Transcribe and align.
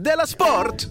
Della 0.00 0.26
Sport! 0.26 0.88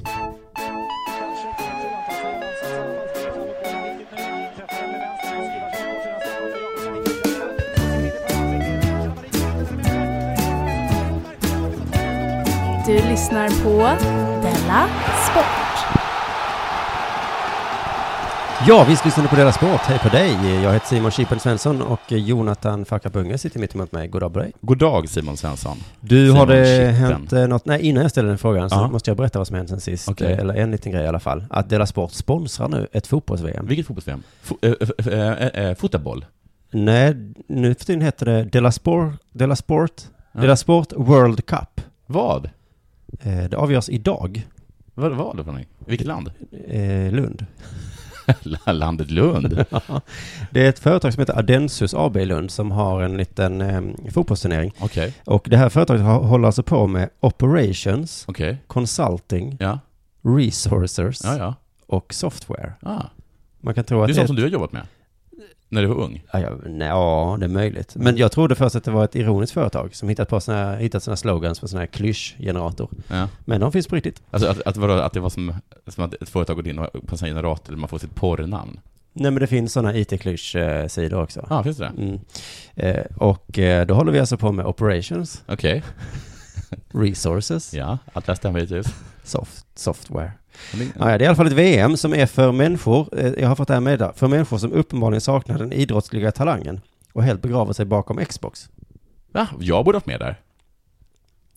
Du 12.85 12.93
lyssnar 12.93 13.49
på 13.63 13.77
Della 14.41 14.87
Sport. 15.29 15.64
Ja, 18.67 18.85
visst 18.89 19.05
lyssnar 19.05 19.23
du 19.23 19.29
på 19.29 19.35
Dela 19.35 19.51
Sport. 19.51 19.81
Hej 19.81 19.99
på 19.99 20.09
dig. 20.09 20.31
Jag 20.63 20.73
heter 20.73 20.87
Simon 20.87 21.11
Chippen 21.11 21.39
Svensson 21.39 21.81
och 21.81 21.99
Jonathan 22.11 22.85
Fackapunge 22.85 23.37
sitter 23.37 23.59
mitt 23.59 23.75
emot 23.75 23.91
mig. 23.91 24.07
God 24.07 24.21
dag 24.21 24.33
på 24.33 24.39
dig. 24.39 24.51
God 24.61 24.77
dag 24.77 25.09
Simon 25.09 25.37
Svensson. 25.37 25.77
Du, 26.01 26.25
Simon 26.27 26.37
har 26.37 26.47
det 26.47 26.65
Chippen. 26.65 26.93
hänt 26.95 27.33
eh, 27.33 27.47
något? 27.47 27.65
Nej, 27.65 27.81
innan 27.81 28.01
jag 28.01 28.11
ställer 28.11 28.29
den 28.29 28.37
frågan 28.37 28.69
så 28.69 28.75
Ja. 28.75 28.87
måste 28.87 29.09
jag 29.09 29.17
berätta 29.17 29.39
vad 29.39 29.47
som 29.47 29.55
hänt 29.55 29.69
sen 29.69 29.79
sist. 29.81 30.09
Okej. 30.09 30.31
Eh, 30.31 30.39
Eller 30.39 30.53
en 30.53 30.71
liten 30.71 30.91
grej 30.91 31.03
i 31.03 31.07
alla 31.07 31.19
fall. 31.19 31.45
Att 31.49 31.69
Dela 31.69 31.85
Sport 31.85 32.11
sponsrar 32.11 32.67
nu 32.67 32.87
ett 32.91 33.07
fotbolls-VM. 33.07 33.65
Vilket 33.67 33.87
fotbolls-VM? 33.87 34.23
Fo- 34.43 34.57
äh, 34.61 35.13
äh, 35.19 35.47
äh, 35.63 35.69
äh, 35.69 35.75
fotboll? 35.75 36.25
Nej, 36.71 37.15
nu 37.47 37.75
för 37.75 37.85
tiden 37.85 38.01
heter 38.01 38.25
det 38.25 38.43
Dela 38.43 38.71
Sport, 38.71 39.13
Dela 39.31 39.55
Sport, 39.55 40.01
Ja. 40.31 40.41
Dela 40.41 40.55
Sport 40.55 40.93
World 40.95 41.45
Cup. 41.45 41.81
Vad? 42.05 42.45
Eh, 43.21 43.43
Det 43.49 43.57
avgörs 43.57 43.89
idag. 43.89 44.47
Vad 44.93 45.11
var 45.15 45.31
det 45.35 45.43
för 45.43 45.51
någonting? 45.51 45.67
Vilket 45.85 46.07
land? 46.07 46.31
Eh, 46.67 47.11
Lund. 47.11 47.45
Landet 48.65 49.11
Lund? 49.11 49.65
Det 50.51 50.65
är 50.65 50.69
ett 50.69 50.79
företag 50.79 51.13
som 51.13 51.19
heter 51.21 51.37
Adensus 51.39 51.93
AB 51.93 52.17
i 52.17 52.25
Lund 52.25 52.51
som 52.51 52.71
har 52.71 53.01
en 53.01 53.17
liten 53.17 53.61
eh, 53.61 53.81
fotbollsturnering. 54.11 54.71
Okej, 54.79 55.13
Och 55.25 55.47
det 55.49 55.57
här 55.57 55.69
företaget 55.69 56.01
håller 56.03 56.45
alltså 56.45 56.63
på 56.63 56.87
med 56.87 57.09
operations, 57.19 58.25
okej. 58.27 58.57
consulting, 58.67 59.57
Ja, 59.59 59.79
resources 60.21 61.21
ja, 61.23 61.37
ja. 61.37 61.53
och 61.87 62.13
software. 62.13 62.73
Ah. 62.81 63.03
Man 63.61 63.73
kan 63.73 63.83
tro 63.83 63.97
Det 63.97 64.03
att 64.03 64.09
är 64.09 64.13
det... 64.13 64.15
sånt 64.15 64.27
som 64.27 64.35
du 64.35 64.41
har 64.41 64.49
jobbat 64.49 64.71
med? 64.71 64.87
När 65.69 65.81
du 65.81 65.87
var 65.87 65.95
ung? 65.95 66.23
Ja, 66.33 66.39
ja, 66.39 66.49
nej, 66.65 66.87
ja, 66.87 67.37
det 67.39 67.45
är 67.45 67.49
möjligt. 67.49 67.95
Men 67.95 68.17
jag 68.17 68.31
trodde 68.31 68.55
först 68.55 68.75
att 68.75 68.83
det 68.83 68.91
var 68.91 69.03
ett 69.03 69.15
ironiskt 69.15 69.53
företag 69.53 69.95
som 69.95 70.09
hittat 70.09 70.29
på 70.29 70.39
här, 70.47 70.77
hittat 70.77 71.07
här 71.07 71.15
slogans 71.15 71.59
för 71.59 71.67
såna 71.67 71.79
här 71.79 71.87
klyschgenerator. 71.87 72.89
Ja. 73.07 73.27
Men 73.45 73.61
de 73.61 73.71
finns 73.71 73.87
på 73.87 73.95
riktigt. 73.95 74.21
Alltså 74.31 74.49
att, 74.49 74.61
att, 74.61 74.77
vadå, 74.77 74.93
att 74.93 75.13
det 75.13 75.19
var 75.19 75.29
som, 75.29 75.53
som 75.87 76.03
att 76.03 76.13
ett 76.13 76.29
företag 76.29 76.55
går 76.55 76.67
in 76.67 76.79
och 76.79 77.07
på 77.07 77.17
sin 77.17 77.27
generator 77.27 77.71
där 77.73 77.79
man 77.79 77.89
får 77.89 77.97
sitt 77.99 78.15
porrnamn? 78.15 78.79
Nej, 79.13 79.31
men 79.31 79.41
det 79.41 79.47
finns 79.47 79.73
såna 79.73 79.95
IT-klysch-sidor 79.95 81.21
också. 81.21 81.45
Ja, 81.49 81.55
ah, 81.59 81.63
finns 81.63 81.77
det? 81.77 81.91
Mm. 81.97 82.19
Eh, 82.75 83.05
och 83.17 83.59
eh, 83.59 83.85
då 83.85 83.93
håller 83.93 84.11
vi 84.11 84.19
alltså 84.19 84.37
på 84.37 84.51
med 84.51 84.65
operations, 84.65 85.43
Okej. 85.47 85.83
resources, 86.93 87.73
Ja, 87.73 87.97
här 88.13 88.35
stämmer 88.35 88.59
givetvis. 88.59 88.95
soft, 89.23 89.65
software. 89.75 90.31
Ja, 90.73 90.85
ja, 90.99 91.05
det 91.05 91.13
är 91.13 91.21
i 91.21 91.25
alla 91.25 91.35
fall 91.35 91.47
ett 91.47 91.53
VM 91.53 91.97
som 91.97 92.13
är 92.13 92.25
för 92.25 92.51
människor, 92.51 93.19
eh, 93.19 93.33
jag 93.37 93.47
har 93.47 93.55
fått 93.55 93.67
det 93.67 93.73
här 93.73 93.81
med 93.81 94.11
för 94.15 94.27
människor 94.27 94.57
som 94.57 94.73
uppenbarligen 94.73 95.21
saknar 95.21 95.57
den 95.57 95.73
idrottsliga 95.73 96.31
talangen 96.31 96.81
och 97.13 97.23
helt 97.23 97.41
begraver 97.41 97.73
sig 97.73 97.85
bakom 97.85 98.25
Xbox. 98.25 98.69
Va? 99.31 99.47
Jag 99.59 99.85
borde 99.85 99.95
varit 99.95 100.05
med 100.05 100.19
där. 100.19 100.35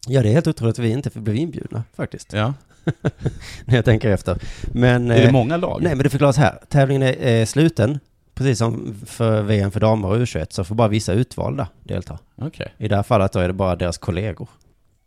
Ja, 0.06 0.22
det 0.22 0.28
är 0.28 0.32
helt 0.32 0.46
otroligt 0.46 0.78
att 0.78 0.84
vi 0.84 0.90
inte 0.90 1.10
blev 1.20 1.36
inbjudna 1.36 1.84
faktiskt, 1.96 2.32
Ja. 2.32 2.54
när 3.64 3.74
jag 3.76 3.84
tänker 3.84 4.10
efter. 4.10 4.38
Men, 4.72 5.10
Är 5.10 5.16
det 5.16 5.26
eh, 5.26 5.32
många 5.32 5.56
lag? 5.56 5.82
nej, 5.82 5.94
men 5.94 6.04
det 6.04 6.10
förklaras 6.10 6.36
här. 6.36 6.58
Tävlingen 6.68 7.02
är 7.02 7.40
eh, 7.40 7.46
sluten, 7.46 7.98
precis 8.34 8.58
som 8.58 8.94
för 9.06 9.42
VM 9.42 9.70
för 9.70 9.80
damer 9.80 10.08
och 10.08 10.16
U21, 10.16 10.46
så 10.50 10.64
får 10.64 10.74
bara 10.74 10.88
vissa 10.88 11.12
utvalda 11.12 11.68
delta. 11.82 12.18
Okej. 12.36 12.74
I 12.78 12.88
det 12.88 12.96
här 12.96 13.02
fallet 13.02 13.32
då 13.32 13.38
är 13.38 13.48
det 13.48 13.54
bara 13.54 13.76
deras 13.76 13.98
kollegor. 13.98 14.48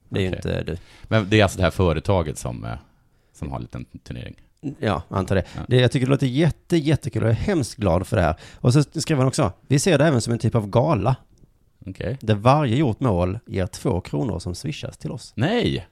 Det 0.10 0.20
är 0.20 0.22
ju 0.22 0.28
inte 0.36 0.64
du. 0.64 0.78
Men 1.04 1.30
det 1.30 1.40
är 1.40 1.44
alltså 1.44 1.58
det 1.58 1.64
här 1.64 1.72
företaget 1.72 2.38
som, 2.38 2.68
som 3.42 3.52
har 3.52 3.58
en 3.58 3.62
liten 3.62 3.86
turnering? 4.04 4.36
Ja, 4.80 5.04
antar 5.10 5.36
det. 5.36 5.44
Ja. 5.56 5.62
det. 5.68 5.76
Jag 5.76 5.92
tycker 5.92 6.06
det 6.06 6.12
låter 6.12 6.28
jätte, 6.28 6.78
jättekul. 6.78 7.22
Jag 7.22 7.32
är 7.32 7.36
hemskt 7.36 7.76
glad 7.76 8.08
för 8.08 8.18
det 8.18 8.24
här. 8.24 8.36
Och 8.56 8.74
så 8.74 8.84
skrev 8.84 9.18
han 9.18 9.28
också, 9.28 9.52
vi 9.68 9.80
ser 9.80 9.98
det 9.98 10.06
även 10.06 10.22
som 10.22 10.34
en 10.34 10.40
typ 10.40 10.56
av 10.56 10.70
gala. 10.70 11.16
Okej. 11.86 12.18
Där 12.22 12.36
varje 12.36 12.76
gjort 12.76 13.00
mål 13.00 13.40
ger 13.46 13.68
två 13.68 14.02
kronor 14.02 14.40
som 14.40 14.56
swishas 14.56 14.98
till 14.98 15.12
oss. 15.12 15.34
Nej! 15.36 15.88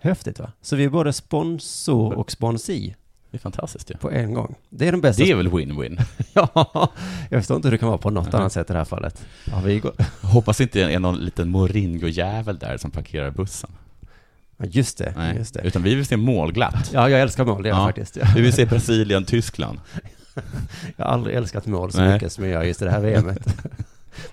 Häftigt 0.00 0.38
va? 0.40 0.52
Så 0.62 0.76
vi 0.76 0.84
är 0.84 0.88
både 0.88 1.12
sponsor 1.12 2.14
och 2.14 2.30
sponsi 2.30 2.94
Det 3.30 3.36
är 3.36 3.38
fantastiskt 3.38 3.90
ju. 3.90 3.94
på 3.96 4.10
en 4.10 4.34
gång. 4.34 4.54
Det 4.70 4.88
är 4.88 4.92
den 4.92 5.00
bästa. 5.00 5.24
Det 5.24 5.30
är 5.30 5.36
väl 5.36 5.48
win-win? 5.48 6.02
Ja, 6.32 6.92
jag 7.30 7.40
förstår 7.40 7.56
inte 7.56 7.68
hur 7.68 7.72
det 7.72 7.78
kan 7.78 7.88
vara 7.88 7.98
på 7.98 8.10
något 8.10 8.34
annat 8.34 8.52
sätt 8.52 8.70
i 8.70 8.72
det 8.72 8.78
här 8.78 8.84
fallet. 8.84 9.24
Ja, 9.44 9.60
vi 9.64 9.78
går... 9.78 9.92
Hoppas 10.22 10.60
inte 10.60 10.78
det 10.86 10.94
är 10.94 10.98
någon 10.98 11.18
liten 11.18 11.48
Moringo-jävel 11.50 12.58
där 12.58 12.76
som 12.76 12.90
parkerar 12.90 13.30
bussen. 13.30 13.70
Ja, 14.58 14.66
just 14.70 14.98
det, 14.98 15.12
Nej, 15.16 15.36
just 15.36 15.54
det. 15.54 15.60
utan 15.64 15.82
vi 15.82 15.94
vill 15.94 16.06
se 16.06 16.16
målglatt. 16.16 16.90
Ja, 16.92 17.08
jag 17.10 17.20
älskar 17.20 17.44
mål, 17.44 17.62
det 17.62 17.68
gör 17.68 17.76
jag 17.76 17.82
Ja. 17.82 17.86
faktiskt. 17.88 18.16
Ja. 18.16 18.26
Vi 18.34 18.40
vill 18.40 18.52
se 18.52 18.64
Brasilien, 18.66 19.24
Tyskland. 19.24 19.78
Jag 20.96 21.04
har 21.04 21.12
aldrig 21.12 21.36
älskat 21.36 21.66
mål 21.66 21.92
så 21.92 21.98
Nej. 22.00 22.12
mycket 22.12 22.32
som 22.32 22.44
jag 22.44 22.52
gör 22.52 22.62
just 22.62 22.82
i 22.82 22.84
det 22.84 22.90
här 22.90 23.00
VMet. 23.00 23.46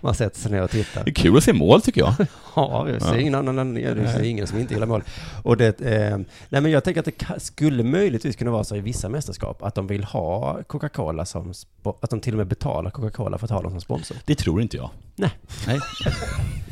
Man 0.01 0.13
sätter 0.15 0.39
sig 0.39 0.51
ner 0.51 0.61
och 0.63 0.69
tittar. 0.71 1.03
Det 1.03 1.11
är 1.11 1.13
kul 1.13 1.37
att 1.37 1.43
se 1.43 1.53
mål 1.53 1.81
tycker 1.81 2.01
jag. 2.01 2.13
Ja, 2.55 2.89
jag 2.89 3.01
ser 3.01 3.13
Ja. 3.13 3.19
ingen 3.19 3.35
annan, 3.35 3.75
jag 3.77 3.95
ser 3.95 4.19
Nej. 4.19 4.27
ingen 4.27 4.47
som 4.47 4.59
inte 4.59 4.73
gillar 4.73 4.87
mål. 4.87 5.03
Och 5.43 5.57
det, 5.57 5.81
eh, 5.81 6.17
nej 6.49 6.61
men 6.61 6.71
jag 6.71 6.83
tänker 6.83 6.99
att 6.99 7.05
det 7.05 7.39
skulle 7.39 7.83
möjligtvis 7.83 8.35
kunna 8.35 8.51
vara 8.51 8.63
så 8.63 8.75
i 8.75 8.79
vissa 8.79 9.09
mästerskap 9.09 9.63
att 9.63 9.75
de 9.75 9.87
vill 9.87 10.03
ha 10.03 10.63
Coca-Cola 10.67 11.25
som, 11.25 11.53
att 12.01 12.09
de 12.09 12.19
till 12.19 12.33
och 12.33 12.37
med 12.37 12.47
betalar 12.47 12.89
Coca-Cola 12.91 13.37
för 13.37 13.45
att 13.45 13.51
ha 13.51 13.61
dem 13.61 13.71
som 13.71 13.81
sponsor. 13.81 14.17
Det 14.25 14.35
tror 14.35 14.61
inte 14.61 14.77
jag. 14.77 14.89
Nej. 15.15 15.31
Nej. 15.67 15.79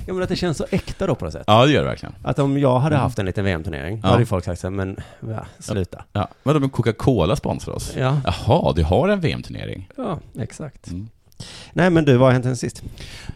Ja 0.07 0.13
men 0.13 0.23
att 0.23 0.29
det 0.29 0.35
känns 0.35 0.57
så 0.57 0.65
äkta 0.71 1.07
då 1.07 1.15
på 1.15 1.25
något 1.25 1.33
sätt. 1.33 1.43
Ja, 1.47 1.65
det 1.65 1.71
gör 1.71 1.81
det 1.81 1.87
verkligen. 1.89 2.15
Att 2.23 2.39
om 2.39 2.57
jag 2.57 2.79
hade 2.79 2.95
Mm. 2.95 3.03
haft 3.03 3.19
en 3.19 3.25
liten 3.25 3.45
VM-turnering, 3.45 3.99
Ja. 4.03 4.09
hade 4.09 4.21
ju 4.21 4.25
folk 4.25 4.45
sagt 4.45 4.61
så 4.61 4.67
här, 4.67 4.71
men 4.71 4.97
ja, 5.19 5.45
sluta. 5.59 6.03
Ja. 6.13 6.27
Men 6.43 6.69
Coca-Cola 6.69 7.35
sponsrar 7.35 7.73
oss? 7.73 7.93
Ja, 7.97 8.21
Jaha, 8.25 8.73
du 8.75 8.83
har 8.83 9.09
en 9.09 9.19
VM-turnering? 9.21 9.89
ja 9.97 10.19
exakt. 10.39 10.87
Mm. 10.87 11.09
Nej 11.73 11.89
men 11.89 12.05
du, 12.05 12.17
vad 12.17 12.27
har 12.27 12.33
hänt 12.33 12.45
sen 12.45 12.57
sist? 12.57 12.83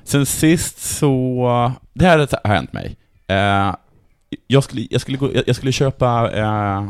Sen 0.04 0.26
sist 0.26 0.80
så, 0.82 1.72
det 1.94 2.06
här 2.06 2.18
har 2.44 2.54
hänt 2.56 2.74
mig. 2.74 2.98
Eh, 3.28 3.76
jag, 4.48 4.64
skulle, 4.64 4.88
jag, 4.90 5.02
skulle 5.02 5.18
gå, 5.18 5.36
jag, 5.36 5.44
jag 5.48 5.56
skulle 5.56 5.72
köpa, 5.72 6.32
eh, 6.34 6.90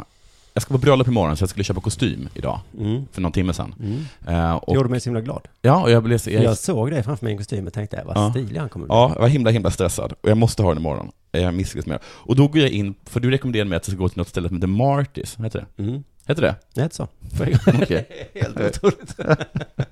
jag 0.53 0.61
ska 0.61 0.73
på 0.73 0.77
bröllop 0.77 1.07
imorgon 1.07 1.37
så 1.37 1.41
jag 1.41 1.49
skulle 1.49 1.63
köpa 1.63 1.81
kostym 1.81 2.29
idag, 2.33 2.59
Mm. 2.79 3.05
för 3.11 3.21
någon 3.21 3.31
timme 3.31 3.53
sedan. 3.53 3.75
Mm. 3.79 3.97
Eh, 4.27 4.49
Det 4.53 4.53
och, 4.53 4.75
gjorde 4.75 4.89
mig 4.89 4.99
så 4.99 5.09
himla 5.09 5.21
glad. 5.21 5.41
ja, 5.61 5.81
och 5.81 5.91
jag 5.91 6.03
blev 6.03 6.17
så, 6.17 6.29
Jag, 6.29 6.43
jag, 6.43 6.57
såg 6.57 6.91
dig 6.91 7.03
framför 7.03 7.25
mig 7.25 7.33
i 7.33 7.37
kostym 7.37 7.67
och 7.67 7.73
tänkte, 7.73 8.01
vad 8.05 8.17
Ja. 8.17 8.29
stilig 8.31 8.59
han 8.59 8.69
kommer 8.69 8.85
bli. 8.85 8.95
ja, 8.95 9.11
jag 9.15 9.21
var 9.21 9.27
himla, 9.27 9.51
himla 9.51 9.71
stressad. 9.71 10.13
Och 10.21 10.29
jag 10.29 10.37
måste 10.37 10.63
ha 10.63 10.69
den 10.69 10.77
imorgon. 10.77 11.11
Jag 11.31 11.53
misslyckas 11.53 11.85
med 11.85 11.95
det. 11.97 12.03
Och 12.07 12.35
då 12.35 12.47
går 12.47 12.61
jag 12.61 12.69
in, 12.69 12.95
för 13.05 13.19
du 13.19 13.31
rekommenderade 13.31 13.69
mig 13.69 13.77
att 13.77 13.87
jag 13.87 13.93
ska 13.93 14.03
gå 14.03 14.09
till 14.09 14.17
något 14.17 14.27
ställe 14.29 14.47
som 14.47 14.57
heter 14.57 14.67
Martis, 14.67 15.35
heter 15.45 15.65
det? 15.75 15.83
Mm. 15.83 16.03
Heter 16.27 16.41
det? 16.41 16.55
Det 16.73 16.83
inte 16.83 16.95
så. 16.95 17.07
Okej. 17.81 18.07
Helt 18.41 18.59
otroligt. 18.59 19.15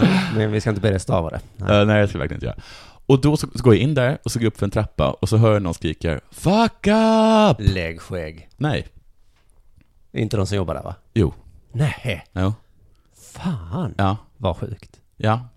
men 0.36 0.52
vi 0.52 0.60
ska 0.60 0.70
inte 0.70 0.90
dig 0.90 1.00
stava 1.00 1.30
det. 1.30 1.40
Nej. 1.56 1.68
Nej. 1.68 1.86
nej, 1.86 2.00
jag 2.00 2.08
ska 2.08 2.18
verkligen 2.18 2.36
inte 2.36 2.46
göra. 2.46 2.56
Och 3.06 3.20
då 3.20 3.36
så, 3.36 3.46
så 3.54 3.62
går 3.62 3.74
jag 3.74 3.82
in 3.82 3.94
där 3.94 4.18
och 4.24 4.32
så 4.32 4.38
går 4.38 4.44
jag 4.44 4.50
upp 4.50 4.58
för 4.58 4.66
en 4.66 4.70
trappa 4.70 5.10
och 5.10 5.28
så 5.28 5.36
hör 5.36 5.52
jag 5.52 5.62
någon 5.62 5.74
skrika 5.74 6.20
”Fuck 6.30 6.86
up!” 6.86 7.56
Lägg 7.58 8.00
skägg. 8.00 8.48
Nej. 8.56 8.86
Inte 10.12 10.36
de 10.36 10.46
som 10.46 10.56
jobbar 10.56 10.74
där 10.74 10.82
va? 10.82 10.94
Jo. 11.14 11.34
Nej. 11.72 12.24
Jo. 12.32 12.54
Fan, 13.32 13.94
Ja. 13.98 14.16
vad 14.36 14.56
sjukt. 14.56 15.00
Ja. 15.16 15.48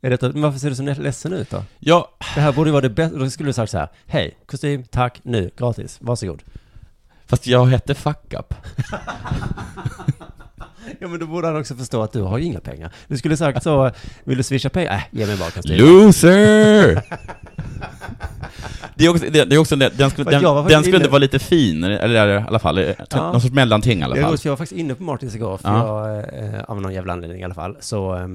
Är 0.00 0.10
detta, 0.10 0.28
varför 0.28 0.58
ser 0.58 0.70
du 0.70 0.76
så 0.76 0.82
ledsen 0.82 1.32
ut 1.32 1.50
då? 1.50 1.64
Ja, 1.78 2.08
Det 2.34 2.40
här 2.40 2.52
borde 2.52 2.68
ju 2.68 2.72
vara 2.72 2.80
det 2.82 2.90
bästa. 2.90 3.18
Då 3.18 3.30
skulle 3.30 3.48
du 3.48 3.52
sagt 3.52 3.70
så 3.72 3.78
här. 3.78 3.88
Hej, 4.06 4.38
kostym, 4.46 4.84
tack, 4.84 5.20
nu, 5.22 5.50
gratis, 5.56 5.98
varsågod. 6.00 6.42
fast 7.26 7.46
jag 7.46 7.66
hette 7.66 7.94
Fuck 7.94 8.34
up. 8.38 8.54
Ja, 10.98 11.08
men 11.08 11.20
då 11.20 11.26
borde 11.26 11.46
han 11.46 11.56
också 11.56 11.74
förstå 11.74 12.02
att 12.02 12.12
du 12.12 12.22
har 12.22 12.38
ju 12.38 12.44
inga 12.44 12.60
pengar. 12.60 12.92
Du 13.08 13.16
skulle 13.16 13.36
sagt 13.36 13.62
så, 13.62 13.90
vill 14.24 14.36
du 14.36 14.42
swisha 14.42 14.68
pengar? 14.68 14.92
Äh, 14.94 15.00
ge 15.10 15.26
mig 15.26 15.36
bara 15.38 15.50
kostym. 15.50 15.76
Loser! 15.78 17.02
Det 18.94 19.04
är 19.04 19.08
också, 19.10 19.24
det, 19.30 19.44
det 19.44 19.54
är 19.54 19.58
också 19.58 19.76
den, 19.76 19.90
den 19.96 20.10
skulle, 20.10 20.30
den, 20.30 20.42
den 20.68 20.82
skulle 20.82 20.98
inne- 20.98 21.08
vara 21.08 21.18
lite 21.18 21.38
fin, 21.38 21.84
eller 21.84 22.28
i 22.38 22.42
alla 22.48 22.58
fall, 22.58 22.78
ja. 22.78 22.94
Ja. 23.10 23.32
någon 23.32 23.40
sorts 23.40 23.54
mellanting 23.54 24.00
i 24.00 24.02
alla 24.02 24.16
fall. 24.16 24.36
jag 24.44 24.50
var 24.52 24.56
faktiskt 24.56 24.80
inne 24.80 24.94
på 24.94 25.02
Martins 25.02 25.34
igår, 25.34 25.56
för 25.56 25.68
Ja. 25.68 26.08
jag, 26.10 26.18
eh, 26.54 26.60
av 26.62 26.80
någon 26.80 26.94
jävla 26.94 27.12
anledning 27.12 27.40
i 27.40 27.44
alla 27.44 27.54
fall, 27.54 27.76
så 27.80 28.14
eh, 28.16 28.28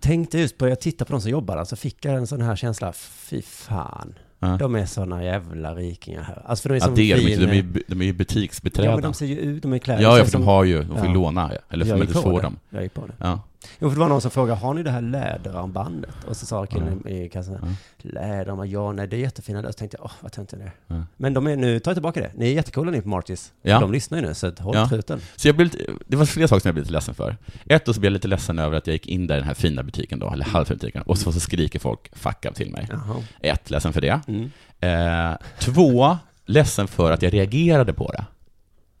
tänkte 0.00 0.38
just 0.38 0.58
på, 0.58 0.68
jag 0.68 0.80
tittade 0.80 1.08
på 1.08 1.12
de 1.12 1.20
som 1.20 1.30
jobbar 1.30 1.64
så 1.64 1.76
fick 1.76 2.04
jag 2.04 2.14
en 2.14 2.26
sån 2.26 2.40
här 2.40 2.56
känsla, 2.56 2.92
fy 2.92 3.42
fan, 3.42 4.14
Ja. 4.38 4.56
de 4.56 4.74
är 4.74 4.86
såna 4.86 5.24
jävla 5.24 5.74
rikingar 5.74 6.22
här. 6.22 6.42
Alltså 6.44 6.62
för 6.62 6.68
de 6.68 6.74
är 6.74 6.78
Ja, 6.80 6.84
som 6.86 6.94
det 6.94 7.02
är 7.12 7.16
de 7.16 7.22
inte, 7.32 7.40
de 7.46 7.50
är, 7.50 7.54
ju- 7.54 7.82
de 7.86 8.00
är 8.00 8.04
ju 8.04 8.10
Ja, 8.10 8.14
butiksbiträden. 8.16 8.92
men 8.94 9.02
de 9.02 9.14
ser 9.14 9.26
ju 9.26 9.36
ut, 9.38 9.62
de 9.62 9.72
är 9.72 9.78
klädda. 9.78 10.02
Ja, 10.02 10.18
ja, 10.18 10.24
för 10.24 10.32
de 10.32 10.42
har 10.44 10.64
ju, 10.64 10.78
de 10.82 10.96
får 10.96 11.06
Ja. 11.06 11.12
låna, 11.12 11.50
eller 11.70 11.84
får 11.84 11.90
Jag 11.90 11.98
gick 11.98 12.08
inte 12.08 12.22
på 12.22 12.30
få 12.30 12.36
det. 12.36 12.42
dem. 12.42 12.56
Jag 12.70 12.82
gick 12.82 12.94
på 12.94 13.06
det. 13.06 13.12
Ja. 13.18 13.40
Jo, 13.78 13.88
för 13.88 13.94
det 13.94 14.00
var 14.00 14.08
någon 14.08 14.20
som 14.20 14.30
frågade, 14.30 14.60
har 14.60 14.74
ni 14.74 14.82
det 14.82 14.90
här 14.90 15.00
läderarmbandet? 15.00 16.14
Och 16.28 16.36
så 16.36 16.46
sa 16.46 16.66
killen 16.66 17.08
i 17.08 17.28
kassan, 17.28 17.58
Ja. 17.62 17.68
läderarmband, 18.10 18.70
ja, 18.70 18.92
nej, 18.92 19.06
det 19.08 19.16
är 19.16 19.20
jättefina. 19.20 19.62
Så 19.62 19.72
tänkte 19.72 19.96
jag, 19.96 20.04
åh, 20.04 20.12
vad 20.20 20.32
töntigt 20.32 20.62
det 20.62 20.94
är. 20.94 20.96
Ja. 20.96 21.04
Men 21.16 21.34
de 21.34 21.46
är, 21.46 21.56
nu 21.56 21.78
tar 21.78 21.90
jag 21.90 21.96
tillbaka 21.96 22.20
det. 22.20 22.30
Ni 22.34 22.48
är 22.50 22.52
jättecoola 22.54 22.90
ni 22.90 23.00
på 23.02 23.08
Martis. 23.08 23.52
Ja. 23.62 23.80
De 23.80 23.92
lyssnar 23.92 24.18
ju 24.18 24.26
nu, 24.26 24.34
så 24.34 24.52
håll 24.58 24.76
Ja. 24.76 24.88
truten. 24.88 25.20
Så 25.36 25.48
jag 25.48 25.56
blev 25.56 25.64
lite, 25.72 25.92
det 26.06 26.16
var 26.16 26.24
flera 26.26 26.48
saker 26.48 26.60
som 26.60 26.68
jag 26.68 26.74
blev 26.74 26.82
lite 26.84 26.92
ledsen 26.92 27.14
för. 27.14 27.36
Ett, 27.66 27.84
då 27.86 27.92
så 27.94 28.00
blev 28.00 28.08
jag 28.10 28.12
lite 28.14 28.28
ledsen 28.28 28.58
över 28.58 28.76
att 28.76 28.86
jag 28.86 28.92
gick 28.94 29.06
in 29.06 29.26
där 29.26 29.34
i 29.34 29.38
den 29.38 29.46
här 29.46 29.54
fina 29.54 29.82
butiken 29.82 30.18
då, 30.18 30.30
eller 30.32 30.44
halvfina 30.44 30.76
butiken, 30.76 31.02
och 31.02 31.18
så, 31.18 31.32
så 31.32 31.40
skriker 31.40 31.78
folk 31.78 32.10
'fuck 32.14 32.46
up' 32.46 32.54
till 32.54 32.70
mig. 32.70 32.86
Jaha. 32.90 33.16
Ett, 33.40 33.70
ledsen 33.70 33.92
för 33.92 34.00
det. 34.00 34.20
Mm. 34.28 34.50
Eh, 34.80 35.36
två, 35.58 36.18
ledsen 36.46 36.88
för 36.88 37.12
att 37.12 37.22
jag 37.22 37.32
reagerade 37.34 37.92
på 37.92 38.12
det. 38.12 38.24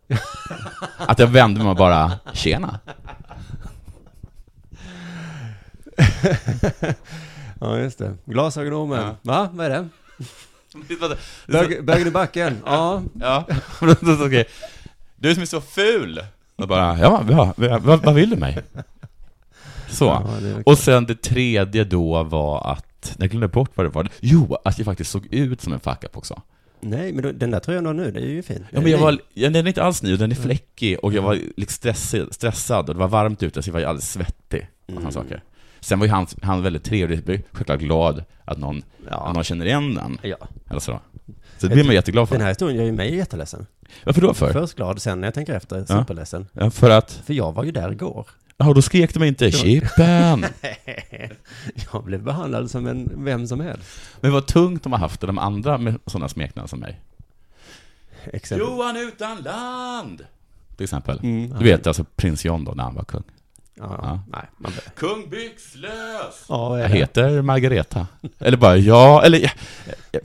Att 0.98 1.18
jag 1.18 1.26
vände 1.26 1.60
mig 1.60 1.68
och 1.70 1.76
bara, 1.76 2.12
tjena. 2.32 2.78
Ja, 7.60 7.78
just 7.78 7.98
det. 7.98 8.14
Glasögonormen. 8.24 8.98
Ja. 9.02 9.16
Va? 9.22 9.48
Vad 9.52 9.66
är 9.66 9.70
det? 9.70 9.88
Bög, 11.52 11.84
bögen 11.84 12.06
i 12.08 12.10
backen? 12.10 12.58
Ja. 12.66 13.02
Ja, 13.20 13.44
okej. 14.26 14.44
Du 15.16 15.34
som 15.34 15.42
är 15.42 15.46
så 15.46 15.60
ful! 15.60 16.20
Och 16.56 16.68
bara, 16.68 16.98
ja, 16.98 17.24
ja, 17.30 17.54
ja 17.56 17.78
vad, 17.82 18.02
vad 18.04 18.14
vill 18.14 18.30
du 18.30 18.36
mig? 18.36 18.58
Så. 19.90 20.04
Ja, 20.04 20.26
Och 20.66 20.78
sen 20.78 21.06
det 21.06 21.22
tredje 21.22 21.84
då 21.84 22.22
var 22.22 22.72
att, 22.72 23.14
jag 23.18 23.30
glömde 23.30 23.48
bort 23.48 23.70
vad 23.74 23.86
det 23.86 23.90
var. 23.90 24.08
Jo, 24.20 24.56
att 24.64 24.78
jag 24.78 24.84
faktiskt 24.84 25.10
såg 25.10 25.26
ut 25.34 25.60
som 25.60 25.72
en 25.72 25.80
fuck 25.80 26.04
up 26.04 26.16
också. 26.16 26.42
Nej, 26.80 27.12
men 27.12 27.22
då- 27.22 27.32
den 27.32 27.50
där 27.50 27.60
tröjan 27.60 27.84
du 27.84 27.88
har 27.88 27.94
nu, 27.94 28.10
det 28.10 28.20
är 28.20 28.26
ju 28.26 28.42
fin. 28.42 28.66
Ja, 28.70 28.80
men 28.80 28.90
jag 28.90 28.98
var, 28.98 29.18
ja, 29.34 29.50
den 29.50 29.64
är 29.66 29.68
inte 29.68 29.82
alls 29.82 30.02
ny, 30.02 30.16
den 30.16 30.30
är 30.30 30.34
fläckig 30.36 30.98
och 31.02 31.12
jag 31.12 31.22
var 31.22 31.34
liksom 31.34 31.66
stressad, 31.74 32.34
stressad 32.34 32.88
och 32.88 32.94
det 32.94 33.00
var 33.00 33.08
varmt 33.08 33.42
ute 33.42 33.62
så 33.62 33.68
jag 33.68 33.72
var 33.74 33.80
alldeles 33.80 34.12
svettig 34.12 34.68
och 34.86 34.92
Mm. 35.00 35.12
saker. 35.12 35.42
Sen 35.84 35.98
var 35.98 36.06
ju 36.06 36.12
han, 36.12 36.26
han 36.42 36.62
väldigt 36.62 36.84
trevlig, 36.84 37.44
självklart 37.52 37.80
glad 37.80 38.24
att 38.44 38.58
någon, 38.58 38.82
Ja. 39.10 39.26
att 39.28 39.34
någon 39.34 39.44
känner 39.44 39.66
igen 39.66 39.94
den. 39.94 40.18
ja. 40.22 40.36
Eller 40.70 40.80
så. 40.80 41.00
Så 41.58 41.66
det 41.66 41.74
blir 41.74 41.84
man 41.84 41.94
jätteglad 41.94 42.28
för. 42.28 42.34
Den 42.34 42.42
här 42.42 42.48
historien 42.50 42.76
gör 42.78 42.84
ju 42.84 42.92
mig 42.92 43.16
jätteledsen. 43.16 43.66
Varför 44.04 44.20
då 44.20 44.34
för? 44.34 44.52
Först 44.52 44.74
glad, 44.76 45.02
sen 45.02 45.20
när 45.20 45.26
jag 45.26 45.34
tänker 45.34 45.54
efter, 45.54 45.84
superledsen. 45.84 46.46
Ja, 46.52 46.70
för 46.70 46.90
att, 46.90 47.12
För 47.26 47.34
jag 47.34 47.52
var 47.52 47.64
ju 47.64 47.70
där 47.72 47.92
igår. 47.92 48.26
ja 48.56 48.72
då 48.72 48.82
skrek 48.82 49.14
de 49.14 49.24
inte 49.24 49.50
'Chippen' 49.50 50.44
Jag 51.92 52.04
blev 52.04 52.22
behandlad 52.22 52.70
som 52.70 52.86
en 52.86 53.24
vem 53.24 53.46
som 53.46 53.60
helst. 53.60 54.00
Men 54.20 54.32
vad 54.32 54.46
tungt 54.46 54.82
de 54.82 54.92
har 54.92 54.98
haft 54.98 55.20
de 55.20 55.38
andra 55.38 55.78
med 55.78 55.94
sådana 56.06 56.28
smeknamn 56.28 56.68
som 56.68 56.80
mig. 56.80 57.00
Exempel. 58.32 58.66
Johan 58.68 58.96
utan 58.96 59.42
land! 59.42 60.24
Till 60.76 60.84
exempel. 60.84 61.18
Mm, 61.22 61.50
Du 61.58 61.64
vet 61.64 61.86
alltså 61.86 62.04
prins 62.16 62.44
John 62.44 62.64
då, 62.64 62.72
när 62.72 62.84
han 62.84 62.94
var 62.94 63.04
kung. 63.04 63.22
Ja, 63.76 63.98
Ja. 64.02 64.20
nej, 64.32 64.42
man. 64.58 64.72
Kung 64.96 65.28
byxlös! 65.30 66.44
Ja, 66.48 66.78
Jag 66.78 66.88
heter 66.88 67.42
Margareta. 67.42 68.06
Eller 68.38 68.56
bara, 68.56 68.76
ja, 68.76 69.22
eller 69.24 69.38
jag, 69.38 69.50
jag, 70.12 70.22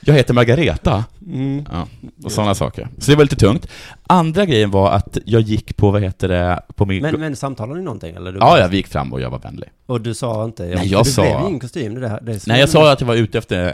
jag 0.00 0.14
heter 0.14 0.34
Margareta. 0.34 1.04
Mm. 1.26 1.66
Ja, 1.72 1.86
och 2.24 2.32
sådana 2.32 2.54
saker. 2.54 2.88
Så 2.98 3.10
det 3.10 3.16
var 3.16 3.24
lite 3.24 3.36
tungt. 3.36 3.66
Andra 4.06 4.44
grejen 4.46 4.70
var 4.70 4.90
att 4.92 5.18
jag 5.24 5.40
gick 5.42 5.76
på, 5.76 5.90
vad 5.90 6.02
heter 6.02 6.28
det, 6.28 6.62
på 6.74 6.86
min... 6.86 7.02
Men, 7.02 7.20
men 7.20 7.36
samtalade 7.36 7.78
ni 7.78 7.84
någonting 7.84 8.16
eller? 8.16 8.32
Du, 8.32 8.38
ja, 8.38 8.58
jag 8.58 8.74
gick 8.74 8.86
fram 8.86 9.12
och 9.12 9.20
jag 9.20 9.30
var 9.30 9.38
vänlig. 9.38 9.68
Och 9.86 10.00
du 10.00 10.14
sa 10.14 10.44
inte? 10.44 10.62
Nej, 10.66 10.86
jag 10.88 11.04
det 11.04 11.10
sa- 11.10 11.22
blev 11.22 11.40
ingen 11.48 11.60
kostym, 11.60 11.94
det 11.94 12.00
där. 12.00 12.20
Det 12.22 12.46
Nej, 12.46 12.60
jag 12.60 12.68
sa 12.68 12.92
att 12.92 13.00
jag 13.00 13.08
var 13.08 13.14
ute 13.14 13.38
efter 13.38 13.64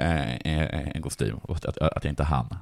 eh, 0.45 0.55
eh, 0.59 0.97
en 0.97 1.03
kostym, 1.03 1.37
och 1.37 1.57
att, 1.57 1.79
att 1.79 2.05
jag 2.05 2.13
inte 2.13 2.25
hann. 2.25 2.55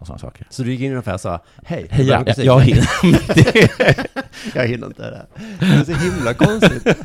Och 0.00 0.06
sådana 0.06 0.18
saker. 0.18 0.46
Så 0.50 0.62
du 0.62 0.70
gick 0.70 0.80
in 0.80 0.86
i 0.86 0.92
en 0.92 0.98
affär 0.98 1.14
och 1.14 1.20
sa, 1.20 1.40
hej, 1.64 1.86
Hej, 1.90 2.06
jag, 2.06 2.28
jag, 2.28 2.38
jag, 2.38 2.68
en 2.68 2.76
kostym." 2.76 3.44
hinner. 3.52 4.06
jag 4.54 4.66
hinner 4.66 4.86
inte 4.86 5.02
det 5.02 5.10
där. 5.10 5.26
Det 5.60 5.66
är 5.66 5.84
så 5.84 5.92
himla 5.92 6.34
konstigt. 6.34 6.96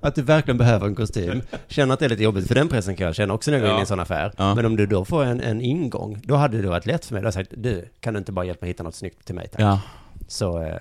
Att 0.00 0.14
du 0.14 0.22
verkligen 0.22 0.58
behöver 0.58 0.86
en 0.86 0.94
kostym. 0.94 1.42
Känner 1.68 1.94
att 1.94 2.00
det 2.00 2.04
är 2.04 2.08
lite 2.08 2.22
jobbigt, 2.22 2.48
för 2.48 2.54
den 2.54 2.68
pressen 2.68 2.96
kan 2.96 3.06
jag 3.06 3.14
känna 3.14 3.34
också 3.34 3.50
när 3.50 3.58
jag 3.58 3.66
går 3.66 3.72
in 3.72 3.78
i 3.78 3.80
en 3.80 3.86
sån 3.86 4.00
affär. 4.00 4.32
Ja. 4.36 4.54
Men 4.54 4.66
om 4.66 4.76
du 4.76 4.86
då 4.86 5.04
får 5.04 5.24
en, 5.24 5.40
en 5.40 5.60
ingång, 5.60 6.20
då 6.24 6.36
hade 6.36 6.62
det 6.62 6.68
varit 6.68 6.86
lätt 6.86 7.04
för 7.04 7.14
mig. 7.14 7.22
Då 7.22 7.26
hade 7.28 7.38
jag 7.38 7.46
sagt, 7.46 7.62
du, 7.62 7.88
kan 8.00 8.14
du 8.14 8.18
inte 8.18 8.32
bara 8.32 8.44
hjälpa 8.44 8.64
mig 8.64 8.70
hitta 8.70 8.82
något 8.82 8.94
snyggt 8.94 9.24
till 9.24 9.34
mig 9.34 9.48
tack? 9.48 9.60
Ja. 9.60 9.80
Så, 10.28 10.62
eh, 10.62 10.76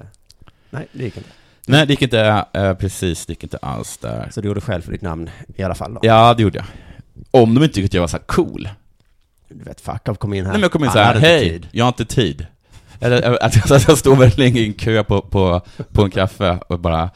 nej, 0.70 0.88
det 0.92 1.04
gick 1.04 1.18
inte. 1.18 1.30
Nej, 1.68 1.86
det 1.88 1.94
gick 1.94 2.02
inte, 2.02 2.46
eh, 2.54 2.74
precis, 2.74 3.26
det 3.26 3.32
gick 3.32 3.44
inte 3.44 3.58
alls 3.58 3.98
där. 3.98 4.28
Så 4.32 4.42
du 4.42 4.48
gjorde 4.48 4.62
själv 4.62 4.82
för 4.82 4.92
ditt 4.92 5.02
namn 5.02 5.30
i 5.56 5.64
alla 5.64 5.76
fall 5.76 5.94
då? 5.94 6.00
Ja, 6.04 6.34
det 6.34 6.44
gjorde 6.44 6.58
jag. 6.58 6.66
Om 7.32 7.54
de 7.54 7.64
inte 7.64 7.76
tyckte 7.76 7.86
att 7.86 7.94
jag 7.94 8.02
var 8.02 8.08
så 8.08 8.18
här 8.18 8.24
cool. 8.26 8.70
Du 9.54 9.64
vet, 9.64 9.82
fuck 9.82 10.08
up, 10.08 10.20
kom 10.20 10.34
in 10.34 10.46
här. 10.46 10.52
Nej, 10.52 10.58
men 10.58 10.62
jag 10.62 10.72
kom 10.72 10.84
in 10.84 10.92
så 10.92 11.00
här, 11.00 11.16
hej, 11.16 11.50
tid. 11.50 11.68
jag 11.72 11.86
har 11.86 11.90
inte 11.90 12.06
tid. 12.06 12.46
Eller 13.00 13.22
att 13.44 13.56
jag, 13.56 13.74
att 13.76 13.88
jag 13.88 13.98
står 13.98 14.16
väldigt 14.16 14.38
länge 14.38 14.60
i 14.60 14.66
en 14.68 14.74
kö 14.74 15.04
på, 15.04 15.22
på, 15.22 15.62
på 15.92 16.02
en 16.04 16.12
kaffe 16.12 16.60
och 16.68 16.80
bara, 16.80 17.10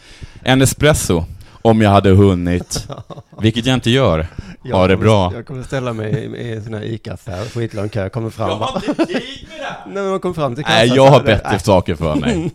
en 0.44 0.62
espresso, 0.62 1.26
om 1.62 1.82
jag 1.82 1.90
hade 1.90 2.10
hunnit, 2.10 2.88
vilket 3.42 3.66
jag 3.66 3.74
inte 3.74 3.90
gör. 3.90 4.28
Jag 4.64 4.76
Ha 4.78 4.88
det 4.88 4.94
kommer- 4.96 5.06
bra. 5.06 5.34
Jag 5.34 5.46
kommer 5.48 5.64
ställa 5.64 5.94
mig 5.94 6.14
i, 6.14 6.18
i 6.48 6.54
en 6.54 6.64
sån 6.64 6.74
här 6.74 6.82
ICA-affär, 6.84 7.46
skitlång 7.46 7.90
kö, 7.90 8.10
kommer 8.10 8.30
fram 8.30 8.60
bara, 8.60 8.82
inte 8.88 9.06
tid 9.06 9.48
med 9.50 9.60
det 9.60 9.76
Nej 9.86 9.94
men 10.04 10.10
man 10.10 10.20
kommer 10.20 10.36
fram 10.36 10.56
till 10.56 10.64
kassan 10.64 10.78
Nej, 10.88 10.96
jag 10.96 11.08
har 11.12 11.24
bättre 11.24 11.50
nej, 11.52 11.60
saker 11.60 11.96
för 11.96 12.16
mig. 12.16 12.52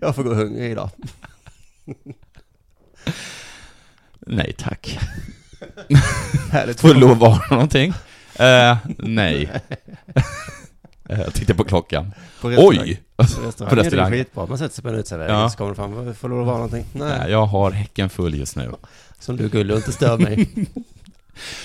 Jag 0.00 0.14
får 0.14 0.22
gå 0.22 0.34
hungrig 0.34 0.70
idag. 0.70 0.90
Nej 4.26 4.54
tack. 4.58 4.98
Får 6.78 6.94
lov 6.94 7.10
att 7.12 7.18
vara 7.18 7.42
någonting? 7.50 7.92
Eh, 8.38 8.76
nej. 8.98 9.50
Eh, 11.08 11.20
jag 11.20 11.34
tittar 11.34 11.54
på 11.54 11.64
klockan. 11.64 12.12
På 12.40 12.50
restaurang. 12.50 12.78
Oj! 12.80 13.00
På 13.16 13.22
restaurang, 13.22 13.70
På 13.70 13.76
restaurang. 13.76 14.06
är 14.06 14.10
det 14.10 14.16
skitbra. 14.18 14.46
Man 14.46 14.58
sätter 14.58 14.74
sig 14.74 14.82
på 14.82 14.88
en 14.88 14.94
uteservering 14.94 15.34
Ja. 15.34 15.50
så 15.50 15.56
kommer 15.56 15.70
det 15.70 15.76
fram, 15.76 16.14
får 16.14 16.28
lov 16.28 16.40
att 16.40 16.46
vara 16.46 16.56
någonting? 16.56 16.84
Nej. 16.92 17.18
Nej, 17.18 17.30
jag 17.30 17.46
har 17.46 17.70
häcken 17.70 18.10
full 18.10 18.34
just 18.38 18.56
nu. 18.56 18.70
Som 19.18 19.36
du 19.36 19.48
gullig 19.48 19.72
och 19.72 19.78
inte 19.78 19.92
stör 19.92 20.18
mig. 20.18 20.48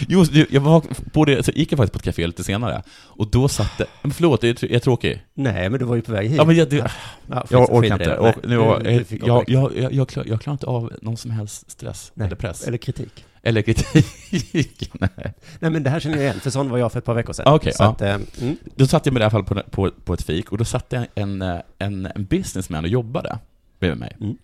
Jo, 0.07 0.23
du, 0.23 0.45
jag 0.49 0.61
var 0.61 0.83
på 1.13 1.25
det, 1.25 1.43
så 1.45 1.51
gick 1.51 1.71
jag 1.71 1.77
faktiskt 1.77 1.93
på 1.93 1.97
ett 1.97 2.03
café 2.15 2.27
lite 2.27 2.43
senare, 2.43 2.83
och 2.89 3.27
då 3.27 3.47
satt 3.47 3.77
det, 3.77 3.85
men 4.01 4.11
förlåt, 4.11 4.43
jag 4.43 4.63
är, 4.63 4.71
är 4.71 4.79
tråkig. 4.79 5.23
Nej, 5.33 5.69
men 5.69 5.79
du 5.79 5.85
var 5.85 5.95
ju 5.95 6.01
på 6.01 6.11
väg 6.11 6.27
hit. 6.29 6.37
Ja, 6.37 6.45
men 6.45 6.55
jag, 6.55 6.69
det, 6.69 6.91
Ja, 7.31 7.45
jag 7.49 7.73
orkar 7.73 7.93
inte. 8.01 8.17
Och, 8.17 8.35
nu, 8.43 8.57
du- 8.57 9.05
du 9.09 9.19
jag, 9.27 9.43
jag, 9.49 9.71
jag, 9.93 10.07
jag 10.25 10.41
klarar 10.41 10.51
inte 10.51 10.65
av 10.65 10.93
någon 11.01 11.17
som 11.17 11.31
helst 11.31 11.71
stress 11.71 12.11
Nej. 12.13 12.25
eller 12.27 12.35
press. 12.35 12.67
Eller 12.67 12.77
kritik. 12.77 13.25
Eller 13.45 13.61
kritik. 13.61 14.91
Nej. 14.99 15.33
Nej, 15.59 15.71
men 15.71 15.83
det 15.83 15.89
här 15.89 15.99
känner 15.99 16.15
jag 16.15 16.23
igen, 16.23 16.39
för 16.39 16.49
sån 16.49 16.69
var 16.69 16.77
jag 16.77 16.91
för 16.91 16.99
ett 16.99 17.05
par 17.05 17.13
veckor 17.13 17.33
sedan. 17.33 17.53
Okej, 17.53 17.73
så 17.73 17.83
ja. 17.83 17.89
att, 17.89 18.01
eh, 18.01 18.15
mm. 18.41 18.57
Då 18.75 18.87
satt 18.87 19.05
jag 19.05 19.13
med 19.13 19.21
i 19.21 19.23
alla 19.23 19.31
fall 19.31 19.43
på, 19.43 19.61
på, 19.71 19.91
på 20.05 20.13
ett 20.13 20.21
fik, 20.21 20.51
och 20.51 20.57
då 20.57 20.65
satt 20.65 20.89
det 20.89 21.07
en, 21.15 21.41
en, 21.79 22.05
en 22.15 22.25
businessman 22.25 22.83
och 22.83 22.89
jobbade 22.89 23.39
bredvid 23.79 23.99
mig. 23.99 24.17
Mm. 24.21 24.37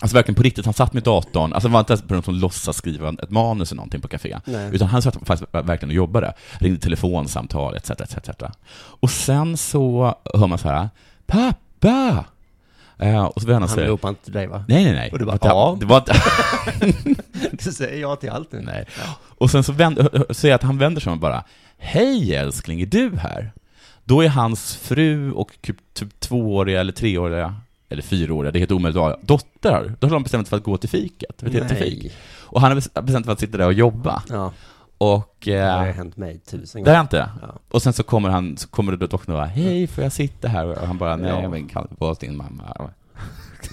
Alltså 0.00 0.14
verkligen 0.14 0.34
på 0.34 0.42
riktigt, 0.42 0.64
han 0.64 0.74
satt 0.74 0.92
med 0.92 1.02
datorn, 1.02 1.52
alltså 1.52 1.68
det 1.68 1.72
var 1.72 1.80
inte 1.80 1.92
ens 1.92 2.10
någon 2.10 2.22
som 2.22 2.34
låtsas 2.34 2.76
skriva 2.76 3.08
ett 3.08 3.30
manus 3.30 3.72
eller 3.72 3.76
någonting 3.76 4.00
på 4.00 4.08
café. 4.08 4.38
Nej. 4.44 4.70
Utan 4.72 4.88
han 4.88 5.02
satt 5.02 5.14
faktiskt 5.14 5.54
verkligen 5.54 5.90
och 5.90 5.96
jobbade. 5.96 6.34
Ringde 6.58 6.80
telefonsamtal, 6.80 7.76
etc, 7.76 7.90
etc, 7.90 8.16
etc. 8.16 8.30
Och 8.74 9.10
sen 9.10 9.56
så 9.56 10.14
hör 10.34 10.46
man 10.46 10.58
så 10.58 10.68
här, 10.68 10.88
pappa! 11.26 12.24
Eh, 12.98 13.24
och 13.24 13.42
så 13.42 13.46
vänder 13.46 13.60
han 13.60 13.68
Han 13.68 13.78
sig. 13.78 13.86
ropade 13.86 14.10
inte 14.10 14.24
till 14.24 14.32
dig 14.32 14.46
va? 14.46 14.64
Nej, 14.68 14.84
nej, 14.84 14.92
nej. 14.94 15.10
Och 15.12 15.18
du 15.18 15.24
bara, 15.24 15.38
ja. 15.42 15.76
det 15.80 15.86
var 15.86 15.96
inte... 15.96 16.12
Du 17.64 17.72
säger 17.72 18.00
ja 18.00 18.16
till 18.16 18.30
allt 18.30 18.52
nu. 18.52 18.60
nej. 18.60 18.86
Och 19.38 19.50
sen 19.50 19.64
så 19.64 19.72
vänder, 19.72 20.32
säger 20.34 20.52
jag 20.52 20.56
att 20.56 20.62
han 20.62 20.78
vänder 20.78 21.00
sig 21.00 21.12
och 21.12 21.18
bara, 21.18 21.44
hej 21.78 22.34
älskling, 22.34 22.80
är 22.80 22.86
du 22.86 23.16
här? 23.16 23.52
Då 24.04 24.24
är 24.24 24.28
hans 24.28 24.76
fru 24.76 25.32
och 25.32 25.58
typ, 25.92 26.20
tvååriga 26.20 26.80
eller 26.80 26.92
treåriga 26.92 27.54
eller 27.88 28.02
fyraåriga, 28.02 28.52
det 28.52 28.58
är 28.58 28.60
helt 28.60 28.72
omöjligt 28.72 28.96
att 28.96 29.02
ha, 29.02 29.18
dottrar. 29.22 29.94
Då 30.00 30.06
har 30.06 30.14
de 30.14 30.22
bestämt 30.22 30.46
sig 30.46 30.50
för 30.50 30.56
att 30.56 30.62
gå 30.62 30.76
till 30.76 30.88
fiket, 30.88 31.36
till, 31.36 31.50
till 31.68 31.76
fik. 31.76 32.12
Och 32.40 32.60
han 32.60 32.70
har 32.70 32.76
bestämt 32.76 33.10
sig 33.10 33.24
för 33.24 33.32
att 33.32 33.40
sitta 33.40 33.58
där 33.58 33.66
och 33.66 33.72
jobba. 33.72 34.22
Ja, 34.28 34.52
Och... 34.98 35.34
det 35.44 35.56
har 35.58 35.86
Eh, 35.86 35.94
hänt 35.94 36.16
mig 36.16 36.38
tusen 36.38 36.84
det 36.84 36.90
har 36.90 36.96
gånger. 36.96 37.02
inte. 37.04 37.30
Ja. 37.42 37.54
Och 37.68 37.82
sen 37.82 37.92
så 37.92 38.02
kommer 38.02 38.28
han, 38.28 38.56
så 38.56 38.68
kommer 38.68 38.92
det 38.92 38.98
doktorn 38.98 39.34
och 39.34 39.38
bara, 39.40 39.46
hej, 39.46 39.86
får 39.86 40.04
jag 40.04 40.12
sitta 40.12 40.48
här? 40.48 40.66
Och 40.66 40.86
han 40.86 40.98
bara, 40.98 41.16
nej, 41.16 41.48
men 41.48 41.68
kan 41.68 41.86
du 41.90 41.96
vara 41.98 42.14
din 42.14 42.36
mamma? 42.36 42.90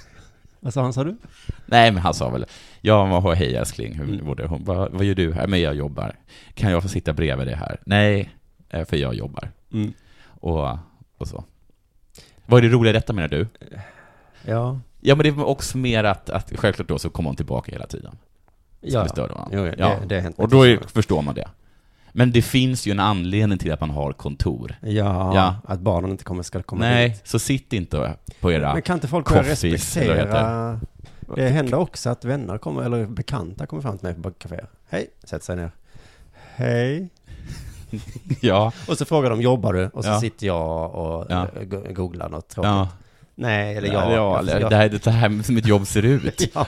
Vad 0.60 0.74
sa 0.74 0.82
han, 0.82 0.94
sa 0.94 1.04
du? 1.04 1.18
Nej, 1.66 1.92
men 1.92 2.02
han 2.04 2.14
sa 2.14 2.30
väl, 2.30 2.46
ja, 2.82 3.20
vad 3.20 3.38
hej 3.38 3.56
älskling, 3.56 3.94
hur 3.94 4.04
Mm. 4.14 4.26
går 4.26 4.36
det? 4.36 4.48
Hon 4.48 4.64
bara, 4.64 4.90
vad 4.90 5.04
gör 5.06 5.16
du 5.16 5.34
här? 5.34 5.48
Men 5.48 5.62
jag 5.62 5.76
jobbar. 5.76 6.16
Kan 6.54 6.72
jag 6.72 6.82
få 6.84 6.90
sitta 6.90 7.14
bredvid 7.14 7.48
dig 7.48 7.56
här? 7.56 7.80
Nej, 7.86 8.30
eh, 8.70 8.86
för 8.86 8.98
jag 8.98 9.14
jobbar. 9.16 9.52
Mm. 9.74 9.94
Och, 10.28 10.70
och 11.18 11.28
så. 11.28 11.44
Vad 12.46 12.58
är 12.66 12.70
det 12.70 12.76
roliga 12.76 12.90
i 12.90 12.94
detta 12.94 13.14
menar 13.14 13.28
du? 13.28 13.48
Ja. 14.46 14.80
Ja, 15.02 15.16
men 15.16 15.24
det 15.24 15.32
var 15.32 15.46
också 15.46 15.78
mer 15.78 16.04
att, 16.04 16.30
att 16.30 16.52
självklart 16.56 16.88
då 16.88 17.00
så 17.00 17.10
kommer 17.10 17.30
hon 17.30 17.36
tillbaka 17.36 17.72
hela 17.72 17.88
tiden. 17.88 18.18
Ja, 18.94 19.04
vi 19.04 19.10
störde 19.10 19.34
honom. 19.34 19.50
jo, 19.54 19.64
det, 19.64 19.76
Ja. 19.78 19.96
det 20.08 20.16
har 20.16 20.22
hänt 20.22 20.40
Och 20.40 20.50
då 20.50 20.68
är, 20.68 20.80
förstår 20.94 21.22
man 21.22 21.36
det. 21.36 21.48
Men 22.12 22.32
det 22.32 22.42
finns 22.42 22.88
ju 22.88 22.92
en 22.92 23.00
anledning 23.00 23.58
till 23.58 23.72
att 23.74 23.80
man 23.80 23.90
har 23.90 24.14
kontor. 24.14 24.76
Ja, 24.82 25.36
Ja. 25.36 25.56
att 25.66 25.80
barnen 25.80 26.12
inte 26.12 26.24
kommer, 26.24 26.44
ska 26.44 26.62
komma 26.64 26.80
Nej, 26.82 27.10
dit. 27.10 27.22
så 27.28 27.40
sitt 27.40 27.74
inte 27.74 28.14
på 28.40 28.52
era... 28.52 28.74
Men 28.74 28.82
kan 28.82 28.94
inte 28.94 29.08
folk 29.08 29.30
börja 29.30 29.42
det 29.44 29.50
respektera... 29.52 30.80
Det 31.36 31.50
händer 31.50 31.78
också 31.78 32.10
att 32.10 32.26
vänner 32.26 32.58
kommer, 32.58 32.82
eller 32.84 33.06
bekanta 33.06 33.66
kommer 33.66 33.82
fram 33.82 33.98
till 33.98 34.08
mig 34.08 34.24
på 34.24 34.32
café. 34.32 34.60
Hej, 34.90 35.08
sätt 35.24 35.44
sig 35.44 35.56
ner. 35.56 35.72
Hej. 36.56 37.10
Ja, 38.42 38.72
Och 38.88 38.98
så 38.98 39.06
frågar 39.06 39.30
de, 39.30 39.42
jobbar 39.42 39.74
du? 39.74 39.88
Och 39.88 40.04
så 40.04 40.10
Ja. 40.10 40.20
sitter 40.20 40.48
jag 40.48 40.96
och 40.96 41.26
Ja. 41.30 41.48
go- 41.64 41.86
googlar 41.94 42.30
något 42.30 42.50
tråkigt. 42.50 42.70
ja. 42.70 42.88
Nej, 43.38 43.78
eller 43.78 43.94
ja, 43.94 44.14
ja, 44.14 44.40
eller 44.40 44.60
jag 44.60 44.70
det 44.70 44.76
här 44.76 44.86
är 44.86 44.90
det 45.04 45.12
här 45.12 45.44
som 45.44 45.56
mitt 45.56 45.68
jobb 45.68 45.88
ser 45.88 46.06
ut. 46.06 46.52
ja. 46.54 46.66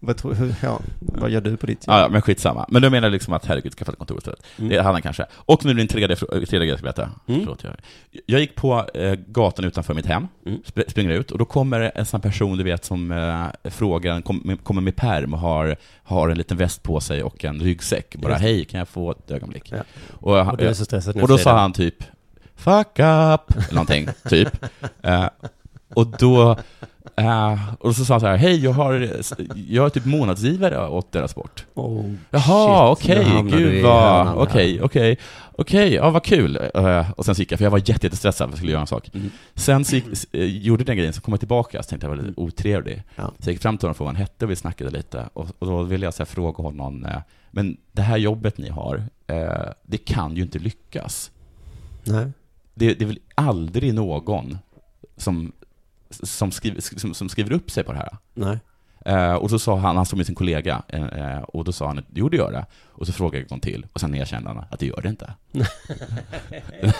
vad, 0.00 0.16
tror, 0.16 0.54
ja. 0.62 0.80
vad 0.98 1.30
gör 1.30 1.40
du 1.40 1.56
på 1.56 1.66
ditt 1.66 1.84
Ja, 1.86 2.00
ja, 2.00 2.08
men 2.08 2.22
skitsamma. 2.22 2.66
Men 2.68 2.82
du 2.82 2.90
menar 2.90 3.10
liksom 3.10 3.34
att 3.34 3.46
herregud, 3.46 3.72
skaffa 3.72 3.92
ett 3.92 3.98
kontor 3.98 4.18
istället. 4.18 4.42
Mm. 4.58 4.68
Det 4.70 4.76
hade 4.76 4.92
han 4.94 5.02
kanske. 5.02 5.26
Och 5.32 5.64
nu 5.64 5.74
din 5.74 5.88
tredje, 5.88 6.16
fr- 6.16 6.26
tredje 6.46 6.58
grej 6.58 6.68
jag 6.68 6.78
ska 6.78 6.84
berätta. 6.84 7.10
Mm. 7.28 7.40
Förlåt, 7.40 7.64
jag, 7.64 7.74
jag 8.26 8.40
gick 8.40 8.54
på 8.54 8.86
eh, 8.94 9.14
gatan 9.26 9.64
utanför 9.64 9.94
mitt 9.94 10.06
hem, 10.06 10.28
Mm. 10.46 10.60
sp- 10.66 10.90
springer 10.90 11.10
ut, 11.10 11.30
och 11.30 11.38
då 11.38 11.44
kommer 11.44 11.92
en 11.94 12.06
sån 12.06 12.20
person, 12.20 12.58
du 12.58 12.64
vet, 12.64 12.84
som 12.84 13.12
eh, 13.12 13.70
frågar, 13.70 14.20
kom, 14.20 14.42
med, 14.44 14.64
kommer 14.64 14.80
med 14.80 14.96
perm 14.96 15.34
och 15.34 15.40
har, 15.40 15.76
har 16.02 16.28
en 16.28 16.38
liten 16.38 16.56
väst 16.56 16.82
på 16.82 17.00
sig 17.00 17.22
och 17.22 17.44
en 17.44 17.60
ryggsäck. 17.60 18.16
Bara, 18.16 18.34
hej, 18.34 18.64
kan 18.64 18.78
jag 18.78 18.88
få 18.88 19.10
ett 19.10 19.30
ögonblick? 19.30 19.72
Ja. 19.72 19.78
Och, 20.20 20.38
Och 20.40 20.58
nu 21.14 21.22
och 21.22 21.28
då 21.28 21.38
sa 21.38 21.58
han 21.58 21.72
typ, 21.72 22.04
fuck 22.64 22.98
up, 22.98 23.56
eller 23.56 23.74
någonting, 23.74 24.08
typ. 24.28 24.48
Eh, 25.02 25.28
och 25.94 26.06
då, 26.06 26.56
eh, 27.16 27.74
och 27.80 27.96
så 27.96 28.04
sa 28.04 28.14
han 28.14 28.20
så 28.20 28.26
här, 28.26 28.36
hej, 28.36 28.64
jag 28.64 28.72
har, 28.72 29.08
jag 29.68 29.86
är 29.86 29.88
typ 29.88 30.04
månadsgivare 30.04 30.88
åt 30.88 31.12
deras 31.12 31.30
sport. 31.30 31.66
Oh, 31.74 32.12
Jaha, 32.30 32.90
okej, 32.90 33.26
du 33.50 33.56
gud 33.56 33.82
vad, 33.82 34.34
okej, 34.36 34.82
okej, 34.82 35.18
okej, 35.52 35.94
ja 35.94 36.10
vad 36.10 36.24
kul. 36.24 36.58
Eh, 36.74 37.10
och 37.10 37.24
sen 37.24 37.34
så 37.34 37.42
gick 37.42 37.52
jag, 37.52 37.58
för 37.58 37.64
jag 37.64 37.70
var 37.70 37.78
jätte, 37.78 38.06
jättestressad 38.06 38.46
för 38.46 38.52
jag 38.52 38.58
skulle 38.58 38.72
göra 38.72 38.80
en 38.80 38.86
sak. 38.86 39.10
Mm. 39.14 39.30
Sen 39.54 39.84
så 39.84 39.96
gick, 39.96 40.34
eh, 40.34 40.44
gjorde 40.44 40.84
den 40.84 40.96
grejen, 40.96 41.12
så 41.12 41.20
kom 41.20 41.32
jag 41.32 41.40
tillbaka, 41.40 41.82
så 41.82 41.88
tänkte 41.88 42.06
jag 42.06 42.16
var 42.16 42.22
lite 42.22 42.40
otrevlig. 42.40 43.02
Ja. 43.16 43.22
Så 43.38 43.48
jag 43.48 43.52
gick 43.52 43.62
fram 43.62 43.78
till 43.78 43.86
honom 43.86 43.90
och 43.90 43.96
frågade 43.96 44.12
vad 44.12 44.16
han 44.16 44.26
hette 44.26 44.44
och 44.44 44.50
vi 44.50 44.56
snackade 44.56 44.90
lite. 44.90 45.28
Och, 45.32 45.46
och 45.58 45.66
då 45.66 45.82
ville 45.82 46.06
jag 46.06 46.14
så 46.14 46.22
här, 46.22 46.26
fråga 46.26 46.62
honom, 46.62 47.04
eh, 47.04 47.18
men 47.50 47.76
det 47.92 48.02
här 48.02 48.16
jobbet 48.16 48.58
ni 48.58 48.68
har, 48.68 49.04
eh, 49.26 49.72
det 49.82 49.98
kan 49.98 50.36
ju 50.36 50.42
inte 50.42 50.58
lyckas. 50.58 51.30
Nej. 52.04 52.26
Det, 52.74 52.94
det 52.94 53.04
är 53.04 53.06
väl 53.06 53.20
aldrig 53.34 53.94
någon 53.94 54.58
som, 55.16 55.52
som, 56.10 56.50
skriver, 56.50 56.98
som, 56.98 57.14
som 57.14 57.28
skriver 57.28 57.52
upp 57.52 57.70
sig 57.70 57.84
på 57.84 57.92
det 57.92 57.98
här? 57.98 58.16
Nej. 58.34 58.58
Eh, 59.04 59.34
och 59.34 59.50
så 59.50 59.58
sa 59.58 59.76
han, 59.76 59.96
han 59.96 60.06
stod 60.06 60.16
med 60.16 60.26
sin 60.26 60.34
kollega, 60.34 60.82
eh, 60.88 61.38
och 61.38 61.64
då 61.64 61.72
sa 61.72 61.86
han, 61.86 62.04
jo 62.14 62.28
det 62.28 62.36
gör 62.36 62.52
det. 62.52 62.66
Och 62.86 63.06
så 63.06 63.12
frågade 63.12 63.36
jag 63.36 63.42
en 63.42 63.48
gång 63.48 63.60
till, 63.60 63.86
och 63.92 64.00
sen 64.00 64.14
erkände 64.14 64.48
han 64.48 64.64
att 64.70 64.80
det 64.80 64.86
gör 64.86 65.00
det 65.02 65.08
inte. 65.08 65.34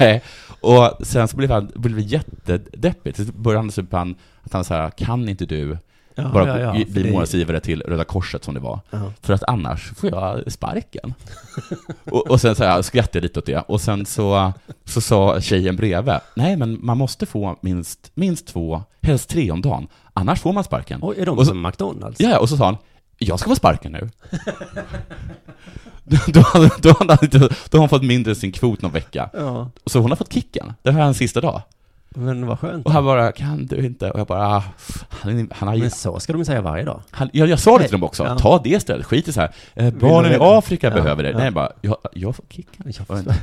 Nej. 0.00 0.22
Och 0.60 1.06
sen 1.06 1.28
så 1.28 1.36
blev 1.36 1.50
han, 1.50 1.72
blev 1.74 1.96
det 1.96 2.02
jättedeppigt. 2.02 3.16
Så 3.16 3.24
började 3.24 3.62
han 3.62 3.68
typ 3.68 3.92
han, 3.92 4.14
att 4.42 4.52
han 4.52 4.64
sa, 4.64 4.90
kan 4.90 5.28
inte 5.28 5.46
du 5.46 5.78
Ja, 6.14 6.28
bara 6.32 6.60
ja, 6.60 6.74
ja, 6.78 6.84
bli 6.88 7.12
månadsgivare 7.12 7.60
till 7.60 7.82
Röda 7.82 8.04
Korset 8.04 8.44
som 8.44 8.54
det 8.54 8.60
var? 8.60 8.80
Ja. 8.90 9.12
För 9.20 9.34
att 9.34 9.42
annars 9.42 9.92
får 9.96 10.10
jag 10.10 10.52
sparken. 10.52 11.14
och, 12.10 12.30
och 12.30 12.40
sen 12.40 12.54
så 12.54 12.64
här, 12.64 12.82
skrattade 12.82 13.18
jag 13.18 13.22
lite 13.22 13.38
åt 13.38 13.46
det. 13.46 13.58
Och 13.68 13.80
sen 13.80 14.06
så, 14.06 14.52
så 14.84 15.00
sa 15.00 15.40
tjejen 15.40 15.76
bredvid, 15.76 16.14
nej 16.36 16.56
men 16.56 16.78
man 16.82 16.98
måste 16.98 17.26
få 17.26 17.56
minst, 17.60 18.10
minst 18.14 18.46
två, 18.46 18.82
helst 19.02 19.28
tre 19.30 19.50
om 19.50 19.62
dagen. 19.62 19.86
Annars 20.12 20.40
får 20.40 20.52
man 20.52 20.64
sparken. 20.64 20.98
Oj, 21.02 21.16
är 21.18 21.26
de 21.26 21.38
Och 21.38 21.44
så- 21.46 21.50
som 21.50 21.62
McDonalds? 21.62 22.20
Ja, 22.20 22.38
och 22.38 22.48
så 22.48 22.56
sa 22.56 22.64
han, 22.64 22.76
jag 23.18 23.40
ska 23.40 23.48
få 23.50 23.56
sparken 23.56 23.92
nu. 23.92 24.10
då, 26.26 26.40
hade, 26.40 26.70
då, 26.78 26.92
hade 26.98 27.12
han 27.14 27.18
inte, 27.24 27.38
då 27.38 27.78
har 27.78 27.78
han 27.78 27.88
fått 27.88 28.02
mindre 28.04 28.30
än 28.32 28.36
sin 28.36 28.52
kvot 28.52 28.82
någon 28.82 28.92
vecka. 28.92 29.30
Ja, 29.32 29.70
Så 29.86 29.98
hon 29.98 30.10
har 30.10 30.16
fått 30.16 30.32
kicken. 30.32 30.72
Det 30.82 30.90
här 30.92 31.00
är 31.00 31.04
hans 31.04 31.16
sista 31.18 31.40
dag. 31.40 31.62
Men 32.16 32.46
vad 32.46 32.58
skönt. 32.58 32.86
Och 32.86 32.92
han 32.92 33.04
bara, 33.04 33.32
kan 33.32 33.66
du 33.66 33.86
inte? 33.86 34.10
Och 34.10 34.20
jag 34.20 34.26
bara, 34.26 34.46
ah, 34.56 34.64
han, 35.08 35.48
han 35.54 35.68
har 35.68 35.76
Men 35.76 35.90
så 35.90 36.20
ska 36.20 36.32
de 36.32 36.44
säga 36.44 36.60
varje 36.60 36.84
dag. 36.84 37.00
han, 37.10 37.30
jag, 37.32 37.48
jag 37.48 37.58
sa 37.60 37.78
det 37.78 37.84
till 37.84 37.92
dem 37.92 38.02
också, 38.02 38.24
ja. 38.24 38.38
ta 38.38 38.60
det 38.64 38.68
istället, 38.70 39.06
skit 39.06 39.28
i 39.28 39.32
så 39.32 39.40
här. 39.40 39.54
Eh, 39.74 39.90
barnen 39.94 40.32
i? 40.32 40.36
Afrika 40.40 40.86
Ja, 40.86 40.94
behöver 40.94 41.22
det. 41.22 41.30
ja. 41.30 41.36
Nej, 41.36 41.44
jag 41.44 41.54
bara, 41.54 41.72
jag, 41.80 41.96
jag 42.12 42.36
får 42.36 42.44
kicken. 42.48 42.92
Jag 42.98 43.34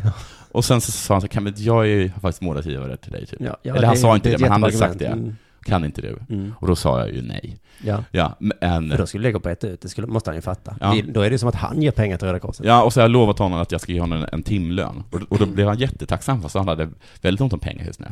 Och- 0.52 0.66
sen 0.66 0.82
så 0.82 0.92
sa 0.92 1.14
han 1.14 1.22
så 1.22 1.28
kan 1.28 1.44
men 1.44 1.54
jag 1.58 1.84
är 1.84 1.88
ju 1.90 2.10
faktiskt 2.10 2.42
månadsgivare 2.42 2.98
till 2.98 3.12
dig 3.12 3.26
typ. 3.26 3.42
Ja, 3.42 3.58
ja, 3.62 3.76
Eller 3.76 3.86
han 3.88 3.96
det- 3.96 4.02
sa 4.02 4.16
inte 4.16 4.30
det, 4.30 4.36
ett 4.36 4.42
men 4.42 4.52
han 4.52 4.64
hade 4.64 4.74
sagt 4.78 5.00
det. 5.00 5.08
argument. 5.08 5.36
Kan 5.64 5.86
inte 5.86 6.02
du? 6.02 6.18
Mm. 6.30 6.54
Och 6.60 6.68
då 6.68 6.76
sa 6.76 7.00
jag 7.00 7.14
ju 7.14 7.22
nej. 7.22 7.58
Ja, 7.84 8.04
Ja, 8.12 8.36
men... 8.40 8.90
för 8.90 8.98
då 8.98 9.06
skulle 9.08 9.28
det 9.28 9.32
gå 9.32 9.40
på 9.40 9.50
ett 9.50 9.64
ut. 9.64 9.82
Det 9.82 9.90
skulle, 9.90 10.08
måste 10.08 10.30
han 10.30 10.36
ju 10.36 10.42
fatta. 10.42 10.76
Ja. 10.82 10.94
Det- 10.94 11.02
Då 11.12 11.22
är 11.22 11.30
det 11.30 11.40
som 11.40 11.50
att 11.50 11.56
han 11.56 11.82
ger 11.82 11.92
pengar 11.92 12.18
till 12.18 12.28
Röda 12.28 12.40
Korset. 12.40 12.66
Ja, 12.66 12.84
och 12.84 12.94
så 12.94 13.00
har 13.00 13.04
jag 13.04 13.12
lovat 13.12 13.40
honom 13.40 13.60
att 13.60 13.72
jag 13.72 13.82
ska 13.82 13.92
ge 13.92 14.00
honom 14.00 14.18
en, 14.24 14.30
en 14.32 14.44
timlön. 14.44 15.04
Och, 15.12 15.22
och 15.30 15.38
då 15.40 15.46
blev 15.46 15.68
han 15.68 15.78
jättetacksam, 15.78 16.42
fast 16.42 16.56
han 16.56 16.68
hade 16.68 16.90
väldigt 17.22 17.42
ont 17.42 17.54
om 17.54 17.60
pengar 17.60 17.86
just 17.86 18.00
nu. 18.00 18.08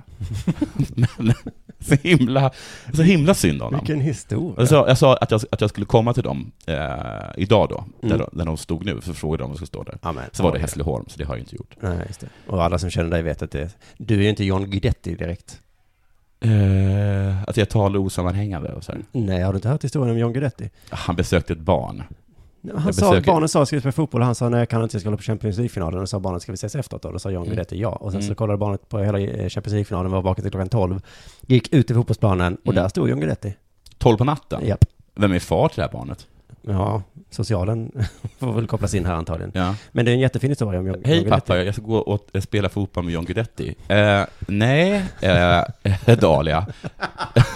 Men 0.95 1.33
så 1.79 1.95
himla, 1.95 2.51
så 2.93 3.01
himla 3.01 3.33
synd 3.33 3.61
om 3.61 3.65
honom. 3.65 3.79
Vilken 3.79 4.01
historia. 4.01 4.67
Sa, 4.67 4.87
jag 4.87 4.97
sa 4.97 5.15
att, 5.17 5.31
jag, 5.31 5.41
att 5.51 5.61
jag 5.61 5.69
skulle 5.69 5.85
komma 5.85 6.13
till 6.13 6.23
dem 6.23 6.51
eh, 6.65 6.75
idag 7.37 7.69
då, 7.69 7.85
där, 8.01 8.15
Mm. 8.15 8.17
de- 8.31 8.37
där 8.37 8.45
de 8.45 8.57
stod 8.57 8.85
nu, 8.85 9.01
så 9.03 9.13
frågade 9.13 9.43
de 9.43 9.45
om 9.45 9.49
jag 9.51 9.57
skulle 9.57 9.67
stå 9.67 9.83
där. 9.83 9.97
Ja, 10.01 10.11
men, 10.11 10.23
Så 10.31 10.43
var 10.43 10.53
det. 10.53 10.59
Hässleholm, 10.59 11.05
så 11.07 11.17
det 11.17 11.23
har 11.25 11.33
jag 11.35 11.41
inte 11.41 11.55
gjort. 11.55 11.75
Nej, 11.79 12.03
just 12.07 12.19
det. 12.19 12.27
Och 12.47 12.63
alla 12.63 12.79
som 12.79 12.89
känner 12.89 13.09
dig 13.09 13.21
vet 13.21 13.41
att 13.41 13.51
det 13.51 13.77
Du 13.97 14.15
är 14.17 14.21
ju 14.23 14.29
inte 14.29 14.43
John 14.43 14.69
Guidetti 14.69 15.15
direkt. 15.15 15.59
Eh, 16.39 17.43
att 17.47 17.57
jag 17.57 17.69
talar 17.69 17.99
osammanhängande 17.99 18.73
och 18.73 18.83
så 18.83 18.91
här. 18.91 19.01
Nej, 19.11 19.41
har 19.41 19.53
du 19.53 19.57
inte 19.57 19.69
hört 19.69 19.83
historien 19.83 20.11
om 20.11 20.17
John 20.19 20.33
Guidetti? 20.33 20.69
Han 20.89 21.15
besökte 21.15 21.53
ett 21.53 21.59
barn. 21.59 22.03
Han 22.73 22.83
Jag 22.85 22.95
sa, 22.95 23.09
besöker- 23.09 23.27
barnen 23.31 23.49
sa 23.49 23.65
ska 23.65 23.75
vi 23.75 23.79
spela 23.79 23.91
fotboll 23.91 24.21
han 24.21 24.35
sa 24.35 24.49
nej 24.49 24.59
jag 24.59 24.69
kan 24.69 24.83
inte, 24.83 24.95
jag 24.95 25.01
ska 25.01 25.07
hålla 25.09 25.17
på 25.17 25.23
Champions 25.23 25.57
League-finalen. 25.57 25.99
Och 26.01 26.09
sa 26.09 26.19
barnen 26.19 26.39
ska 26.39 26.51
vi 26.51 26.53
ses 26.55 26.75
efteråt 26.75 27.01
då? 27.01 27.11
Då 27.11 27.19
sa 27.19 27.29
John 27.29 27.37
Mm. 27.43 27.49
Guidetti 27.55 27.79
ja. 27.81 27.89
Och 27.89 28.11
sen 28.11 28.21
så 28.21 28.25
Mm. 28.25 28.35
kollade 28.35 28.57
barnet 28.57 28.89
på 28.89 28.99
hela 28.99 29.19
eh, 29.19 29.49
Champions 29.49 29.71
League-finalen, 29.73 30.11
var 30.11 30.21
vaken 30.21 30.41
till 30.43 30.51
klockan 30.51 30.69
12. 30.69 31.01
Gick 31.41 31.73
ut 31.73 31.91
i 31.91 31.93
fotbollsplanen 31.93 32.55
och 32.55 32.73
Mm. 32.73 32.75
där 32.83 32.89
stod 32.89 33.09
John 33.09 33.19
Guidetti. 33.19 33.53
12 33.97 34.17
på 34.17 34.23
natten? 34.23 34.65
Japp. 34.67 34.85
Vem 35.15 35.31
är 35.31 35.39
far 35.39 35.67
till 35.69 35.75
det 35.75 35.81
här 35.81 35.91
barnet? 35.91 36.27
Ja, 36.69 37.03
socialen 37.29 37.91
får 38.39 38.53
väl 38.53 38.67
kopplas 38.67 38.93
in 38.93 39.05
här 39.05 39.13
antagligen. 39.13 39.51
Ja. 39.55 39.75
Men 39.91 40.05
det 40.05 40.11
är 40.11 40.13
en 40.13 40.19
jättefin 40.19 40.51
historia 40.51 40.79
om 40.79 40.87
John, 40.87 41.01
Hej 41.05 41.17
John 41.17 41.29
pappa, 41.29 41.57
jag 41.57 41.73
ska 41.73 41.83
gå 41.83 41.97
och 41.97 42.29
spela 42.43 42.69
fotboll 42.69 43.03
med 43.03 43.13
John 43.13 43.25
Guidetti. 43.25 43.75
Eh, 43.87 44.21
nej, 44.47 45.03
eh, 45.21 45.63
Dahlia. 46.19 46.67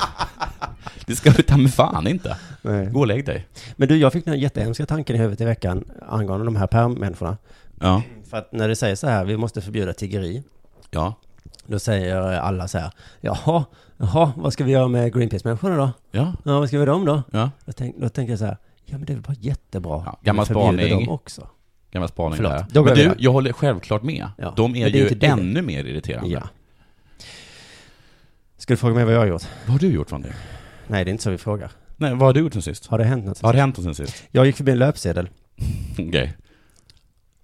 det 1.06 1.16
ska 1.16 1.30
du 1.32 1.44
ta 1.44 1.58
med 1.58 1.74
fan 1.74 2.08
inte. 2.08 2.38
Nej. 2.62 2.86
Gå 2.88 3.00
och 3.00 3.08
lägg 3.08 3.26
dig. 3.26 3.48
Men 3.76 3.88
du, 3.88 3.98
jag 3.98 4.14
fick 4.14 4.26
den 4.26 4.34
här 4.34 4.42
jättehemska 4.42 4.86
tanken 4.86 5.16
i 5.16 5.20
huvudet 5.20 5.42
i 5.42 5.46
veckan 5.46 5.84
angående 6.10 6.46
de 6.46 6.56
här 6.56 6.68
permmänniskorna. 6.68 7.38
Ja, 7.80 8.02
För 8.30 8.38
att 8.38 8.52
när 8.52 8.68
det 8.68 8.76
säger 8.76 8.96
så 8.96 9.08
här, 9.08 9.26
vi 9.26 9.38
måste 9.38 9.62
förbjuda 9.62 9.94
tiggeri. 9.94 10.44
ja, 10.92 11.14
Då 11.66 11.80
säger 11.80 12.18
alla 12.22 12.68
så 12.68 12.78
här, 12.78 12.92
jaha, 13.22 13.64
jaha, 13.98 14.32
vad 14.36 14.54
ska 14.54 14.64
vi 14.64 14.72
göra 14.72 14.88
med 14.88 15.14
Greenpeace-människorna 15.14 15.76
då? 15.78 15.92
ja, 16.12 16.34
Ja, 16.44 16.60
vad 16.60 16.68
ska 16.68 16.78
vi 16.78 16.84
göra 16.84 16.92
dem 16.94 17.06
då? 17.06 17.24
ja. 17.32 17.50
Då, 17.66 17.72
tänk, 17.72 17.98
då 17.98 18.10
tänker 18.10 18.32
jag 18.32 18.40
så 18.40 18.46
här, 18.46 18.58
ja 18.92 18.98
men 18.98 19.06
det 19.06 19.16
bara 19.16 19.36
jättebra. 19.40 20.04
Ja, 20.06 20.20
gammal 20.24 20.46
spaning. 20.46 20.90
dem 20.90 21.10
också. 21.10 21.48
Gammal 21.92 22.10
spaning 22.10 22.36
Förlåt, 22.36 22.52
där. 22.52 22.66
går 22.74 22.86
Men 22.86 22.96
du, 22.96 23.16
jag 23.18 23.32
håller 23.32 23.54
självklart 23.54 24.04
med. 24.04 24.30
Ja, 24.38 24.54
De 24.58 24.76
är 24.76 24.90
det 24.90 24.98
är 24.98 25.02
ju 25.02 25.04
inte 25.04 25.16
det. 25.16 25.28
ännu 25.28 25.62
mer 25.62 25.86
irriterande. 25.86 26.30
Ja. 26.34 26.44
Ska 28.58 28.74
du 28.74 28.78
fråga 28.78 28.96
mig 28.96 29.06
vad 29.06 29.14
jag 29.14 29.20
har 29.20 29.26
gjort? 29.28 29.44
Vad 29.66 29.72
har 29.72 29.80
du 29.80 29.88
gjort 29.88 30.10
Fanny? 30.10 30.28
Nej, 30.88 31.06
det 31.06 31.10
är 31.10 31.12
inte 31.12 31.24
så 31.24 31.30
vi 31.30 31.38
frågar. 31.38 31.72
Nej, 31.98 32.12
vad 32.12 32.22
har 32.22 32.34
du 32.34 32.40
gjort 32.40 32.54
sen 32.54 32.62
sist? 32.62 32.88
Har 32.88 32.98
det 32.98 33.04
hänt 33.04 33.26
något? 33.26 33.42
Vad 33.44 33.56
har 33.56 33.60
hänt 33.62 33.76
sen 33.84 33.96
sist? 33.96 34.24
Jag 34.32 34.46
gick 34.46 34.56
förbi 34.56 34.72
en 34.72 34.80
löpsedel. 34.80 35.30
Okej. 36.00 36.38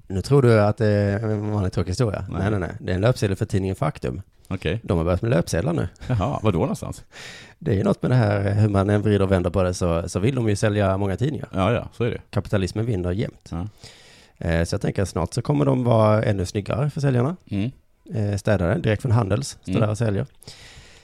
Nu 0.07 0.21
tror 0.21 0.41
du 0.41 0.61
att 0.61 0.77
det 0.77 0.87
är 0.87 1.19
en 1.23 1.51
vanlig 1.51 1.73
tråkig 1.73 1.91
historia. 1.91 2.25
Nej. 2.29 2.39
Nej, 2.39 2.51
nej, 2.51 2.59
nej. 2.59 2.71
Det 2.79 2.91
är 2.91 2.95
en 2.95 3.01
löpsedel 3.01 3.35
för 3.35 3.45
tidningen 3.45 3.75
Faktum. 3.75 4.21
Okej. 4.47 4.79
De 4.83 4.97
har 4.97 5.05
börjat 5.05 5.21
med 5.21 5.31
löpsedlar 5.31 5.73
nu. 5.73 5.87
Jaha, 6.07 6.39
var 6.43 6.51
då 6.51 6.59
någonstans? 6.59 7.03
Det 7.59 7.79
är 7.79 7.83
något 7.83 8.01
med 8.01 8.11
det 8.11 8.15
här, 8.15 8.53
hur 8.53 8.69
man 8.69 8.89
än 8.89 9.01
vrider 9.01 9.21
och 9.21 9.31
vänder 9.31 9.49
på 9.49 9.63
det, 9.63 9.73
så, 9.73 10.09
så 10.09 10.19
vill 10.19 10.35
de 10.35 10.49
ju 10.49 10.55
sälja 10.55 10.97
många 10.97 11.15
tidningar. 11.17 11.47
Ja, 11.53 11.73
ja, 11.73 11.89
så 11.93 12.03
är 12.03 12.11
det. 12.11 12.21
Kapitalismen 12.29 12.85
vinner 12.85 13.11
jämt. 13.11 13.49
Ja. 13.51 13.67
Eh, 14.37 14.63
Så 14.63 14.73
jag 14.73 14.81
tänker 14.81 15.01
att 15.01 15.09
snart 15.09 15.33
så 15.33 15.41
kommer 15.41 15.65
de 15.65 15.83
vara 15.83 16.23
ännu 16.23 16.45
snyggare 16.45 16.89
för 16.89 17.01
säljarna. 17.01 17.35
Mm. 17.49 17.71
Eh, 18.13 18.37
Städare, 18.37 18.77
direkt 18.77 19.01
från 19.01 19.11
Handels, 19.11 19.47
står 19.61 19.71
Mm. 19.71 19.81
där 19.81 19.89
och 19.89 19.97
säljer. 19.97 20.25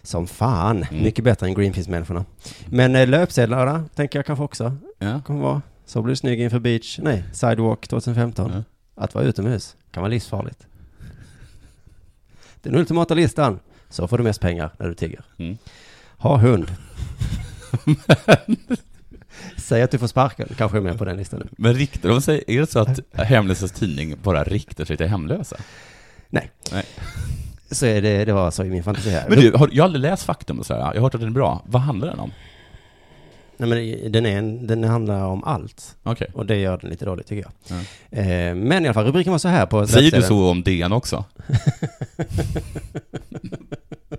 Som 0.01 0.27
fan, 0.27 0.83
Mm. 0.91 1.03
mycket 1.03 1.23
bättre 1.25 1.47
än 1.47 1.53
Greenpeace-människorna. 1.53 2.25
Men 2.65 2.95
eh, 2.95 3.07
löpsedlarna 3.07 3.85
tänker 3.95 4.19
jag 4.19 4.25
kanske 4.25 4.43
också 4.43 4.75
Ja. 4.99 5.21
kommer 5.25 5.41
vara. 5.41 5.61
Så 5.85 6.01
blir 6.01 6.11
du 6.11 6.15
snygg 6.15 6.39
inför 6.41 6.59
beach, 6.59 6.99
nej, 7.03 7.23
sidewalk 7.33 7.87
2015. 7.87 8.51
Ja. 8.55 8.63
Att 9.03 9.15
vara 9.15 9.25
utomhus 9.25 9.75
kan 9.91 10.01
vara 10.03 10.09
livsfarligt. 10.09 10.67
Den 12.63 12.75
ultimata 12.75 13.13
listan. 13.13 13.59
Så 13.89 14.07
får 14.07 14.17
du 14.17 14.23
mest 14.23 14.41
pengar 14.41 14.71
när 14.77 14.87
du 14.87 14.95
tigger. 14.95 15.21
Mm. 15.37 15.57
Ha 16.17 16.37
hund. 16.37 16.71
Säg 19.57 19.81
att 19.81 19.91
du 19.91 19.97
får 19.97 20.07
sparken, 20.07 20.49
kanske 20.57 20.77
är 20.77 20.81
med 20.81 20.97
på 20.97 21.05
den 21.05 21.17
listan 21.17 21.39
nu. 21.39 21.47
Men 21.57 21.73
riktar 21.73 22.09
de 22.09 22.21
sig, 22.21 22.43
är 22.47 22.59
det 22.59 22.71
så 22.71 22.79
att 22.79 22.99
Hemlösas 23.13 23.71
tidning 23.71 24.15
bara 24.23 24.43
riktar 24.43 24.85
sig 24.85 24.97
till 24.97 25.07
hemlösa? 25.07 25.57
Så 27.71 27.85
är 27.85 28.01
det, 28.01 28.25
det 28.25 28.33
var 28.33 28.51
så 28.51 28.63
i 28.63 28.69
min 28.69 28.83
fantasi 28.83 29.09
här. 29.09 29.29
Men 29.29 29.39
du, 29.39 29.51
har, 29.51 29.69
jag 29.71 29.83
har 29.83 29.87
aldrig 29.87 30.01
läst 30.01 30.23
Faktum 30.23 30.59
och 30.59 30.65
så 30.65 30.73
här. 30.73 30.81
jag 30.81 30.87
har 30.87 31.01
hört 31.01 31.15
att 31.15 31.21
den 31.21 31.29
är 31.29 31.33
bra. 31.33 31.63
Vad 31.65 31.81
handlar 31.81 32.07
den 32.07 32.19
om? 32.19 32.31
Nej, 33.65 33.99
men 34.01 34.11
den, 34.11 34.25
är 34.25 34.37
en, 34.37 34.67
den 34.67 34.83
handlar 34.83 35.25
om 35.25 35.43
allt. 35.43 35.95
Okej. 36.03 36.27
Och 36.33 36.45
det 36.45 36.57
gör 36.57 36.77
den 36.77 36.89
lite 36.89 37.05
dåligt 37.05 37.27
tycker 37.27 37.43
jag. 37.43 37.51
Ja. 37.77 37.83
Eh, 38.19 38.55
men 38.55 38.83
i 38.83 38.87
alla 38.87 38.93
fall, 38.93 39.05
rubriken 39.05 39.31
var 39.31 39.39
så 39.39 39.47
här 39.47 39.65
på 39.65 39.87
Säger 39.87 40.11
du 40.11 40.21
så 40.21 40.49
om 40.49 40.63
DN 40.63 40.91
också? 40.93 41.25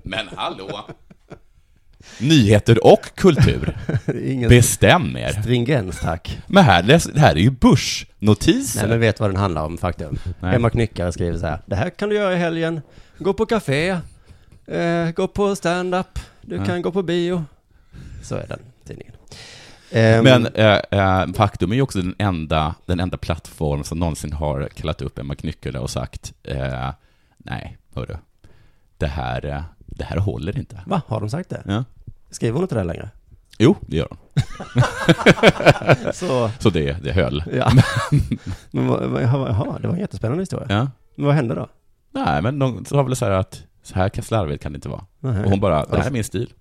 Men 0.03 0.29
hallå! 0.37 0.81
Nyheter 2.21 2.87
och 2.87 3.11
kultur. 3.15 3.77
Ingen 4.25 4.49
Bestäm 4.49 5.17
er. 5.17 5.29
stringens 5.41 6.01
tack. 6.01 6.39
Men 6.47 6.65
här, 6.65 6.83
läs, 6.83 7.05
det 7.05 7.21
här 7.21 7.35
är 7.35 7.41
ju 7.41 7.51
börsnotiser. 7.51 8.81
Nej 8.81 8.89
men 8.89 9.01
vet 9.01 9.21
vad 9.21 9.31
den 9.31 9.37
handlar 9.37 9.65
om 9.65 9.79
faktum. 9.79 10.19
Nej. 10.41 10.53
Hemma 10.53 10.71
Knyckare 10.71 11.13
skriver 11.13 11.39
så 11.39 11.47
här. 11.47 11.59
Det 11.67 11.77
här 11.77 11.91
kan 11.91 12.09
du 12.09 12.15
göra 12.15 12.33
i 12.35 12.37
helgen. 12.37 12.81
Gå 13.19 13.33
på 13.33 13.47
café. 13.47 13.89
Eh, 14.67 15.11
gå 15.15 15.29
på 15.29 15.57
stand-up. 15.57 16.19
Du 16.43 16.57
Ja. 16.57 16.65
kan 16.65 16.83
gå 16.83 16.93
på 16.93 17.03
bio. 17.03 17.45
Så 18.23 18.35
är 18.35 18.47
den 18.49 18.61
tidningen. 18.87 19.15
Ehm, 19.97 20.25
Men 20.25 20.47
eh, 20.47 20.79
eh, 20.91 21.27
faktum 21.35 21.73
är 21.73 21.77
ju 21.77 21.83
också 21.83 21.99
den 22.03 22.15
enda, 22.19 22.75
den 22.87 23.01
enda 23.01 23.17
plattform 23.17 23.85
som 23.85 23.99
någonsin 23.99 24.33
har 24.33 24.69
kallat 24.69 25.03
upp 25.03 25.19
Emma 25.19 25.35
Knyckare 25.35 25.79
och 25.79 25.91
sagt 25.91 26.33
eh, 26.43 26.91
nej, 27.39 27.79
hörru, 27.95 28.17
det 28.99 29.07
här, 29.07 29.45
eh, 29.47 29.63
det 29.87 30.05
här 30.05 30.17
håller 30.17 30.59
inte. 30.59 30.81
Va, 30.87 31.03
har 31.07 31.21
de 31.21 31.31
sagt 31.31 31.51
det? 31.51 31.63
Ja. 31.67 31.85
Skriver 32.31 32.55
hon 32.55 32.63
inte 32.63 32.75
det 32.75 32.85
längre? 32.85 33.11
Jo, 33.59 33.77
det 33.81 33.97
gör 33.97 34.09
hon. 34.11 34.19
Så, 36.15 36.51
Så 36.59 36.71
det, 36.71 36.97
det 37.03 37.13
höll. 37.13 37.45
ja. 37.53 37.71
men 38.71 38.87
jaha, 39.23 39.79
det 39.81 39.89
var 39.89 39.95
en 39.95 40.01
jättespännande 40.01 40.43
historia. 40.43 40.67
Ja. 40.71 40.91
Men 41.15 41.27
vad 41.27 41.35
hände 41.35 41.55
då? 41.55 41.69
Nej, 42.11 42.43
men 42.43 42.59
de 42.59 42.85
sa 42.85 43.03
väl 43.03 43.17
så 43.17 43.25
här 43.25 43.33
att 43.33 43.63
Så 43.85 43.95
här 43.95 44.23
slarvigt 44.23 44.63
kan 44.63 44.73
det 44.73 44.77
inte 44.77 44.89
vara. 44.89 45.05
Nej. 45.21 45.45
Och 45.45 45.51
hon 45.51 45.61
bara, 45.61 45.85
det 45.85 45.99
här 45.99 46.07
är 46.07 46.11
min 46.11 46.25
stil. 46.25 46.53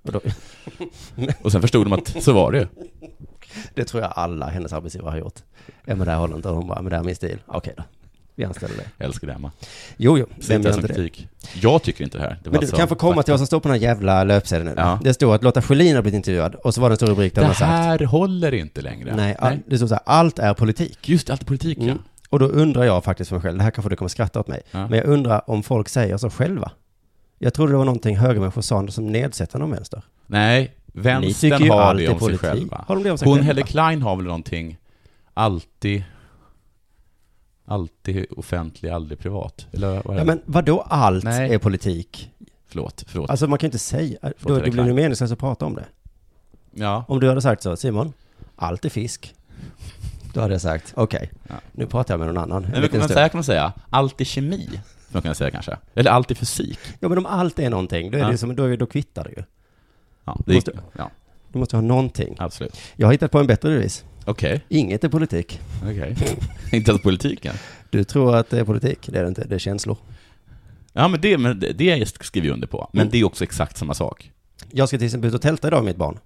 Och 1.42 1.52
sen 1.52 1.62
förstod 1.62 1.86
de 1.86 1.94
att 1.94 2.24
så 2.24 2.34
var 2.34 2.52
det 2.52 2.58
ju. 2.60 2.68
det 3.74 3.86
tror 3.86 4.04
jag 4.04 4.14
alla 4.16 4.48
hennes 4.50 4.74
arbetsgivare 4.74 5.12
har 5.12 5.18
gjort. 5.18 5.40
Emma, 5.88 6.06
det 6.06 6.12
här 6.12 6.18
håller 6.18 6.36
inte. 6.36 6.50
Och 6.50 6.56
hon 6.56 6.68
bara, 6.68 6.82
men 6.82 6.90
det 6.90 6.96
här 6.96 7.04
är 7.04 7.06
min 7.06 7.16
stil. 7.16 7.38
Okej 7.46 7.74
då. 7.78 7.84
Vi 8.36 8.46
anställer 8.46 8.76
dig. 8.76 8.86
Jag 8.98 9.06
älskar 9.06 9.28
det, 9.28 9.34
Emma. 9.34 9.52
Jo, 9.98 10.18
jo. 10.18 10.26
Vem 10.48 10.62
gör 10.62 10.74
inte 10.76 10.88
det? 10.88 11.10
Jag 11.62 11.84
tycker 11.84 12.04
inte 12.04 12.18
det 12.18 12.24
här. 12.24 12.30
Det 12.30 12.50
Men 12.50 12.52
du 12.52 12.58
alltså 12.58 12.76
kan 12.76 12.88
få 12.88 12.96
komma 12.96 13.14
fakta. 13.14 13.24
till 13.24 13.32
vad 13.32 13.40
som 13.40 13.48
står 13.48 13.60
på 13.60 13.68
den 13.68 13.78
här 13.78 13.84
jävla 13.88 14.24
löpsedeln 14.24 14.70
nu. 14.70 14.74
Ja. 14.78 15.00
Det 15.04 15.14
står 15.14 15.36
att 15.36 15.44
Lotta 15.44 15.62
Schelin 15.62 15.96
har 15.96 16.02
blivit 16.02 16.16
intervjuad 16.18 16.56
och 16.56 16.74
så 16.74 16.82
var 16.82 16.90
det 16.90 16.94
en 16.94 16.98
stor 16.98 17.08
rubrik 17.08 17.36
där 17.36 17.42
Det 17.42 17.46
hon 17.46 17.50
har 17.50 17.54
sagt. 17.56 17.70
här 17.72 18.06
håller 18.06 18.54
inte 18.54 18.82
längre. 18.82 19.16
Nej, 19.16 19.36
all, 19.40 19.58
det 19.68 19.78
står 19.78 19.88
så 19.88 19.94
här, 19.94 20.04
allt 20.06 20.40
är 20.40 20.54
politik. 20.54 21.10
Just 21.10 21.28
det, 21.28 21.34
allt 21.34 21.42
är 21.42 21.46
politik, 21.46 21.78
Mm. 21.78 21.90
ja. 21.90 21.96
Och 22.30 22.40
då 22.40 22.46
undrar 22.46 22.84
jag 22.84 23.04
faktiskt 23.04 23.30
för 23.30 23.36
mig 23.36 23.42
själv, 23.44 23.58
det 23.58 23.64
här 23.64 23.72
kanske 23.72 23.90
du 23.90 23.96
kommer 23.96 24.10
skratta 24.10 24.40
åt 24.40 24.48
mig, 24.48 24.62
Ja. 24.72 24.88
men 24.88 25.00
jag 25.00 25.08
undrar 25.08 25.50
om 25.50 25.64
folk 25.64 25.90
säger 25.90 26.18
så 26.18 26.30
själva. 26.30 26.72
Jag 27.44 27.54
trodde 27.54 27.72
det 27.74 27.78
var 27.78 27.86
någonting 27.86 28.18
högermänniskor 28.18 28.62
sa 28.62 28.88
som 28.88 29.08
nedsättande 29.12 29.66
om 29.66 29.72
vänster. 29.72 30.04
Nej, 30.28 30.74
vänstern 30.86 31.70
har 31.70 31.96
det 31.96 32.08
om 32.08 32.14
sig 32.14 32.20
politik. 32.20 32.40
själva. 32.42 32.86
Har 32.88 32.96
de 32.96 33.04
det 33.04 33.12
om 33.12 33.18
sig 33.18 33.26
Hon 33.28 33.36
själva? 33.36 33.48
Helle 33.48 33.62
Klein 33.62 34.02
har 34.02 34.16
väl 34.16 34.26
någonting, 34.26 34.78
alltid, 35.34 36.04
alltid 37.66 38.26
offentlig, 38.38 38.90
aldrig 38.90 39.20
privat. 39.20 39.68
Eller 39.72 39.88
vad 40.06 40.16
är 40.16 40.20
Ja, 40.20 40.20
det? 40.20 40.26
men 40.26 40.42
vadå 40.46 40.82
allt 40.82 41.24
Nej. 41.24 41.54
är 41.54 41.58
politik? 41.58 42.32
Förlåt, 42.68 43.04
förlåt. 43.08 43.30
Alltså 43.30 43.48
man 43.48 43.60
kan 43.60 43.68
ju 43.68 43.70
inte 43.70 43.80
säga, 43.80 44.18
då, 44.22 44.54
Helle 44.54 44.66
det 44.66 44.72
blir 44.72 44.86
ju 44.86 44.94
meningslöst 44.94 45.34
att 45.34 45.40
prata 45.40 45.66
om 45.66 45.76
det. 45.76 45.86
ja, 46.74 47.06
Om 47.08 47.20
du 47.20 47.30
hade 47.30 47.42
sagt 47.42 47.64
så, 47.64 47.76
Simon, 47.76 48.14
allt 48.56 48.86
är 48.86 48.90
fisk. 48.90 49.36
Då 50.34 50.42
hade 50.42 50.54
jag 50.54 50.62
sagt, 50.62 50.94
okej, 50.96 51.32
Ja. 51.48 51.56
nu 51.72 51.86
pratar 51.86 52.14
jag 52.14 52.20
med 52.20 52.28
någon 52.28 52.38
annan. 52.44 52.64
en 52.66 52.72
men 52.72 52.82
man, 52.82 52.90
stund. 52.90 53.04
säga, 53.18 53.30
kan 53.30 53.38
man 53.38 53.44
säga, 53.44 53.74
allt 53.90 54.22
är 54.22 54.26
kemi. 54.26 54.70
Man 55.14 55.22
kan 55.22 55.36
säga 55.36 55.52
kanske. 55.52 55.78
Eller 55.96 56.12
allt 56.12 56.32
är 56.32 56.36
fysik. 56.36 56.80
Ja 57.00 57.10
men 57.10 57.18
om 57.18 57.26
allt 57.26 57.60
är 57.60 57.70
någonting, 57.70 58.12
då, 58.12 58.18
är 58.18 58.22
Ja. 58.22 58.30
det 58.32 58.38
som, 58.38 58.56
då, 58.56 58.76
då 58.76 58.86
kvittar 58.86 59.24
det 59.24 59.30
ju. 59.30 59.44
Ja, 60.26 60.40
det 60.46 60.54
Måste- 60.54 60.72
ja 60.98 61.12
Du 61.52 61.60
måste 61.60 61.76
ha 61.78 61.82
någonting. 61.82 62.36
absolut. 62.40 62.78
Jag 62.96 63.08
har 63.08 63.12
hittat 63.12 63.32
på 63.32 63.40
en 63.40 63.48
bättre 63.48 63.70
bevis. 63.70 64.06
Okej, 64.26 64.62
Inget 64.70 65.04
är 65.04 65.10
politik. 65.10 65.60
okej. 65.84 66.16
inte 66.72 66.92
ens 66.92 67.04
politiken. 67.04 67.56
Du 67.90 68.04
tror 68.04 68.36
att 68.36 68.50
det 68.50 68.60
är 68.60 68.64
politik, 68.64 69.00
det 69.06 69.20
är 69.20 69.24
det 69.24 69.28
inte, 69.30 69.44
det 69.48 69.56
är 69.56 69.60
känslor. 69.60 69.98
Ja, 70.94 71.08
men 71.08 71.22
det, 71.22 71.38
men 71.38 71.60
det, 71.60 71.74
det 71.74 72.08
skriver 72.24 72.48
jag 72.48 72.54
under 72.54 72.68
på. 72.68 72.90
Men 72.94 73.02
Mm. 73.02 73.12
det 73.12 73.18
är 73.20 73.24
också 73.24 73.44
exakt 73.44 73.78
samma 73.78 73.94
sak. 73.94 74.32
Jag 74.72 74.88
ska 74.88 74.98
till 74.98 75.06
exempel 75.06 75.28
ut 75.28 75.34
och 75.36 75.42
tälta 75.42 75.68
idag 75.68 75.78
med 75.84 75.86
mitt 75.92 75.98
barn. 75.98 76.20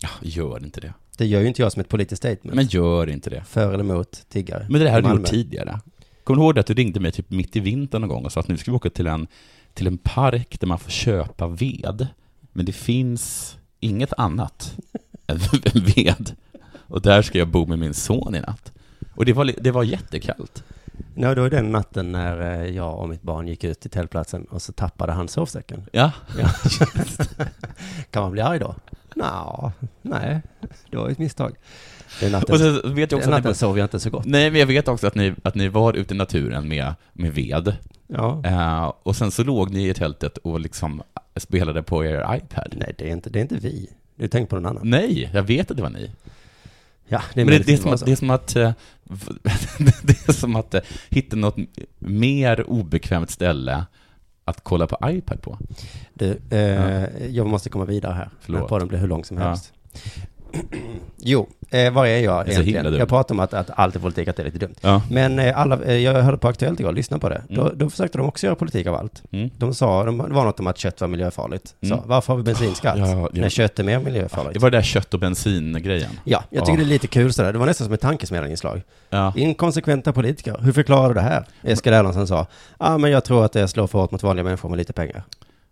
Ja, 0.00 0.08
gör 0.22 0.64
inte 0.64 0.80
det. 0.80 0.92
Det 1.18 1.26
gör 1.26 1.40
ju 1.40 1.46
inte 1.48 1.62
jag 1.62 1.72
som 1.72 1.80
ett 1.80 1.88
politiskt 1.88 2.22
statement. 2.22 2.54
Men 2.56 2.66
gör 2.66 3.08
inte 3.08 3.30
det. 3.30 3.44
För 3.44 3.72
eller 3.74 3.84
emot 3.84 4.22
tiggare. 4.28 4.66
Men 4.70 4.80
det 4.80 4.90
här 4.90 4.98
i 5.00 5.02
har 5.02 5.12
du 5.14 5.18
gjort 5.20 5.28
tidigare. 5.30 5.80
Kommer 6.24 6.40
du 6.40 6.44
ihåg 6.44 6.58
att 6.58 6.66
du 6.66 6.74
ringde 6.74 7.00
mig 7.00 7.12
typ 7.12 7.30
mitt 7.30 7.56
i 7.56 7.60
vintern 7.60 8.00
någon 8.00 8.08
gång 8.08 8.24
och 8.24 8.32
sa 8.32 8.40
att 8.40 8.48
nu 8.48 8.56
ska 8.56 8.70
vi 8.70 8.76
åka 8.76 8.90
till 8.90 9.06
en, 9.06 9.26
till 9.74 9.86
en 9.86 9.98
park 9.98 10.60
där 10.60 10.66
man 10.66 10.78
får 10.78 10.90
köpa 10.90 11.46
ved. 11.48 12.06
Men 12.52 12.66
det 12.66 12.72
finns 12.72 13.56
inget 13.80 14.12
annat 14.16 14.76
än 15.26 15.38
ved. 15.96 16.32
Och 16.74 17.02
där 17.02 17.22
ska 17.22 17.38
jag 17.38 17.48
bo 17.48 17.66
med 17.66 17.78
min 17.78 17.94
son 17.94 18.34
i 18.34 18.40
natt. 18.40 18.72
Och 19.14 19.24
det 19.24 19.32
var, 19.32 19.52
det 19.60 19.70
var 19.70 19.82
jättekallt. 19.82 20.64
Nej, 21.14 21.34
det 21.34 21.40
var 21.40 21.50
den 21.50 21.70
natten 21.72 22.12
när 22.12 22.40
eh, 22.62 22.66
jag 22.76 22.98
och 22.98 23.08
mitt 23.08 23.22
barn 23.22 23.48
gick 23.48 23.64
ut 23.64 23.80
till 23.80 23.90
tältplatsen 23.90 24.44
och 24.44 24.62
så 24.62 24.72
tappade 24.72 25.12
han 25.12 25.28
sovsäcken. 25.28 25.82
Ja, 25.92 26.10
Ja. 26.38 26.48
kan 28.10 28.22
man 28.22 28.32
bli 28.32 28.40
arg 28.42 28.58
då? 28.58 28.74
Nå, 29.16 29.72
nej, 30.02 30.42
det 30.90 30.96
var 30.96 31.08
ett 31.08 31.18
misstag. 31.18 31.54
Den 32.20 32.32
natten, 32.32 32.54
och 32.54 32.60
så 32.60 32.88
vet 32.88 33.12
jag 33.12 33.18
också 33.18 33.30
den 33.30 33.38
att 33.38 33.44
ni, 33.44 33.54
sov 33.54 33.78
jag 33.78 33.84
inte 33.84 34.00
så 34.00 34.10
gott. 34.10 34.24
Nej, 34.24 34.50
men 34.50 34.60
jag 34.60 34.66
vet 34.66 34.88
också 34.88 35.06
att 35.06 35.14
ni, 35.14 35.34
att 35.42 35.54
ni 35.54 35.68
var 35.68 35.92
ute 35.92 36.14
i 36.14 36.16
naturen 36.16 36.68
med, 36.68 36.94
med 37.12 37.34
ved. 37.34 37.76
Ja. 38.06 38.42
Eh, 38.44 38.92
och 39.02 39.16
sen 39.16 39.30
så 39.30 39.44
låg 39.44 39.70
ni 39.70 39.88
i 39.88 39.94
tältet 39.94 40.38
och 40.38 40.60
liksom 40.60 41.02
spelade 41.36 41.82
på 41.82 42.04
er 42.04 42.36
iPad. 42.36 42.74
Nej, 42.76 42.94
det 42.98 43.08
är 43.08 43.12
inte, 43.12 43.30
det 43.30 43.38
är 43.38 43.42
inte 43.42 43.54
vi. 43.54 43.90
Du 44.16 44.28
tänker 44.28 44.50
på 44.50 44.56
någon 44.56 44.66
annan. 44.66 44.90
Nej, 44.90 45.30
jag 45.34 45.42
vet 45.42 45.70
att 45.70 45.76
det 45.76 45.82
var 45.82 45.90
ni. 45.90 46.10
Ja, 47.08 47.22
det 47.34 47.40
är 47.40 47.44
Men 47.44 47.54
det, 47.54 47.66
det, 47.66 47.72
är 47.72 47.76
som 47.76 47.92
att, 47.92 48.00
så. 48.00 48.06
det 48.06 48.12
är 48.12 48.16
som 48.16 48.30
att, 48.30 48.56
eh, 48.56 48.72
det 50.02 50.28
är 50.28 50.32
som 50.32 50.56
att 50.56 50.74
eh, 50.74 50.80
hitta 51.10 51.36
något 51.36 51.56
mer 51.98 52.70
obekvämt 52.70 53.30
ställe 53.30 53.84
att 54.44 54.64
kolla 54.64 54.86
på 54.86 54.98
iPad 55.10 55.42
på. 55.42 55.58
Du, 56.14 56.40
eh, 56.50 57.26
jag 57.26 57.46
måste 57.46 57.70
komma 57.70 57.84
vidare 57.84 58.12
här. 58.12 58.30
Förlåt. 58.40 58.58
Förlåt. 58.58 58.68
Podden 58.68 58.88
blir 58.88 58.98
hur 58.98 59.08
lång 59.08 59.24
som 59.24 59.36
Ja. 59.36 59.56
jo, 61.18 61.48
eh, 61.70 61.92
var 61.92 62.06
är 62.06 62.18
jag 62.18 62.44
så 62.54 62.60
egentligen? 62.62 62.94
Jag 62.98 63.08
pratar 63.08 63.34
om 63.34 63.40
att, 63.40 63.54
att 63.54 63.70
allt 63.74 63.96
är 63.96 64.00
politik, 64.00 64.28
att 64.28 64.36
det 64.36 64.42
är 64.42 64.44
lite 64.44 64.58
dumt. 64.58 64.74
Ja. 64.80 65.02
Men 65.10 65.38
eh, 65.38 65.58
alla, 65.60 65.82
eh, 65.84 65.96
jag 65.96 66.22
hörde 66.22 66.36
på 66.38 66.48
Aktuellt 66.48 66.80
igår, 66.80 66.92
lyssna 66.92 67.18
på 67.18 67.28
det. 67.28 67.42
Då, 67.48 67.60
Mm. 67.62 67.78
då 67.78 67.90
försökte 67.90 68.18
de 68.18 68.26
också 68.28 68.46
göra 68.46 68.56
politik 68.56 68.86
av 68.86 68.94
allt. 68.94 69.22
Mm. 69.30 69.50
De 69.56 69.74
sa, 69.74 70.04
de, 70.04 70.18
det 70.18 70.34
var 70.34 70.44
något 70.44 70.60
om 70.60 70.66
att 70.66 70.78
kött 70.78 71.00
var 71.00 71.08
miljöfarligt. 71.08 71.74
Så, 71.82 71.94
Mm. 71.94 72.00
varför 72.06 72.32
har 72.32 72.38
vi 72.38 72.42
bensinskatt? 72.42 72.98
Ja, 72.98 73.08
ja. 73.08 73.28
När 73.32 73.48
kött 73.48 73.78
är 73.78 73.84
mer 73.84 73.98
miljöfarligt. 74.00 74.52
Det 74.54 74.58
var 74.60 74.70
det 74.70 74.76
där 74.76 74.82
kött 74.82 75.14
och 75.14 75.20
bensin-grejen. 75.20 76.10
Ja, 76.24 76.44
jag 76.50 76.64
tycker 76.64 76.78
Ja. 76.78 76.84
det 76.84 76.90
är 76.90 76.92
lite 76.92 77.06
kul 77.06 77.32
sådär. 77.32 77.52
Det 77.52 77.58
var 77.58 77.66
nästan 77.66 77.84
som 77.84 77.94
ett 77.94 78.00
tankesmedjan-inslag. 78.00 78.82
Ja. 79.10 79.32
Inkonsekventa 79.36 80.12
politiker. 80.12 80.56
Hur 80.60 80.72
förklarar 80.72 81.08
du 81.08 81.14
det 81.14 81.20
här? 81.20 81.44
Eskil 81.62 81.92
Erlandsson 81.92 82.26
sa, 82.28 82.36
ja 82.36 82.46
ah, 82.78 82.98
men 82.98 83.10
jag 83.10 83.24
tror 83.24 83.44
att 83.44 83.52
det 83.52 83.68
slår 83.68 83.86
för 83.86 83.98
hårt 83.98 84.10
mot 84.10 84.22
vanliga 84.22 84.44
människor 84.44 84.68
med 84.68 84.78
lite 84.78 84.92
pengar. 84.92 85.22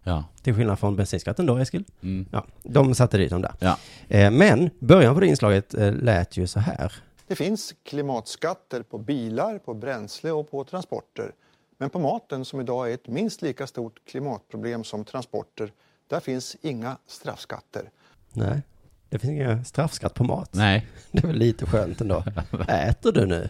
Ja. 0.02 0.24
Till 0.42 0.54
skillnad 0.54 0.78
från 0.78 0.96
bensinskatten 0.96 1.46
då, 1.46 1.56
Eskil. 1.56 1.84
Mm. 2.02 2.26
Ja, 2.32 2.46
de 2.62 2.94
satte 2.94 3.18
dit 3.18 3.30
dem 3.30 3.42
där. 3.42 3.54
Ja. 3.58 3.78
Eh, 4.08 4.30
men 4.30 4.70
början 4.78 5.14
på 5.14 5.20
det 5.20 5.26
inslaget 5.26 5.74
eh, 5.74 5.92
lät 5.92 6.36
ju 6.36 6.46
så 6.46 6.60
här. 6.60 6.92
Det 7.26 7.36
finns 7.36 7.74
klimatskatter 7.82 8.82
på 8.82 8.98
bilar, 8.98 9.58
på 9.58 9.74
bränsle 9.74 10.30
och 10.30 10.50
på 10.50 10.64
transporter. 10.64 11.32
Men 11.78 11.90
på 11.90 11.98
maten, 11.98 12.44
som 12.44 12.60
idag 12.60 12.90
är 12.90 12.94
ett 12.94 13.08
minst 13.08 13.42
lika 13.42 13.66
stort 13.66 14.00
klimatproblem 14.08 14.84
som 14.84 15.04
transporter, 15.04 15.72
där 16.08 16.20
finns 16.20 16.56
inga 16.62 16.96
straffskatter. 17.06 17.90
Nej, 18.32 18.62
det 19.08 19.18
finns 19.18 19.30
ingen 19.30 19.64
straffskatt 19.64 20.14
på 20.14 20.24
mat. 20.24 20.54
Nej. 20.54 20.86
Det 21.12 21.22
är 21.22 21.26
väl 21.26 21.36
lite 21.36 21.66
skönt 21.66 22.00
ändå. 22.00 22.24
Äter 22.68 23.12
du 23.12 23.26
nu? 23.26 23.48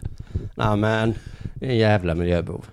Nej 0.55 0.77
men, 0.77 1.13
en 1.61 1.77
jävla 1.77 2.15
miljöbov. 2.15 2.65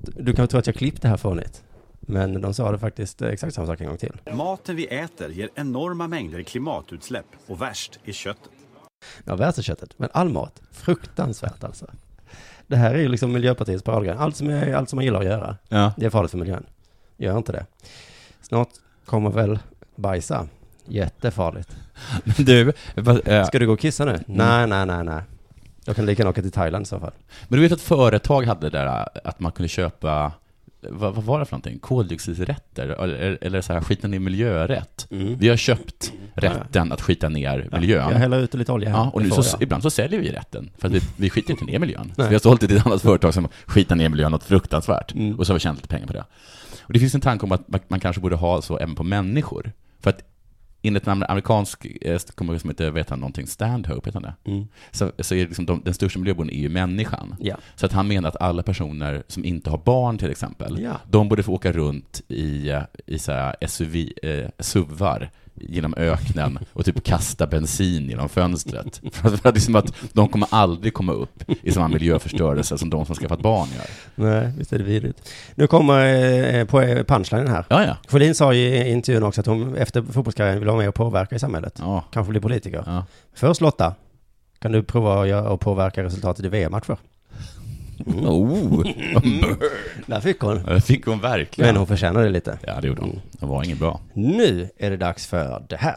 Du 0.00 0.32
kan 0.32 0.48
tro 0.48 0.58
att 0.58 0.66
jag 0.66 0.76
klippte 0.76 1.02
det 1.02 1.08
här 1.08 1.16
fånigt. 1.16 1.62
Men 2.10 2.40
de 2.40 2.54
sa 2.54 2.72
det 2.72 2.78
faktiskt 2.78 3.22
exakt 3.22 3.54
samma 3.54 3.66
sak 3.66 3.80
en 3.80 3.86
gång 3.86 3.96
till. 3.96 4.20
Maten 4.32 4.76
vi 4.76 4.86
äter 4.86 5.30
ger 5.30 5.48
enorma 5.54 6.06
mängder 6.08 6.42
klimatutsläpp 6.42 7.26
och 7.46 7.62
värst 7.62 7.98
är 8.04 8.12
köttet. 8.12 8.50
Ja, 9.24 9.36
värst 9.36 9.58
är 9.58 9.62
köttet. 9.62 9.98
Men 9.98 10.08
all 10.12 10.28
mat, 10.28 10.62
fruktansvärt 10.72 11.64
alltså. 11.64 11.86
Det 12.66 12.76
här 12.76 12.94
är 12.94 12.98
ju 12.98 13.08
liksom 13.08 13.32
Miljöpartiets 13.32 13.82
paradgren. 13.84 14.18
Allt 14.18 14.36
som, 14.36 14.48
är, 14.50 14.74
allt 14.74 14.88
som 14.88 14.96
man 14.96 15.04
gillar 15.04 15.20
att 15.20 15.26
göra, 15.26 15.56
Ja. 15.68 15.92
det 15.96 16.06
är 16.06 16.10
farligt 16.10 16.30
för 16.30 16.38
miljön. 16.38 16.66
Gör 17.16 17.36
inte 17.38 17.52
det. 17.52 17.66
Snart 18.42 18.68
kommer 19.04 19.30
väl 19.30 19.58
bajsa. 19.96 20.46
Jättefarligt. 20.86 21.76
Men 22.24 22.34
du, 22.46 22.72
eh, 23.24 23.44
Ska 23.46 23.58
du 23.58 23.66
gå 23.66 23.72
och 23.72 23.80
kissa 23.80 24.04
nu? 24.04 24.18
Nej, 24.26 24.66
nej, 24.66 24.86
nej, 24.86 25.04
nej. 25.04 25.22
Jag 25.84 25.96
kan 25.96 26.06
lika 26.06 26.20
gärna 26.22 26.30
åka 26.30 26.42
till 26.42 26.52
Thailand 26.52 26.82
i 26.82 26.86
så 26.86 27.00
fall. 27.00 27.12
men 27.48 27.56
du 27.56 27.62
vet 27.62 27.72
att 27.72 27.80
företag 27.80 28.42
hade 28.46 28.70
det 28.70 28.78
där 28.78 29.08
att 29.24 29.40
man 29.40 29.52
kunde 29.52 29.68
köpa 29.68 30.32
vad, 30.82 31.14
vad 31.14 31.24
var 31.24 31.38
det 31.38 31.44
för 31.44 31.52
någonting? 31.52 31.78
Koldioxidrätter? 31.78 32.88
Eller, 32.88 33.38
eller 33.40 33.60
så 33.60 33.72
här, 33.72 33.80
skita 33.80 34.08
ner 34.08 34.18
miljörätt. 34.18 35.06
Mm. 35.10 35.38
Vi 35.38 35.48
har 35.48 35.56
köpt 35.56 36.12
rätten 36.34 36.92
att 36.92 37.00
skita 37.00 37.28
ner 37.28 37.68
Jag 37.72 37.80
miljön. 37.80 38.12
häller 38.16 38.38
ut 38.40 38.54
lite 38.54 38.72
olja 38.72 38.90
här. 38.90 38.96
Ja, 38.96 39.10
och 39.10 39.22
nu 39.22 39.30
så, 39.30 39.42
jag. 39.52 39.62
ibland 39.62 39.82
så 39.82 39.90
säljer 39.90 40.20
vi 40.20 40.30
rätten, 40.32 40.70
för 40.78 40.88
att 40.88 40.94
vi, 40.94 41.00
vi 41.16 41.30
skiter 41.30 41.50
inte 41.50 41.64
ner 41.64 41.78
miljön. 41.78 42.12
Så 42.16 42.22
vi 42.22 42.34
har 42.34 42.38
sålt 42.40 42.60
det 42.60 42.66
till 42.66 42.76
ett 42.76 42.86
annat 42.86 43.02
företag 43.02 43.34
som 43.34 43.48
skitar 43.66 43.96
ner 43.96 44.08
miljön 44.08 44.32
något 44.32 44.44
fruktansvärt, 44.44 45.14
Mm. 45.14 45.38
och 45.38 45.46
så 45.46 45.52
har 45.52 45.54
vi 45.54 45.60
tjänat 45.60 45.76
lite 45.78 45.88
pengar 45.88 46.06
på 46.06 46.12
det. 46.12 46.24
Och 46.82 46.92
det 46.92 46.98
finns 46.98 47.14
en 47.14 47.20
tanke 47.20 47.46
om 47.46 47.52
att 47.52 47.68
man, 47.68 47.80
man 47.88 48.00
kanske 48.00 48.22
borde 48.22 48.36
ha 48.36 48.62
så 48.62 48.78
även 48.78 48.94
på 48.94 49.02
människor. 49.02 49.72
För 50.00 50.10
att 50.10 50.22
enligt 50.82 51.06
en 51.06 51.22
amerikansk, 51.22 51.86
eh, 52.00 52.18
kommer 52.34 52.58
som 52.58 52.70
heter, 52.70 52.90
vet 52.90 53.10
han 53.10 53.18
någonting, 53.20 53.46
Stanhope, 53.46 54.08
heter 54.08 54.20
han 54.20 54.22
det? 54.44 54.50
Mm. 54.50 54.66
Så, 54.90 55.12
så 55.18 55.34
är 55.34 55.46
liksom 55.46 55.66
de, 55.66 55.82
den 55.84 55.94
största 55.94 56.18
miljöboven 56.18 56.50
är 56.50 56.58
ju 56.58 56.68
människan. 56.68 57.34
Ja. 57.38 57.56
Så 57.76 57.86
att 57.86 57.92
han 57.92 58.08
menar 58.08 58.28
att 58.28 58.36
alla 58.40 58.62
personer 58.62 59.22
som 59.26 59.44
inte 59.44 59.70
har 59.70 59.78
barn 59.78 60.18
till 60.18 60.30
exempel, 60.30 60.80
Ja. 60.82 61.00
de 61.10 61.28
borde 61.28 61.42
få 61.42 61.52
åka 61.52 61.72
runt 61.72 62.22
i, 62.28 62.68
eh, 62.70 62.82
i 63.06 63.18
så 63.18 63.32
här 63.32 63.56
SUV, 63.68 63.96
eh, 64.22 64.48
SUVar 64.58 65.30
genom 65.60 65.94
öknen 65.96 66.58
och 66.72 66.84
typ 66.84 67.04
kasta 67.04 67.46
bensin 67.46 68.08
genom 68.08 68.28
fönstret. 68.28 69.00
För 69.12 69.28
att, 69.28 69.40
för 69.40 69.48
att, 69.48 69.54
liksom 69.54 69.76
att 69.76 69.94
de 70.12 70.28
kommer 70.28 70.48
aldrig 70.50 70.94
komma 70.94 71.12
upp 71.12 71.50
i 71.62 71.72
samma 71.72 71.88
miljöförstörelse 71.88 72.78
som 72.78 72.90
de 72.90 73.06
som 73.06 73.14
skaffat 73.14 73.40
barn 73.40 73.68
gör. 73.76 73.86
Nej, 74.14 74.52
visst 74.58 74.72
är 74.72 74.78
det 74.78 74.84
vidrigt. 74.84 75.28
Nu 75.54 75.66
kommer 75.66 76.54
eh, 76.54 76.64
på 76.64 76.80
eh, 76.80 77.04
punchlinen 77.04 77.48
här. 77.48 77.64
Ja, 77.68 77.84
ja. 77.84 77.96
Sjölin 78.08 78.34
sa 78.34 78.52
ju 78.52 78.60
i 78.60 78.90
intervjun 78.90 79.22
också 79.22 79.40
att 79.40 79.46
hon 79.46 79.76
efter 79.76 80.02
fotbollskarriären 80.02 80.58
vill 80.58 80.68
vara 80.68 80.78
med 80.78 80.88
och 80.88 80.94
påverka 80.94 81.36
i 81.36 81.38
samhället. 81.38 81.76
Ja. 81.78 82.04
Kanske 82.12 82.30
bli 82.30 82.40
politiker. 82.40 82.82
ja. 82.86 83.04
Först 83.34 83.60
Lotta, 83.60 83.94
kan 84.58 84.72
du 84.72 84.82
prova 84.82 85.38
att 85.54 85.60
påverka 85.60 86.02
resultatet 86.02 86.44
i 86.44 86.48
VM-matcher? 86.48 86.96
Mm. 88.06 88.26
Oh, 88.26 88.82
Där 90.06 90.20
fick 90.20 90.40
hon. 90.40 90.62
det 90.64 90.80
fick 90.80 91.06
hon 91.06 91.20
verkligen. 91.20 91.68
Men 91.68 91.76
hon 91.76 91.86
förtjänar 91.86 92.22
det 92.22 92.30
lite. 92.30 92.58
Ja, 92.66 92.80
det 92.80 92.88
gjorde 92.88 93.00
hon. 93.02 93.20
Det 93.32 93.46
var 93.46 93.64
inget 93.64 93.78
bra. 93.78 94.00
Nu 94.14 94.68
är 94.78 94.90
det 94.90 94.96
dags 94.96 95.26
för 95.26 95.62
det 95.68 95.76
här. 95.76 95.96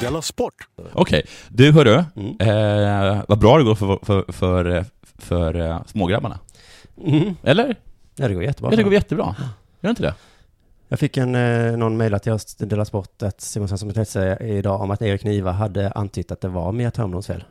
Della 0.00 0.22
Sport! 0.22 0.54
Okej, 0.92 1.22
du 1.48 1.72
hörru, 1.72 2.04
Mm. 2.16 2.36
eh, 2.40 3.22
vad 3.28 3.38
bra 3.38 3.58
det 3.58 3.64
går 3.64 3.74
för, 3.74 3.98
för, 4.02 4.32
för, 4.32 4.84
för 5.18 5.54
eh, 5.60 5.82
smågrabbarna. 5.86 6.38
Mm. 7.04 7.34
Eller? 7.42 7.76
Ja, 8.16 8.28
det 8.28 8.34
går 8.34 8.42
jättebra. 8.44 8.70
Ja, 8.72 8.76
det 8.76 8.82
går 8.82 8.92
jättebra. 8.92 9.34
Gör 9.80 9.90
inte 9.90 10.02
det? 10.02 10.14
Jag 10.92 10.98
fick 10.98 11.16
en, 11.16 11.34
eh, 11.34 11.76
någon 11.76 11.96
mejla 11.96 12.18
till 12.18 12.32
oss, 12.32 12.54
Dela 12.54 12.84
Sport, 12.84 13.22
att 13.22 13.40
Simon 13.40 13.68
Svensson 13.68 14.06
säga 14.06 14.38
idag 14.38 14.80
om 14.80 14.90
att 14.90 15.02
Erik 15.02 15.24
Niva 15.24 15.52
hade 15.52 15.90
antytt 15.90 16.32
att 16.32 16.40
det 16.40 16.48
var 16.48 16.72
Mia 16.72 16.90
Törnbloms 16.90 17.26
fel. 17.26 17.44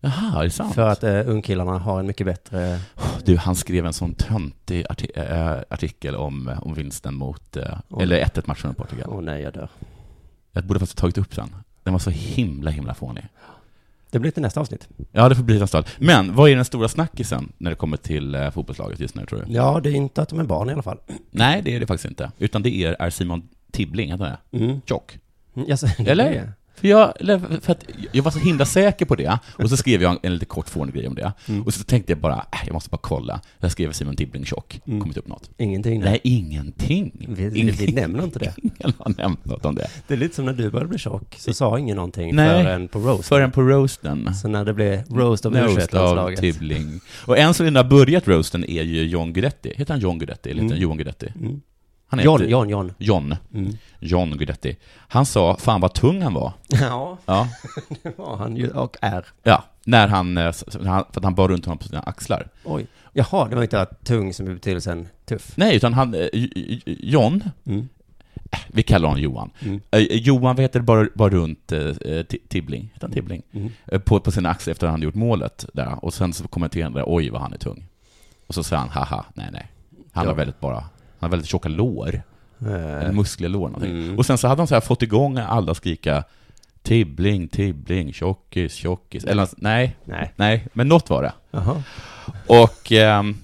Jaha, 0.00 0.40
är 0.40 0.44
det 0.44 0.50
sant? 0.50 0.74
För 0.74 0.88
att 0.88 1.04
uh, 1.04 1.28
ungkillarna 1.28 1.78
har 1.78 2.00
en 2.00 2.06
mycket 2.06 2.26
bättre... 2.26 2.78
Du, 3.24 3.36
han 3.36 3.56
skrev 3.56 3.86
en 3.86 3.92
sån 3.92 4.14
töntig 4.14 4.86
äh, 5.14 5.56
artikel 5.68 6.16
om, 6.16 6.50
om 6.62 6.74
vinsten 6.74 7.14
mot, 7.14 7.56
Oj. 7.88 8.02
eller 8.02 8.24
1-1 8.24 8.42
matchen 8.44 8.68
mot 8.68 8.76
Portugal. 8.76 9.08
Åh 9.12 9.20
nej, 9.22 9.42
jag 9.42 9.52
dör. 9.52 9.68
Jag 10.52 10.64
borde 10.64 10.80
faktiskt 10.80 11.00
ha 11.00 11.02
tagit 11.02 11.18
upp 11.18 11.36
den. 11.36 11.56
Den 11.82 11.92
var 11.92 12.00
så 12.00 12.10
himla, 12.10 12.70
himla 12.70 12.94
fånig. 12.94 13.28
Det 14.16 14.20
blir 14.20 14.30
till 14.30 14.42
nästa 14.42 14.60
avsnitt. 14.60 14.88
Ja, 15.12 15.28
det 15.28 15.34
får 15.34 15.42
bli 15.42 15.58
nästa. 15.58 15.84
Men 15.98 16.34
vad 16.34 16.50
är 16.50 16.56
den 16.56 16.64
stora 16.64 16.88
snackisen 16.88 17.52
när 17.58 17.70
det 17.70 17.76
kommer 17.76 17.96
till 17.96 18.34
äh, 18.34 18.50
fotbollslaget 18.50 19.00
just 19.00 19.14
nu, 19.14 19.26
tror 19.26 19.44
du? 19.46 19.52
Ja, 19.52 19.80
det 19.82 19.90
är 19.90 19.94
inte 19.94 20.22
att 20.22 20.28
de 20.28 20.38
är 20.38 20.44
barn 20.44 20.70
i 20.70 20.72
alla 20.72 20.82
fall. 20.82 20.98
Nej, 21.30 21.62
det 21.64 21.76
är 21.76 21.80
det 21.80 21.86
faktiskt 21.86 22.10
inte. 22.10 22.32
Utan 22.38 22.62
det 22.62 22.84
är, 22.84 22.96
är 22.98 23.10
Simon 23.10 23.48
Tibbling, 23.72 24.12
heter 24.12 24.38
det? 24.50 24.58
Mm. 24.58 24.80
Tjock. 24.86 25.18
Mm, 25.56 25.76
säger 25.76 26.10
Eller? 26.10 26.52
För 26.76 26.88
jag, 26.88 27.12
för 27.62 27.72
att 27.72 27.84
jag 28.12 28.22
var 28.22 28.30
så 28.30 28.38
himla 28.38 28.64
säker 28.64 29.06
på 29.06 29.14
det, 29.14 29.38
och 29.46 29.70
så 29.70 29.76
skrev 29.76 30.02
jag 30.02 30.10
en, 30.12 30.18
en 30.22 30.32
lite 30.34 30.46
kort 30.46 30.68
fånig 30.68 30.94
grej 30.94 31.08
om 31.08 31.14
det. 31.14 31.32
Mm. 31.48 31.62
Och 31.62 31.74
så 31.74 31.84
tänkte 31.84 32.12
jag 32.12 32.18
bara, 32.18 32.34
äh, 32.52 32.58
jag 32.66 32.72
måste 32.72 32.90
bara 32.90 32.98
kolla. 33.02 33.40
Jag 33.60 33.72
skrev 33.72 33.92
Simon 33.92 34.16
Tibbling 34.16 34.44
tjock, 34.44 34.80
Mm. 34.86 35.00
kommit 35.00 35.16
upp 35.16 35.28
något. 35.28 35.50
Ingenting. 35.58 36.00
Nej, 36.00 36.20
ingenting. 36.22 37.26
Vi, 37.28 37.48
vi, 37.48 37.60
Ingen, 37.60 37.74
vi 37.74 37.92
nämner 37.92 38.24
inte 38.24 38.38
det. 38.38 38.54
ingen 38.62 38.92
har 38.98 39.14
nämnt 39.22 39.44
något 39.44 39.64
om 39.64 39.74
det. 39.74 39.88
Det 40.08 40.14
är 40.14 40.18
lite 40.18 40.34
som 40.34 40.44
när 40.44 40.52
du 40.52 40.70
började 40.70 40.88
bli 40.88 40.98
tjock, 40.98 41.34
så 41.38 41.52
sa 41.54 41.78
ingen 41.78 41.96
någonting 41.96 42.34
Nej. 42.34 42.64
förrän 42.64 42.88
på 42.88 42.98
roast. 42.98 43.28
Förrän 43.28 43.50
på 43.52 43.62
roasten. 43.62 44.34
Så 44.34 44.48
när 44.48 44.64
det 44.64 44.74
blev 44.74 45.02
roast 45.10 45.46
av 45.46 45.54
Roast 45.56 45.94
av 45.94 46.34
Tibbling. 46.36 47.00
Och 47.26 47.38
en 47.38 47.54
som 47.54 47.76
har 47.76 47.84
börjat 47.84 48.28
roasten 48.28 48.64
är 48.64 48.82
ju 48.82 49.02
John 49.06 49.32
Guidetti. 49.32 49.72
Heter 49.76 49.94
han 49.94 50.00
John 50.00 50.18
Guidetti? 50.18 50.50
Eller 50.50 50.62
heter 50.62 50.74
han 50.74 50.76
Mm. 50.76 50.82
Johan 50.82 50.96
Guidetti? 50.96 51.32
Mm. 51.40 51.60
Han 52.08 52.20
John, 52.20 52.40
heter- 52.40 52.50
John, 52.50 52.68
John. 52.68 52.92
John. 52.98 53.36
Mm. 53.54 53.72
John 54.00 54.30
Guidetti. 54.38 54.76
Han 55.08 55.26
sa, 55.26 55.56
fan 55.56 55.80
vad 55.80 55.94
tung 55.94 56.22
han 56.22 56.34
var. 56.34 56.52
Ja, 56.68 57.18
Ja. 57.26 57.48
det 58.02 58.18
var 58.18 58.36
han 58.36 58.56
ju, 58.56 58.70
och 58.70 58.96
är. 59.00 59.24
Ja, 59.42 59.64
när 59.84 60.08
han, 60.08 60.36
eh, 60.38 60.42
han, 60.84 61.04
för 61.10 61.20
att 61.20 61.24
han 61.24 61.34
bar 61.34 61.48
runt 61.48 61.64
honom 61.64 61.78
på 61.78 61.84
sina 61.84 62.00
axlar. 62.00 62.48
Oj. 62.64 62.86
Jaha, 63.12 63.48
det 63.48 63.56
var 63.56 63.62
inte 63.62 63.80
att 63.80 64.04
tung 64.04 64.34
som 64.34 64.46
betydelsen 64.46 65.08
tuff. 65.24 65.52
Nej, 65.56 65.76
utan 65.76 65.94
han, 65.94 66.14
eh, 66.14 66.28
John, 66.86 67.42
Mm. 67.64 67.88
vi 68.68 68.82
kallar 68.82 69.08
honom 69.08 69.22
Johan. 69.22 69.50
Mm. 69.60 69.80
Eh, 69.90 70.00
Johan, 70.00 70.56
vad 70.56 70.60
heter 70.60 70.78
det, 70.80 70.84
bar, 70.84 71.10
bar 71.14 71.30
runt 71.30 71.72
eh, 71.72 71.78
Ti- 71.78 72.48
Tibbling, 72.48 72.82
heter 72.94 73.06
han 73.06 73.12
Tibbling? 73.14 73.42
Mm. 73.52 73.72
Eh, 73.86 74.00
På, 74.00 74.20
på 74.20 74.30
sina 74.32 74.48
axlar 74.50 74.72
efter 74.72 74.86
att 74.86 74.90
han 74.92 75.02
gjort 75.02 75.14
målet 75.14 75.64
där. 75.72 76.04
Och 76.04 76.14
sen 76.14 76.32
så 76.32 76.48
kommenterade 76.48 76.98
han, 77.00 77.04
oj 77.06 77.30
vad 77.30 77.40
han 77.40 77.52
är 77.52 77.58
tung. 77.58 77.84
Och 78.46 78.54
så 78.54 78.62
sa 78.62 78.76
han, 78.76 78.88
haha, 78.88 79.24
nej 79.34 79.48
nej. 79.52 79.66
Han 80.12 80.24
Ja. 80.24 80.30
har 80.30 80.36
väldigt 80.36 80.60
bara, 80.60 80.84
han 81.26 81.30
har 81.30 81.36
väldigt 81.36 81.50
tjocka 81.50 81.68
lår. 81.68 82.22
Eller 82.60 83.06
Eh, 83.06 83.12
muskliga 83.12 83.48
lår 83.48 83.68
någonting. 83.68 83.90
Mm. 83.90 84.18
Och 84.18 84.26
sen 84.26 84.38
så 84.38 84.48
hade 84.48 84.60
han 84.60 84.66
så 84.66 84.74
här 84.74 84.80
fått 84.80 85.02
igång 85.02 85.38
alla 85.38 85.74
skrika 85.74 86.24
Tibbling, 86.82 87.48
Tibbling, 87.48 88.12
tjockis, 88.12 88.74
tjockis. 88.74 89.24
Eller 89.24 89.48
nej, 89.56 89.96
nej. 90.04 90.32
nej, 90.36 90.66
men 90.72 90.88
något 90.88 91.10
var 91.10 91.22
det. 91.22 91.32
Jaha. 91.50 91.82
Och, 92.46 92.92
ehm, 92.92 93.36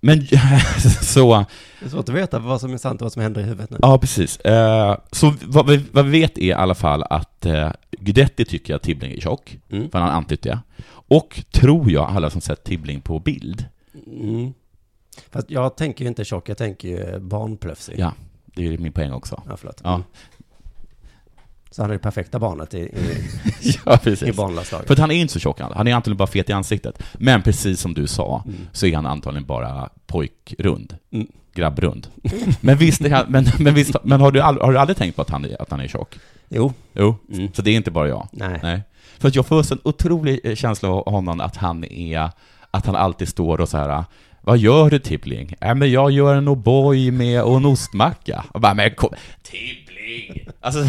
men 0.00 0.26
så, 1.02 1.44
Det 1.80 1.86
är 1.86 1.88
svårt 1.90 2.08
att 2.08 2.14
veta 2.14 2.38
vad 2.38 2.60
som 2.60 2.72
är 2.72 2.76
sant 2.78 3.00
och 3.00 3.04
vad 3.04 3.12
som 3.12 3.22
händer 3.22 3.40
i 3.40 3.44
huvudet 3.44 3.70
nu. 3.70 3.76
ja 3.82 3.98
precis. 3.98 4.40
Eh, 4.40 4.96
så 5.12 5.34
vad 5.44 5.66
vi, 5.66 5.84
vad 5.92 6.04
vi 6.04 6.20
vet 6.20 6.38
är 6.38 6.42
i 6.42 6.52
alla 6.52 6.74
fall 6.74 7.02
att 7.10 7.46
uh, 7.46 7.70
Guidetti 7.90 8.44
tycker 8.44 8.74
att 8.74 8.82
Tibbling 8.82 9.12
är 9.12 9.20
tjock, 9.20 9.58
Mm. 9.70 9.90
för 9.90 9.98
han 9.98 10.10
antytt 10.10 10.42
det. 10.42 10.58
Och 10.90 11.42
tror 11.52 11.90
jag, 11.90 12.10
alla 12.10 12.30
som 12.30 12.40
sett 12.40 12.64
Tibbling 12.64 13.00
på 13.00 13.18
bild, 13.18 13.64
Mm. 14.06 14.52
Fast 15.30 15.50
jag 15.50 15.76
tänker 15.76 16.04
ju 16.04 16.08
inte 16.08 16.24
tjock, 16.24 16.48
jag 16.48 16.56
tänker 16.58 16.88
ju 16.88 17.18
barnplöfsig. 17.18 17.94
Ja. 17.98 18.12
det 18.54 18.66
är 18.66 18.78
min 18.78 18.92
poäng 18.92 19.12
också. 19.12 19.42
Ja, 19.48 19.56
förlåt. 19.56 19.80
Ja. 19.84 19.90
Mm. 19.94 20.02
Så 21.70 21.82
han 21.82 21.90
är 21.90 21.94
det 21.94 22.00
perfekta 22.00 22.38
barnet 22.38 22.74
i, 22.74 22.78
i, 22.78 22.92
ja, 23.84 23.94
i 23.94 23.98
precis. 23.98 24.36
barnlandslaget. 24.36 24.86
För 24.86 24.92
att 24.94 24.98
han 24.98 25.10
är 25.10 25.14
inte 25.14 25.32
så 25.32 25.38
tjock, 25.38 25.60
han 25.60 25.86
är 25.88 25.94
antagligen 25.94 26.16
bara 26.16 26.26
fet 26.26 26.50
i 26.50 26.52
ansiktet. 26.52 27.02
Men 27.14 27.42
precis 27.42 27.80
som 27.80 27.94
du 27.94 28.06
sa, 28.06 28.42
Mm. 28.46 28.56
så 28.72 28.86
är 28.86 28.94
han 28.96 29.06
antagligen 29.06 29.46
bara 29.46 29.88
pojkrund. 30.06 30.96
Mm. 31.10 31.26
Grabbrund. 31.54 32.06
Men 32.60 32.76
visst, 32.76 33.08
han, 33.08 33.26
men, 33.28 33.44
men, 33.58 33.74
visst, 33.74 33.96
men 34.04 34.20
har, 34.20 34.30
du 34.32 34.40
all, 34.40 34.60
har 34.60 34.72
du 34.72 34.78
aldrig 34.78 34.96
tänkt 34.96 35.16
på 35.16 35.22
att 35.22 35.30
han 35.30 35.44
är, 35.44 35.62
att 35.62 35.70
han 35.70 35.80
är 35.80 35.88
tjock? 35.88 36.18
Jo. 36.48 36.72
Jo, 36.92 37.16
Mm. 37.32 37.52
så 37.52 37.62
det 37.62 37.70
är 37.70 37.76
inte 37.76 37.90
bara 37.90 38.08
jag. 38.08 38.28
Nej. 38.32 38.60
Nej. 38.62 38.82
För 39.18 39.28
att 39.28 39.34
jag 39.34 39.46
får 39.46 39.72
en 39.72 39.78
otrolig 39.84 40.40
eh, 40.44 40.54
känsla 40.54 40.88
av 40.88 41.10
honom 41.12 41.40
att 41.40 41.56
han 41.56 41.84
är, 41.84 42.30
att 42.70 42.86
han 42.86 42.96
alltid 42.96 43.28
står 43.28 43.60
och 43.60 43.68
så 43.68 43.76
här 43.76 44.04
vad 44.40 44.58
gör 44.58 44.90
du 44.90 44.98
Tibbling? 44.98 45.54
Äh, 45.60 45.74
men 45.74 45.90
jag 45.90 46.10
gör 46.10 46.34
en 46.34 46.48
O'boy 46.48 47.10
med 47.10 47.42
och 47.42 47.56
en 47.56 47.64
ostmacka. 47.64 48.44
Och 48.52 48.60
bara, 48.60 48.74
men 48.74 48.90
kom, 48.90 49.10
Tibbling! 49.42 50.48
Alltså, 50.60 50.84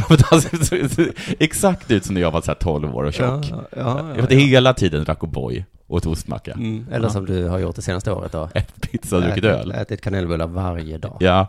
exakt 1.39 1.91
ut 1.91 2.05
som 2.05 2.13
när 2.13 2.21
jag 2.21 2.31
var 2.31 2.41
så 2.41 2.51
här 2.51 2.55
12 2.55 2.95
år 2.95 3.03
och 3.03 3.13
tjock. 3.13 3.45
Ja, 3.51 3.63
ja, 3.77 4.13
ja, 4.17 4.25
jag 4.29 4.39
hela 4.39 4.73
tiden 4.73 5.03
drack 5.03 5.19
O'boy 5.19 5.63
och 5.87 5.97
åt 5.97 6.05
ostmacka. 6.05 6.51
Mm. 6.51 6.85
Eller 6.91 7.09
som 7.09 7.25
du 7.25 7.47
har 7.47 7.59
gjort 7.59 7.75
det 7.75 7.81
senaste 7.81 8.11
året 8.11 8.31
då. 8.31 8.49
Ett 8.53 8.81
pizza 8.81 9.15
och 9.15 9.21
druckit 9.21 9.43
öl. 9.43 9.71
Ätit 9.71 10.01
kanelbullar 10.01 10.47
varje 10.47 10.97
dag. 10.97 11.17
Ja. 11.19 11.47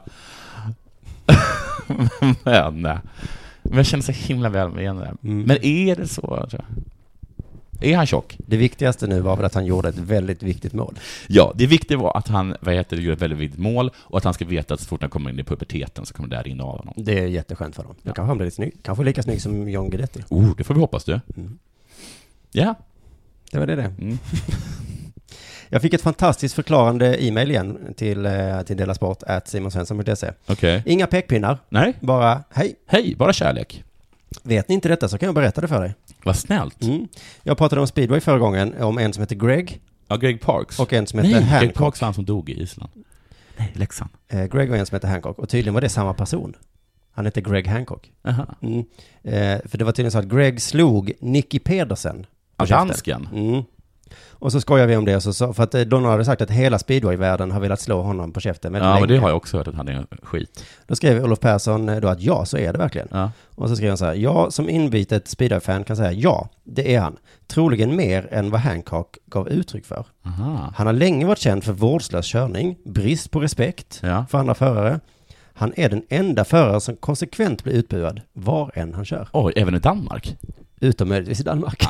men, 2.44 2.86
eh, 2.86 2.98
men 3.62 3.76
jag 3.76 3.86
känner 3.86 4.02
så 4.02 4.12
himla 4.12 4.48
väl 4.48 4.68
med 4.68 4.96
det. 4.96 5.14
Mm. 5.24 5.42
Men 5.42 5.64
är 5.64 5.96
det 5.96 6.08
så? 6.08 6.20
Tror 6.20 6.48
jag? 6.50 6.64
Är 7.82 7.96
han 7.96 8.06
tjock? 8.06 8.36
Det 8.38 8.56
viktigaste 8.56 9.06
nu 9.06 9.20
var 9.20 9.36
väl 9.36 9.44
att 9.44 9.54
han 9.54 9.66
gjorde 9.66 9.88
ett 9.88 9.98
väldigt 9.98 10.42
viktigt 10.42 10.72
mål. 10.72 10.98
Ja, 11.28 11.52
det 11.54 11.66
viktiga 11.66 11.98
var 11.98 12.16
att 12.16 12.28
han, 12.28 12.56
vad 12.60 12.74
heter 12.74 12.96
det, 12.96 13.02
gjorde 13.02 13.14
ett 13.14 13.22
väldigt 13.22 13.38
viktigt 13.38 13.60
mål 13.60 13.90
och 13.96 14.18
att 14.18 14.24
han 14.24 14.34
ska 14.34 14.44
veta 14.44 14.74
att 14.74 14.80
så 14.80 14.86
fort 14.86 15.00
han 15.00 15.10
kommer 15.10 15.30
in 15.30 15.38
i 15.38 15.44
puberteten 15.44 16.06
så 16.06 16.14
kommer 16.14 16.28
det 16.28 16.36
där 16.36 16.42
rinna 16.42 16.64
av 16.64 16.78
honom. 16.78 16.94
Det 16.96 17.18
är 17.18 17.26
jätteskönt 17.26 17.76
för 17.76 17.82
honom. 17.82 17.96
Då 18.02 18.12
kanske 18.12 18.28
han 18.28 18.36
blir 18.36 18.44
lite 18.44 18.54
snygg. 18.54 18.72
Kanske 18.82 19.04
lika 19.04 19.22
snygg 19.22 19.42
som 19.42 19.68
John 19.68 19.90
Guidetti. 19.90 20.22
Oh, 20.28 20.56
det 20.56 20.64
får 20.64 20.74
vi 20.74 20.80
hoppas 20.80 21.04
du. 21.04 21.20
Mm. 21.36 21.58
Ja. 22.52 22.74
Det 23.50 23.58
var 23.58 23.66
det 23.66 23.76
det. 23.76 23.94
Mm. 24.00 24.18
Jag 25.68 25.82
fick 25.82 25.94
ett 25.94 26.02
fantastiskt 26.02 26.54
förklarande 26.54 27.24
e-mail 27.24 27.50
igen 27.50 27.94
till, 27.96 28.26
eh, 28.26 28.62
till 28.62 28.76
delasport 28.76 29.22
at 29.22 29.48
simonsvensson.se. 29.48 30.30
Okej. 30.46 30.82
Inga 30.86 31.06
pekpinnar, 31.06 31.58
Nej, 31.68 31.94
bara 32.00 32.42
hej. 32.50 32.74
hej, 32.86 33.14
bara 33.18 33.32
kärlek. 33.32 33.84
Vet 34.42 34.68
ni 34.68 34.74
inte 34.74 34.88
detta 34.88 35.08
så 35.08 35.18
kan 35.18 35.26
jag 35.26 35.34
berätta 35.34 35.60
det 35.60 35.68
för 35.68 35.80
dig. 35.80 35.94
Vad 36.24 36.37
snällt. 36.37 36.82
Mm. 36.82 37.08
Jag 37.42 37.58
pratade 37.58 37.80
om 37.80 37.87
speedway 37.87 38.20
förra 38.20 38.38
gången, 38.38 38.82
om 38.82 38.98
en 38.98 39.12
som 39.12 39.20
heter 39.20 39.37
Greg 39.37 39.80
Ja, 40.08 40.16
Greg 40.16 40.40
Parks. 40.40 40.78
och 40.80 40.92
en 40.92 41.06
som 41.06 41.20
Nej, 41.20 41.28
heter 41.28 41.40
Greg 41.40 41.50
Hancock. 41.50 41.74
Parks 41.76 42.00
var 42.00 42.06
han 42.06 42.14
som 42.14 42.24
dog 42.24 42.50
i 42.50 42.62
Island. 42.62 42.90
Nej, 43.56 43.72
Leksand. 43.74 44.11
Eh, 44.28 44.44
Greg 44.44 44.70
och 44.70 44.76
en 44.76 44.87
som 44.87 44.96
heter 44.96 45.08
Hancock. 45.08 45.38
Och 45.38 45.48
tydligen 45.48 45.74
var 45.74 45.80
det 45.80 45.88
samma 45.88 46.14
person. 46.14 46.56
Han 47.14 47.24
heter 47.24 47.40
Greg 47.40 47.66
Hancock. 47.68 48.11
Jaha. 48.22 48.54
Mm. 48.62 48.78
Eh, 49.22 49.61
för 49.68 49.78
det 49.78 49.85
var 49.85 49.92
tydligen 49.92 50.12
så 50.12 50.18
att 50.18 50.28
Greg 50.28 50.62
slog 50.62 51.12
Nicky 51.20 51.58
Pedersen. 51.58 52.26
på 52.56 52.66
käften. 52.66 52.88
Dansken. 52.88 53.28
Mm. 53.35 53.62
Och 54.31 54.53
så 54.53 54.61
skojar 54.61 54.87
vi 54.87 54.96
om 54.96 55.05
det, 55.05 55.16
och 55.16 55.22
så, 55.22 55.33
så, 55.33 55.53
för 55.53 55.62
att 55.62 55.75
eh, 55.75 55.81
Donna 55.81 56.09
hade 56.09 56.25
sagt 56.25 56.42
att 56.42 56.51
hela 56.51 56.79
speedwayvärlden 56.79 57.51
har 57.51 57.61
velat 57.61 57.81
slå 57.81 58.03
honom 58.03 58.33
på 58.33 58.40
käften 58.40 58.72
väldigt 58.72 58.87
Ja, 58.88 58.94
men 58.94 59.03
det 59.03 59.09
länge. 59.09 59.20
har 59.20 59.29
jag 59.29 59.37
också 59.37 59.57
hört 59.57 59.68
att 59.68 59.75
han 59.75 59.88
är 59.88 60.07
skit. 60.22 60.64
Då 60.87 60.94
skrev 60.96 61.25
Olof 61.25 61.40
Persson 61.40 61.88
eh, 61.88 62.01
då 62.01 62.09
att 62.09 62.20
ja, 62.22 62.44
så 62.44 62.57
är 62.59 62.72
det 62.72 62.79
verkligen. 62.79 63.09
Ja. 63.11 63.31
Och 63.55 63.68
så 63.68 63.77
skrev 63.77 63.88
han 63.88 63.98
så 63.98 64.05
här, 64.05 64.14
jag 64.14 64.53
som 64.53 64.68
inbitet 64.68 65.29
speedway-fan 65.29 65.85
kan 65.85 65.96
säga 65.96 66.12
ja, 66.12 66.48
det 66.64 66.94
är 66.94 67.01
han. 67.01 67.16
Troligen 67.46 67.96
mer 67.96 68.29
än 68.31 68.51
vad 68.51 68.61
Hancock 68.61 69.18
gav 69.27 69.48
uttryck 69.48 69.85
för. 69.87 70.05
Aha. 70.27 70.72
Han 70.77 70.87
har 70.87 70.94
länge 70.94 71.27
varit 71.27 71.38
känd 71.38 71.64
för 71.64 71.72
vårdslös 71.72 72.27
körning, 72.27 72.77
brist 72.85 73.31
på 73.31 73.40
respekt 73.40 74.01
Ja. 74.03 74.25
för 74.31 74.38
andra 74.38 74.55
förare. 74.55 75.01
Han 75.55 75.72
är 75.77 75.88
den 75.88 76.03
enda 76.09 76.44
förare 76.44 76.81
som 76.81 76.96
konsekvent 76.96 77.64
blir 77.64 77.72
utbuad 77.75 78.20
var 78.33 78.70
än 78.75 78.94
han 78.94 79.05
kör. 79.05 79.29
Oj, 79.33 79.53
även 79.57 79.75
i 79.75 79.79
Danmark? 79.79 80.37
Utom 80.82 81.08
möjligtvis 81.08 81.40
i 81.40 81.42
Danmark. 81.42 81.82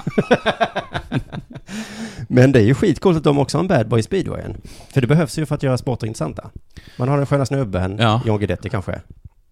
Men 2.29 2.53
det 2.53 2.59
är 2.61 2.65
ju 2.65 2.75
skitcoolt 2.75 3.17
att 3.19 3.25
de 3.25 3.39
också 3.39 3.59
har 3.59 3.63
en 3.63 3.69
bad 3.69 3.89
boy 3.89 4.01
i 4.01 4.03
speedwayen. 4.03 4.57
För 4.95 5.01
det 5.01 5.07
behövs 5.07 5.39
ju 5.39 5.47
för 5.47 5.55
att 5.55 5.63
göra 5.63 5.79
sporter 5.79 6.07
intressanta. 6.07 6.51
Man 6.99 7.09
har 7.09 7.17
den 7.17 7.27
sköna 7.27 7.47
snubben, 7.47 7.97
Ja. 8.01 8.21
John 8.27 8.39
Guidetti 8.39 8.69
kanske. 8.69 9.01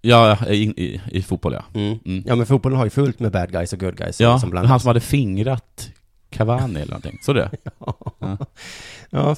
Ja, 0.03 0.39
i, 0.49 0.55
i, 0.85 1.01
i 1.11 1.23
fotboll 1.23 1.53
ja. 1.53 1.65
Mm. 1.81 1.99
Mm. 2.05 2.23
Ja 2.27 2.37
men 2.37 2.47
fotbollen 2.47 2.79
har 2.79 2.85
ju 2.87 2.91
fullt 2.91 3.21
med 3.21 3.33
bad 3.33 3.53
guys 3.53 3.73
och 3.73 3.81
good 3.81 3.97
guys 3.97 4.21
Ja, 4.21 4.39
som 4.39 4.51
blandas. 4.51 4.71
han 4.71 4.81
som 4.81 4.89
hade 4.89 5.01
fingrat 5.01 5.91
Cavani 6.31 6.75
eller 6.81 6.87
någonting. 6.87 7.19
Så 7.23 7.33
det? 7.33 7.51
Ja. 7.79 7.97
Ja, 8.19 8.37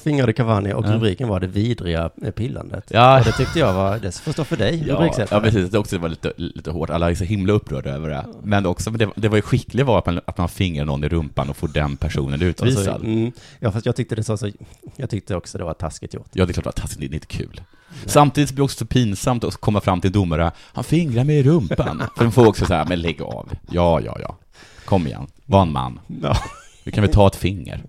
fingrade 0.03 0.33
Cavani 0.33 0.73
och 0.73 0.85
Ja. 0.85 0.91
rubriken 0.93 1.27
var 1.27 1.39
det 1.39 1.47
vidriga 1.47 2.09
eh, 2.23 2.31
pillandet. 2.31 2.83
Ja. 2.89 3.19
Och 3.19 3.25
det 3.25 3.31
tyckte 3.31 3.59
jag 3.59 3.73
var, 3.73 3.99
det 3.99 4.11
får 4.19 4.31
stå 4.31 4.43
för 4.43 4.57
dig, 4.57 4.83
Ja, 4.87 5.13
ja 5.31 5.39
precis. 5.41 5.69
Det 5.69 5.77
också 5.79 5.97
var 5.97 6.09
lite, 6.09 6.33
lite 6.37 6.71
hårt. 6.71 6.89
Alla 6.89 7.11
är 7.11 7.15
så 7.15 7.23
himla 7.23 7.53
upprörda 7.53 7.89
över 7.89 8.09
det. 8.09 8.25
Men 8.43 8.65
också, 8.65 8.89
det, 8.91 9.09
det 9.15 9.27
var 9.29 9.35
ju 9.35 9.41
skickligt 9.41 9.87
var 9.87 9.97
att 9.99 10.05
man, 10.05 10.19
att 10.25 10.37
man 10.37 10.49
fingrar 10.49 10.85
någon 10.85 11.03
i 11.03 11.09
rumpan 11.09 11.49
och 11.49 11.57
får 11.57 11.67
den 11.67 11.97
personen 11.97 12.39
så- 12.39 12.45
utvisad. 12.45 13.01
mm, 13.03 13.31
ja, 13.59 13.71
fast 13.71 13.85
jag 13.85 13.95
tyckte 13.95 14.15
det 14.15 14.23
så, 14.23 14.37
så, 14.37 14.49
jag 14.95 15.09
tyckte 15.09 15.35
också 15.35 15.57
det 15.57 15.63
var 15.63 15.73
taskigt 15.73 16.13
gjort. 16.13 16.29
Ja, 16.33 16.45
det 16.45 16.51
är 16.51 16.53
klart 16.53 16.67
att 16.67 16.75
taskigt, 16.75 16.99
det 17.11 17.13
är 17.13 17.13
inte 17.15 17.27
kul. 17.27 17.61
Samtidigt 18.05 18.49
blir 18.51 18.57
det 18.57 18.63
också 18.63 18.77
så 18.77 18.85
pinsamt 18.85 19.43
att 19.43 19.55
komma 19.57 19.81
fram 19.81 20.01
till 20.01 20.11
domare, 20.11 20.51
han 20.57 20.83
fingrar 20.83 21.23
mig 21.23 21.37
i 21.37 21.43
rumpan. 21.43 22.03
För 22.17 22.23
de 22.23 22.31
får 22.31 22.47
också 22.47 22.65
säga, 22.65 22.85
men 22.89 23.01
lägg 23.01 23.21
av. 23.21 23.49
Ja, 23.71 24.01
ja, 24.01 24.17
ja. 24.21 24.37
Kom 24.85 25.07
igen, 25.07 25.27
var 25.45 25.61
en 25.61 25.71
man. 25.71 25.99
Ja. 26.21 26.37
Vi 26.83 26.91
kan 26.91 27.01
väl 27.03 27.13
ta 27.13 27.27
ett 27.27 27.35
finger. 27.35 27.83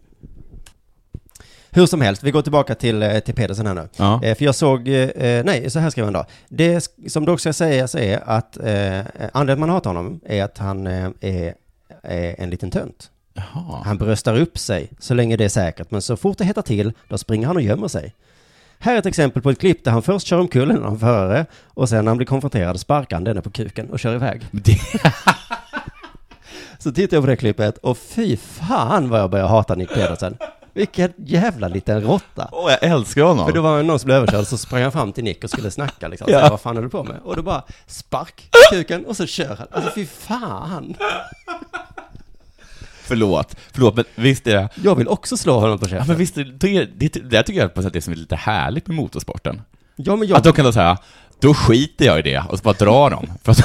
Hur 1.77 1.87
som 1.87 2.01
helst, 2.01 2.23
vi 2.23 2.31
går 2.31 2.43
tillbaka 2.43 2.75
till, 2.75 3.03
eh, 3.03 3.19
till 3.19 3.35
Pedersen 3.35 3.67
här 3.67 3.75
nu. 3.75 3.89
Ja. 3.97 4.23
Eh, 4.25 4.37
för 4.37 4.45
jag 4.45 4.55
såg, 4.55 4.89
eh, 4.89 5.45
nej, 5.45 5.71
så 5.71 5.79
här 5.79 5.91
skrev 5.91 6.05
han 6.05 6.13
då. 6.13 6.25
Det 6.49 6.89
som 7.09 7.25
dock 7.25 7.41
ska 7.41 7.53
sägas 7.53 7.95
är 7.95 8.29
att 8.29 8.57
eh, 8.57 9.01
anledningen 9.33 9.51
att 9.51 9.59
man 9.59 9.69
hatar 9.69 9.91
honom 9.91 10.21
är 10.27 10.45
att 10.45 10.59
han 10.59 10.87
är, 10.87 11.55
är 12.03 12.35
en 12.41 12.51
liten 12.51 12.71
tönt. 12.71 13.11
Jaha. 13.35 13.83
Han 13.85 13.99
bröstar 13.99 14.37
upp 14.37 14.59
sig 14.59 14.91
så 14.99 15.15
länge 15.15 15.37
det 15.37 15.45
är 15.45 15.49
säkert, 15.49 15.91
men 15.91 16.03
så 16.03 16.17
fort 16.17 16.39
det 16.39 16.45
hettar 16.45 16.63
till, 16.63 16.93
då 17.09 17.19
springer 17.19 17.47
han 17.47 17.57
och 17.57 17.63
gömmer 17.63 17.89
sig. 17.89 18.15
Här 18.79 18.95
är 18.95 18.99
ett 18.99 19.07
exempel 19.07 19.43
på 19.43 19.51
ett 19.51 19.59
klipp 19.59 19.85
där 19.85 19.93
han 19.93 20.03
först 20.03 20.27
kör 20.27 20.41
omkull 20.41 20.71
en 20.71 20.77
annan 20.77 20.99
förare 20.99 21.47
och 21.65 21.89
sen 21.89 22.05
när 22.05 22.11
han 22.11 22.17
blir 22.17 22.27
konfronterad 22.27 22.81
sparkar 22.81 23.17
han 23.17 23.25
denne 23.25 23.43
på 23.43 23.51
kuken 23.51 23.91
och 23.91 23.99
kör 23.99 24.15
iväg. 24.15 24.43
Det, 24.51 24.79
Så 26.79 26.93
tittar 26.93 27.17
jag 27.17 27.25
på 27.25 27.31
det 27.31 27.37
klippet 27.37 27.79
och 27.79 27.99
fy 27.99 28.37
fan 28.37 29.09
vad 29.09 29.21
jag 29.21 29.31
börjar 29.31 29.47
hata 29.47 29.75
Nick 29.75 29.95
Pedersen. 29.95 30.37
Vilken 30.75 31.13
jävla 31.17 31.69
liten 31.69 32.01
råtta. 32.03 32.49
åh, 32.53 32.71
jag 32.71 32.83
älskar 32.91 33.23
honom. 33.23 33.47
För 33.47 33.53
då 33.55 33.61
var 33.63 33.77
det 33.77 33.83
någon 33.83 33.99
som 33.99 34.07
blev 34.07 34.17
överkörd 34.17 34.47
så 34.47 34.59
sprang 34.59 34.83
han 34.83 34.93
fram 34.93 35.13
till 35.13 35.25
Nick 35.25 35.45
och 35.45 35.51
skulle 35.51 35.71
snacka 35.71 36.09
liksom. 36.09 36.27
Ja. 36.31 36.41
Ja. 36.41 36.49
Vad 36.51 36.61
fan 36.61 36.77
är 36.77 36.83
du 36.83 36.89
på 36.89 37.05
med? 37.05 37.17
Och 37.25 37.37
då 37.37 37.43
bara 37.43 37.63
spark 37.87 38.41
i 38.73 38.75
kuken 38.75 39.07
och 39.07 39.17
så 39.17 39.27
kör 39.27 39.57
han. 39.57 39.67
Alltså 39.71 39.91
fy 39.95 40.07
fan. 40.07 40.95
Förlåt, 43.07 43.57
förlåt, 43.73 43.97
men 43.97 44.05
visst 44.15 44.47
är 44.47 44.55
det... 44.57 44.69
Jag 44.85 44.95
vill 44.95 45.09
också 45.09 45.37
slå 45.37 45.59
honom 45.61 45.79
på 45.79 45.85
Ja, 45.85 45.89
käften. 45.89 46.07
men 46.09 46.17
visst, 46.17 46.37
är 46.39 46.45
det, 46.45 46.85
det, 46.87 47.13
det, 47.13 47.21
det 47.31 47.43
tycker 47.43 47.61
jag 47.61 47.75
på 47.75 47.83
sätt 47.83 47.91
och 47.91 47.97
vis 47.97 48.09
är 48.09 48.15
lite 48.15 48.37
härligt 48.37 48.87
med 48.87 48.97
motorsporten. 48.97 49.63
Ja 49.97 50.17
men 50.17 50.29
jag, 50.29 50.37
Att 50.39 50.45
de 50.45 50.53
kan 50.53 50.65
då 50.65 50.73
säga, 50.73 50.99
då 51.41 51.55
skiter 51.55 52.05
jag 52.05 52.19
i 52.19 52.23
det 52.23 52.45
och 52.49 52.59
så 52.59 52.63
bara 52.63 52.75
drar 52.75 53.11
dem. 53.11 53.27
För 53.43 53.53
att, 53.53 53.59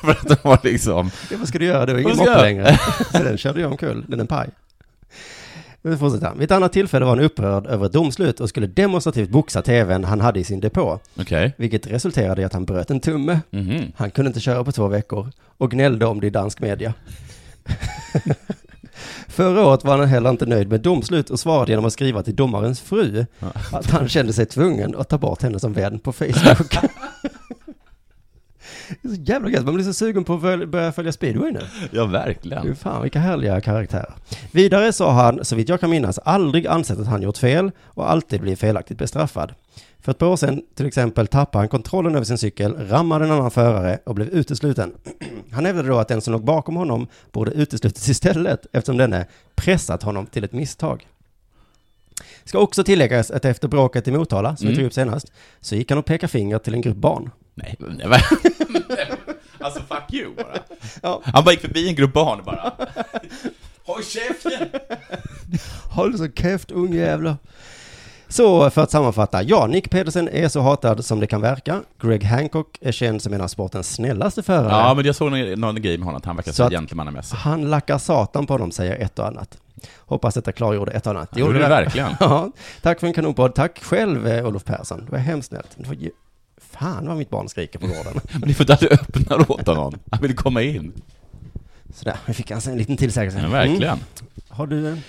för 0.00 0.10
att 0.10 0.28
de 0.28 0.48
har 0.48 0.58
liksom... 0.62 1.10
ja, 1.30 1.36
vad 1.38 1.48
ska 1.48 1.58
du 1.58 1.64
göra? 1.64 1.86
Det 1.86 1.92
är 1.92 1.98
ingen 1.98 2.16
moppe 2.16 2.42
längre. 2.42 2.78
Så 3.12 3.18
den 3.18 3.38
körde 3.38 3.60
jag 3.60 3.70
omkull. 3.70 4.04
Den 4.08 4.18
är 4.18 4.22
en 4.22 4.26
paj. 4.26 4.48
Nu 5.82 5.96
fortsätter. 5.96 6.32
Vid 6.34 6.42
ett 6.44 6.50
annat 6.50 6.72
tillfälle 6.72 7.04
var 7.04 7.16
han 7.16 7.24
upprörd 7.24 7.66
över 7.66 7.86
ett 7.86 7.92
domslut 7.92 8.40
och 8.40 8.48
skulle 8.48 8.66
demonstrativt 8.66 9.30
boxa 9.30 9.62
tvn 9.62 10.04
han 10.04 10.20
hade 10.20 10.40
i 10.40 10.44
sin 10.44 10.60
depå. 10.60 10.98
Okej. 11.20 11.54
Vilket 11.56 11.86
resulterade 11.86 12.42
i 12.42 12.44
att 12.44 12.52
han 12.52 12.64
bröt 12.64 12.90
en 12.90 13.00
tumme. 13.00 13.40
Mhm. 13.50 13.92
Han 13.96 14.10
kunde 14.10 14.28
inte 14.28 14.40
köra 14.40 14.64
på 14.64 14.72
två 14.72 14.88
veckor 14.88 15.30
och 15.58 15.70
gnällde 15.70 16.06
om 16.06 16.20
det 16.20 16.26
i 16.26 16.30
dansk 16.30 16.60
media. 16.60 16.94
Förra 19.28 19.66
året 19.66 19.84
var 19.84 19.98
han 19.98 20.08
heller 20.08 20.30
inte 20.30 20.46
nöjd 20.46 20.68
med 20.68 20.80
domslut 20.80 21.30
och 21.30 21.40
svarade 21.40 21.72
genom 21.72 21.84
att 21.84 21.92
skriva 21.92 22.22
till 22.22 22.36
domarens 22.36 22.80
fru 22.80 23.26
att 23.72 23.90
han 23.90 24.08
kände 24.08 24.32
sig 24.32 24.46
tvungen 24.46 24.96
att 24.96 25.08
ta 25.08 25.18
bort 25.18 25.42
henne 25.42 25.60
som 25.60 25.72
vän 25.72 25.98
på 25.98 26.12
Facebook. 26.12 26.76
Det 29.02 29.08
är 29.08 29.14
så 29.14 29.20
jävla 29.22 29.50
gött, 29.50 29.64
man 29.64 29.74
blir 29.74 29.84
så 29.84 29.92
sugen 29.92 30.24
på 30.24 30.34
att 30.34 30.68
börja 30.68 30.92
följa 30.92 31.12
speedway 31.12 31.50
nu. 31.52 31.60
Ja, 31.90 32.04
verkligen. 32.04 32.62
Fy 32.62 32.74
fan 32.74 33.02
vilka 33.02 33.18
härliga 33.18 33.60
karaktärer. 33.60 34.14
Vidare 34.52 34.92
har 35.04 35.12
han, 35.12 35.44
så 35.44 35.56
vitt 35.56 35.68
jag 35.68 35.80
kan 35.80 35.90
minnas, 35.90 36.18
aldrig 36.18 36.66
ansett 36.66 36.98
att 36.98 37.06
han 37.06 37.22
gjort 37.22 37.38
fel 37.38 37.70
och 37.84 38.10
alltid 38.10 38.40
blivit 38.40 38.58
felaktigt 38.60 38.98
bestraffad. 38.98 39.54
För 40.00 40.12
ett 40.12 40.18
par 40.18 40.26
år 40.26 40.36
sedan 40.36 40.62
till 40.74 40.86
exempel 40.86 41.26
tappade 41.26 41.62
han 41.62 41.68
kontrollen 41.68 42.14
över 42.14 42.24
sin 42.24 42.38
cykel, 42.38 42.74
rammade 42.88 43.24
en 43.24 43.30
annan 43.30 43.50
förare 43.50 43.98
och 44.04 44.14
blev 44.14 44.28
utesluten. 44.28 44.92
Han 45.50 45.66
hävdade 45.66 45.88
då 45.88 45.98
att 45.98 46.08
den 46.08 46.20
som 46.20 46.32
låg 46.32 46.44
bakom 46.44 46.76
honom 46.76 47.06
borde 47.32 47.50
uteslutits 47.50 48.08
istället 48.08 48.66
eftersom 48.72 48.96
denne 48.96 49.26
pressat 49.54 50.02
honom 50.02 50.26
till 50.26 50.44
ett 50.44 50.52
misstag. 50.52 51.06
Ska 52.44 52.58
också 52.58 52.84
tilläggas 52.84 53.30
att 53.30 53.44
efter 53.44 53.68
bråket 53.68 54.08
i 54.08 54.12
Motala, 54.12 54.56
som 54.56 54.66
vi 54.66 54.72
Mm. 54.72 54.76
tog 54.78 54.86
upp 54.86 54.92
senast, 54.92 55.32
så 55.60 55.76
gick 55.76 55.90
han 55.90 55.98
och 55.98 56.04
pekade 56.04 56.30
finger 56.30 56.58
till 56.58 56.74
en 56.74 56.80
grupp 56.80 56.96
barn. 56.96 57.30
Nej, 57.54 57.76
nej, 57.78 58.06
Alltså, 59.60 59.80
fuck 59.80 60.12
you 60.12 60.34
bara. 60.34 60.58
Ja. 61.02 61.22
Han 61.24 61.44
bara 61.44 61.50
gick 61.50 61.60
förbi 61.60 61.88
en 61.88 61.94
grupp 61.94 62.12
barn 62.12 62.40
bara... 62.44 62.72
Håll 63.84 64.04
käften! 64.04 64.68
Håll 65.88 66.18
så 66.18 66.28
käft 66.28 66.70
ungjävlar. 66.70 67.36
Så 68.28 68.70
för 68.70 68.82
att 68.82 68.90
sammanfatta, 68.90 69.42
ja, 69.42 69.66
Nick 69.66 69.90
Pedersen 69.90 70.28
är 70.28 70.48
så 70.48 70.60
hatad 70.60 71.04
som 71.04 71.20
det 71.20 71.26
kan 71.26 71.40
verka. 71.40 71.82
Greg 72.02 72.24
Hancock 72.24 72.78
är 72.80 72.92
känd 72.92 73.22
som 73.22 73.32
en 73.32 73.40
av 73.40 73.48
sportens 73.48 73.94
snällaste 73.94 74.42
förare. 74.42 74.68
Ja, 74.70 74.94
men 74.94 75.04
jag 75.04 75.16
såg 75.16 75.30
någon, 75.30 75.60
någon 75.60 75.82
grej 75.82 75.98
med 75.98 76.04
honom, 76.04 76.18
att 76.18 76.24
han 76.24 76.36
verkar 76.36 76.52
Så 76.52 76.64
så 76.64 76.70
gentlemannamässig. 76.70 77.36
Han 77.36 77.70
lackar 77.70 77.98
satan 77.98 78.46
på 78.46 78.58
dem, 78.58 78.70
säger 78.70 78.96
ett 78.96 79.18
och 79.18 79.26
annat. 79.26 79.58
Hoppas 79.98 80.34
detta 80.34 80.52
klargjorde 80.52 80.92
ett 80.92 81.06
och 81.06 81.12
annat. 81.12 81.28
Det 81.32 81.40
gjorde 81.40 81.58
det 81.58 81.68
verkligen. 81.68 82.10
Ja, 82.20 82.50
tack 82.82 83.00
för 83.00 83.06
en 83.06 83.12
kanonpodd. 83.12 83.54
Tack 83.54 83.82
själv, 83.82 84.26
eh, 84.26 84.46
Olof 84.46 84.64
Persson. 84.64 85.04
Det 85.04 85.12
var 85.12 85.18
hemskt 85.18 85.48
snällt. 85.48 85.76
Var 85.76 85.94
ju... 85.94 86.10
Fan 86.70 87.06
vad 87.06 87.16
mitt 87.16 87.30
barn 87.30 87.48
skriker 87.48 87.78
på 87.78 87.86
gården. 87.86 88.12
Men 88.32 88.40
det 88.40 88.50
är 88.50 88.54
för 88.54 88.72
att 88.72 88.80
du 88.80 88.88
öppnar 88.88 89.50
åt 89.50 89.66
honom. 89.66 89.98
Han 90.10 90.22
vill 90.22 90.36
komma 90.36 90.62
in. 90.62 90.92
Sådär, 91.94 92.16
nu 92.26 92.34
fick 92.34 92.50
han 92.50 92.60
en 92.66 92.78
liten 92.78 92.96
tillsägelse. 92.96 93.40
Ja, 93.42 93.48
verkligen. 93.48 93.82
Mm. 93.82 94.04
Har 94.48 94.66
du 94.66 94.88
en? 94.88 95.02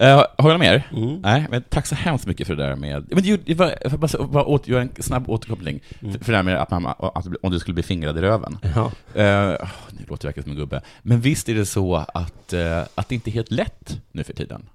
Eh, 0.00 0.16
har 0.16 0.28
jag 0.36 0.48
något 0.48 0.60
mer? 0.60 0.88
Mm. 0.92 1.20
Nej, 1.20 1.46
men 1.50 1.62
tack 1.62 1.86
så 1.86 1.94
hemskt 1.94 2.26
mycket 2.26 2.46
för 2.46 2.56
det 2.56 2.66
där 2.66 2.76
med... 2.76 3.06
Men 3.10 3.22
det, 3.22 3.36
det 3.36 3.54
var, 3.54 3.74
jag 3.82 3.92
bara, 3.92 4.26
bara 4.26 4.44
åter, 4.44 4.70
göra 4.70 4.82
en 4.82 4.90
snabb 5.02 5.30
återkoppling. 5.30 5.80
Mm. 6.00 6.12
För, 6.12 6.24
för 6.24 6.32
det 6.32 6.38
där 6.38 6.42
med 6.42 6.62
att 6.62 6.70
man, 6.70 6.86
att, 6.86 7.26
om 7.42 7.50
du 7.50 7.58
skulle 7.58 7.74
bli 7.74 7.82
fingrad 7.82 8.18
i 8.18 8.20
röven. 8.20 8.58
Ja. 8.74 8.84
Uh, 8.84 9.68
nu 9.90 10.04
låter 10.08 10.26
jag 10.26 10.28
verkligen 10.28 10.42
som 10.42 10.50
en 10.50 10.58
gubbe. 10.58 10.82
Men 11.02 11.20
visst 11.20 11.48
är 11.48 11.54
det 11.54 11.66
så 11.66 11.94
att, 11.94 12.52
eh, 12.52 12.82
att 12.94 13.08
det 13.08 13.14
inte 13.14 13.30
är 13.30 13.32
helt 13.32 13.50
lätt 13.50 14.00
nu 14.12 14.24
för 14.24 14.32
tiden? 14.32 14.68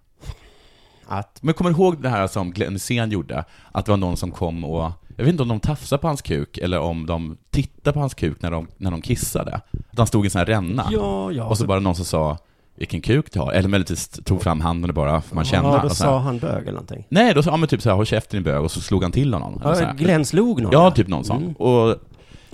Att? 1.07 1.43
Men 1.43 1.53
kommer 1.53 1.71
du 1.71 1.75
ihåg 1.75 2.01
det 2.01 2.09
här 2.09 2.27
som 2.27 2.51
Glenn 2.51 2.73
Hysén 2.73 3.11
gjorde? 3.11 3.43
Att 3.71 3.85
det 3.85 3.91
var 3.91 3.97
någon 3.97 4.17
som 4.17 4.31
kom 4.31 4.65
och, 4.65 4.91
jag 5.19 5.25
vet 5.25 5.31
inte 5.31 5.43
om 5.43 5.49
de 5.49 5.59
tafsade 5.59 6.01
på 6.01 6.07
hans 6.07 6.21
kuk, 6.21 6.57
eller 6.57 6.79
om 6.79 7.05
de 7.05 7.37
tittade 7.51 7.93
på 7.93 7.99
hans 7.99 8.13
kuk 8.13 8.41
när 8.41 8.51
de, 8.51 8.67
när 8.77 8.91
de 8.91 9.01
kissade. 9.01 9.55
Att 9.91 9.97
han 9.97 10.07
stod 10.07 10.25
i 10.25 10.27
en 10.27 10.31
sån 10.31 10.39
här 10.39 10.45
ränna. 10.45 10.87
Ja, 10.91 11.31
ja. 11.31 11.43
och 11.43 11.57
så 11.57 11.65
bara 11.65 11.79
någon 11.79 11.95
som 11.95 12.05
sa, 12.05 12.37
vilken 12.75 13.01
kuk 13.01 13.33
du 13.33 13.39
har. 13.39 13.51
Eller 13.51 13.69
möjligtvis 13.69 14.07
tog 14.07 14.41
fram 14.41 14.61
handen 14.61 14.89
och 14.89 14.95
bara, 14.95 15.21
får 15.21 15.35
man 15.35 15.45
känna. 15.45 15.67
Ja, 15.67 15.79
då 15.83 15.89
så 15.89 15.95
sa 15.95 16.19
han 16.19 16.39
bög 16.39 16.61
eller 16.61 16.71
någonting. 16.71 17.05
Nej, 17.09 17.33
då 17.33 17.43
sa 17.43 17.51
han 17.51 17.59
men 17.59 17.69
typ 17.69 17.81
så 17.81 17.89
här, 17.89 17.95
håll 17.95 18.05
käften 18.05 18.37
din 18.37 18.43
bög, 18.43 18.63
och 18.63 18.71
så 18.71 18.81
slog 18.81 19.03
han 19.03 19.11
till 19.11 19.33
honom. 19.33 19.61
så 19.63 19.83
Ja. 19.83 19.93
Glenn 19.97 20.25
slog 20.25 20.61
någon. 20.61 20.71
Ja, 20.71 20.91
typ 20.91 21.07
någon 21.07 21.25
sån. 21.25 21.41
Mm. 21.41 21.53
Och 21.53 21.95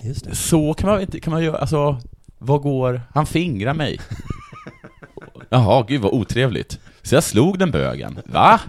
det. 0.02 0.36
så 0.36 0.74
kan 0.74 0.90
man 0.90 1.02
inte, 1.02 1.20
kan 1.20 1.34
man 1.34 1.44
göra, 1.44 1.58
alltså, 1.58 1.98
vad 2.38 2.62
går, 2.62 3.02
han 3.14 3.26
fingrar 3.26 3.74
mig. 3.74 4.00
Jaha, 5.50 5.86
gud 5.88 6.02
vad 6.02 6.14
otrevligt. 6.14 6.80
Så 7.06 7.16
jag 7.16 7.24
slog 7.24 7.60
den 7.60 7.72
bögen. 7.72 8.20
Va? 8.26 8.60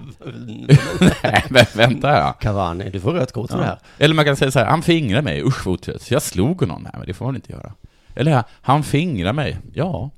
Nej, 1.22 1.44
men 1.51 1.64
vänta 1.75 2.09
här. 2.09 2.33
Cavani, 2.33 2.90
du 2.90 3.01
får 3.01 3.12
rött 3.12 3.33
kort 3.33 3.51
för 3.51 3.59
det 3.59 3.64
här. 3.64 3.79
Eller 3.99 4.14
man 4.14 4.25
kan 4.25 4.37
säga 4.37 4.51
så 4.51 4.59
här, 4.59 4.66
han 4.66 4.83
fingrar 4.83 5.22
mig, 5.22 5.42
usch 5.42 5.66
vad 5.66 5.72
otrevligt. 5.72 6.03
Så 6.03 6.14
jag 6.14 6.22
slog 6.22 6.61
honom. 6.61 6.83
Nej, 6.83 6.92
men 6.96 7.07
det 7.07 7.14
får 7.14 7.25
man 7.25 7.37
inte 7.37 7.53
göra. 7.53 7.72
Eller 8.14 8.33
här, 8.33 8.44
han 8.62 8.83
fingrar 8.83 9.33
mig. 9.33 9.59
Ja, 9.75 10.11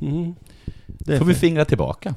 Mm. 0.00 0.34
Det 0.88 1.18
får 1.18 1.24
vi 1.24 1.34
fingra 1.34 1.64
tillbaka? 1.64 2.14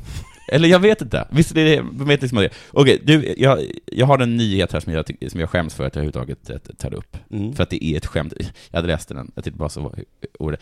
Eller 0.52 0.70
jag 0.70 0.80
vet 0.80 1.02
inte. 1.02 1.28
Visst 1.32 1.52
är 1.52 1.66
det, 1.66 1.86
vet 2.06 2.22
liksom 2.22 2.38
det. 2.38 2.50
Okej, 2.72 3.02
du, 3.04 3.36
jag, 3.38 3.60
jag 3.86 4.06
har 4.06 4.20
en 4.20 4.38
nyhet 4.38 4.72
här 4.72 4.80
som 4.80 4.94
jag, 4.94 5.06
som 5.32 5.40
jag 5.40 5.50
skäms 5.50 5.74
för 5.74 5.88
att 5.88 5.96
jag 5.96 6.06
överhuvudtaget 6.06 6.50
eh, 6.50 6.76
tar 6.78 6.94
upp. 6.94 7.18
Mm. 7.32 7.54
För 7.56 7.64
att 7.64 7.70
det 7.70 7.86
är 7.86 7.98
ett 7.98 8.06
skämt. 8.06 8.34
Jag 8.72 8.78
hade 8.78 8.88
läst 8.88 9.10
den, 9.10 9.32
jag 9.36 9.44
tyckte 9.44 9.58
bara 9.60 9.70
så 9.70 9.82
var 9.82 9.96
ordet. 10.40 10.62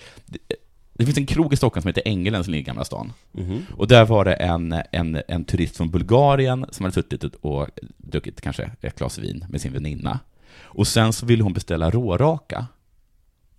Det, 0.94 1.06
finns 1.06 1.18
en 1.18 1.26
krog 1.26 1.54
i 1.54 1.56
Stockholm 1.56 1.82
som 1.82 1.88
heter 1.90 2.04
Ängeln 2.06 2.44
som 2.44 2.52
ligger 2.52 2.62
i 2.62 2.66
Gamla 2.66 2.84
stan. 2.86 3.14
Mhm. 3.32 3.66
Och 3.78 3.88
där 3.88 4.06
var 4.06 4.26
det 4.26 4.34
en, 4.34 4.76
en, 4.92 5.22
en 5.28 5.46
turist 5.46 5.78
från 5.78 5.92
Bulgarien 5.92 6.66
som 6.72 6.84
hade 6.84 6.94
suttit 6.94 7.24
och 7.24 7.68
druckit 7.98 8.42
kanske 8.42 8.72
ett 8.82 8.98
glas 9.00 9.18
vin 9.18 9.46
med 9.50 9.62
sin 9.62 9.74
väninna. 9.74 10.20
Och 10.62 10.88
sen 10.88 11.14
så 11.14 11.26
ville 11.26 11.44
hon 11.44 11.54
beställa 11.54 11.90
råraka. 11.92 12.68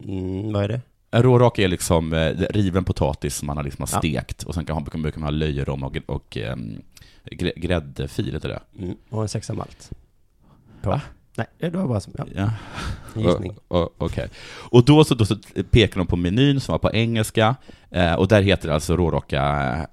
Mm, 0.05 0.53
vad 0.53 0.64
är 0.64 0.68
det? 0.68 0.81
Råraka 1.23 1.62
är 1.62 1.68
liksom 1.68 2.12
eh, 2.12 2.31
riven 2.51 2.85
potatis 2.85 3.37
som 3.37 3.47
man 3.47 3.57
har 3.57 3.64
liksom 3.64 3.83
har 3.83 3.88
Ja. 3.92 3.99
stekt 3.99 4.42
och 4.42 4.55
sen 4.55 4.64
kan 4.64 4.75
man, 4.92 5.03
brukar 5.03 5.20
man 5.20 5.27
ha 5.27 5.31
löjrom 5.31 5.83
och, 5.83 5.97
och 6.07 6.37
grä- 7.25 7.53
gräddfil, 7.59 8.33
heter 8.33 8.49
det? 8.49 8.61
Mm. 8.85 8.97
Och 9.11 9.23
en 9.23 9.29
sexa 9.29 9.55
malt. 9.55 9.90
På. 10.83 10.90
Va? 10.90 11.01
Nej, 11.37 11.47
det 11.59 11.70
var 11.70 11.88
bara 11.88 12.01
som, 12.01 12.12
ja, 12.18 12.25
Ja. 12.35 12.51
en 13.14 13.23
gissning. 13.23 13.57
Okej. 13.99 14.29
Och 14.70 14.85
då 14.85 15.05
så, 15.05 15.14
då 15.14 15.25
så 15.27 15.37
pekar 15.70 15.99
de 15.99 16.07
på 16.07 16.16
menyn 16.16 16.61
som 16.61 16.73
var 16.73 16.79
på 16.79 16.92
engelska, 16.92 17.57
eh, 17.90 18.14
och 18.14 18.29
där 18.29 18.42
heter 18.42 18.68
det 18.68 18.75
alltså 18.75 18.97
råraka 18.97 19.42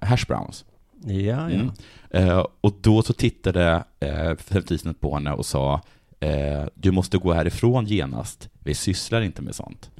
eh, 0.01 0.07
hash 0.07 0.25
browns. 0.27 0.65
Ja, 1.03 1.13
ja. 1.21 1.49
Mm. 1.49 1.71
Eh, 2.09 2.45
och 2.61 2.73
då 2.81 3.01
så 3.01 3.13
tittade 3.13 3.83
eh, 3.99 4.37
servitrisen 4.49 4.93
på 4.93 5.13
henne 5.15 5.31
och 5.31 5.45
sa 5.45 5.81
eh, 6.19 6.63
Du 6.73 6.91
måste 6.91 7.17
gå 7.17 7.33
härifrån 7.33 7.85
genast, 7.85 8.49
vi 8.59 8.73
sysslar 8.73 9.21
inte 9.21 9.41
med 9.41 9.55
sånt. 9.55 9.89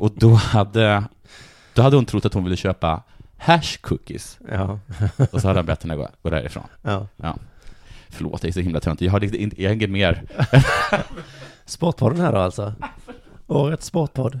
och 0.00 0.10
då 0.14 0.34
hade, 0.34 1.04
då 1.74 1.82
hade 1.82 1.96
hon 1.96 2.04
trott 2.04 2.24
att 2.24 2.34
hon 2.34 2.44
ville 2.44 2.56
köpa 2.56 3.02
hash 3.36 3.76
cookies, 3.80 4.38
Ja. 4.50 4.78
och 5.32 5.40
så 5.40 5.48
hade 5.48 5.58
han 5.58 5.66
bett 5.66 5.82
henne 5.82 5.96
gå, 5.96 6.08
gå 6.22 6.30
därifrån. 6.30 6.64
ja. 6.82 7.06
Förlåt, 8.12 8.42
jag 8.42 8.48
är 8.48 8.52
så 8.52 8.60
himla 8.60 8.80
töntig, 8.80 9.06
jag 9.06 9.12
har 9.12 9.20
liksom 9.20 9.40
inte- 9.40 9.62
jag 9.62 9.70
har 9.70 9.74
inget 9.74 9.90
mer. 9.90 10.22
Sportpodden 11.66 12.20
här 12.20 12.32
då 12.32 12.38
alltså. 12.38 12.74
Årets 13.46 13.86
sportpodd. 13.86 14.40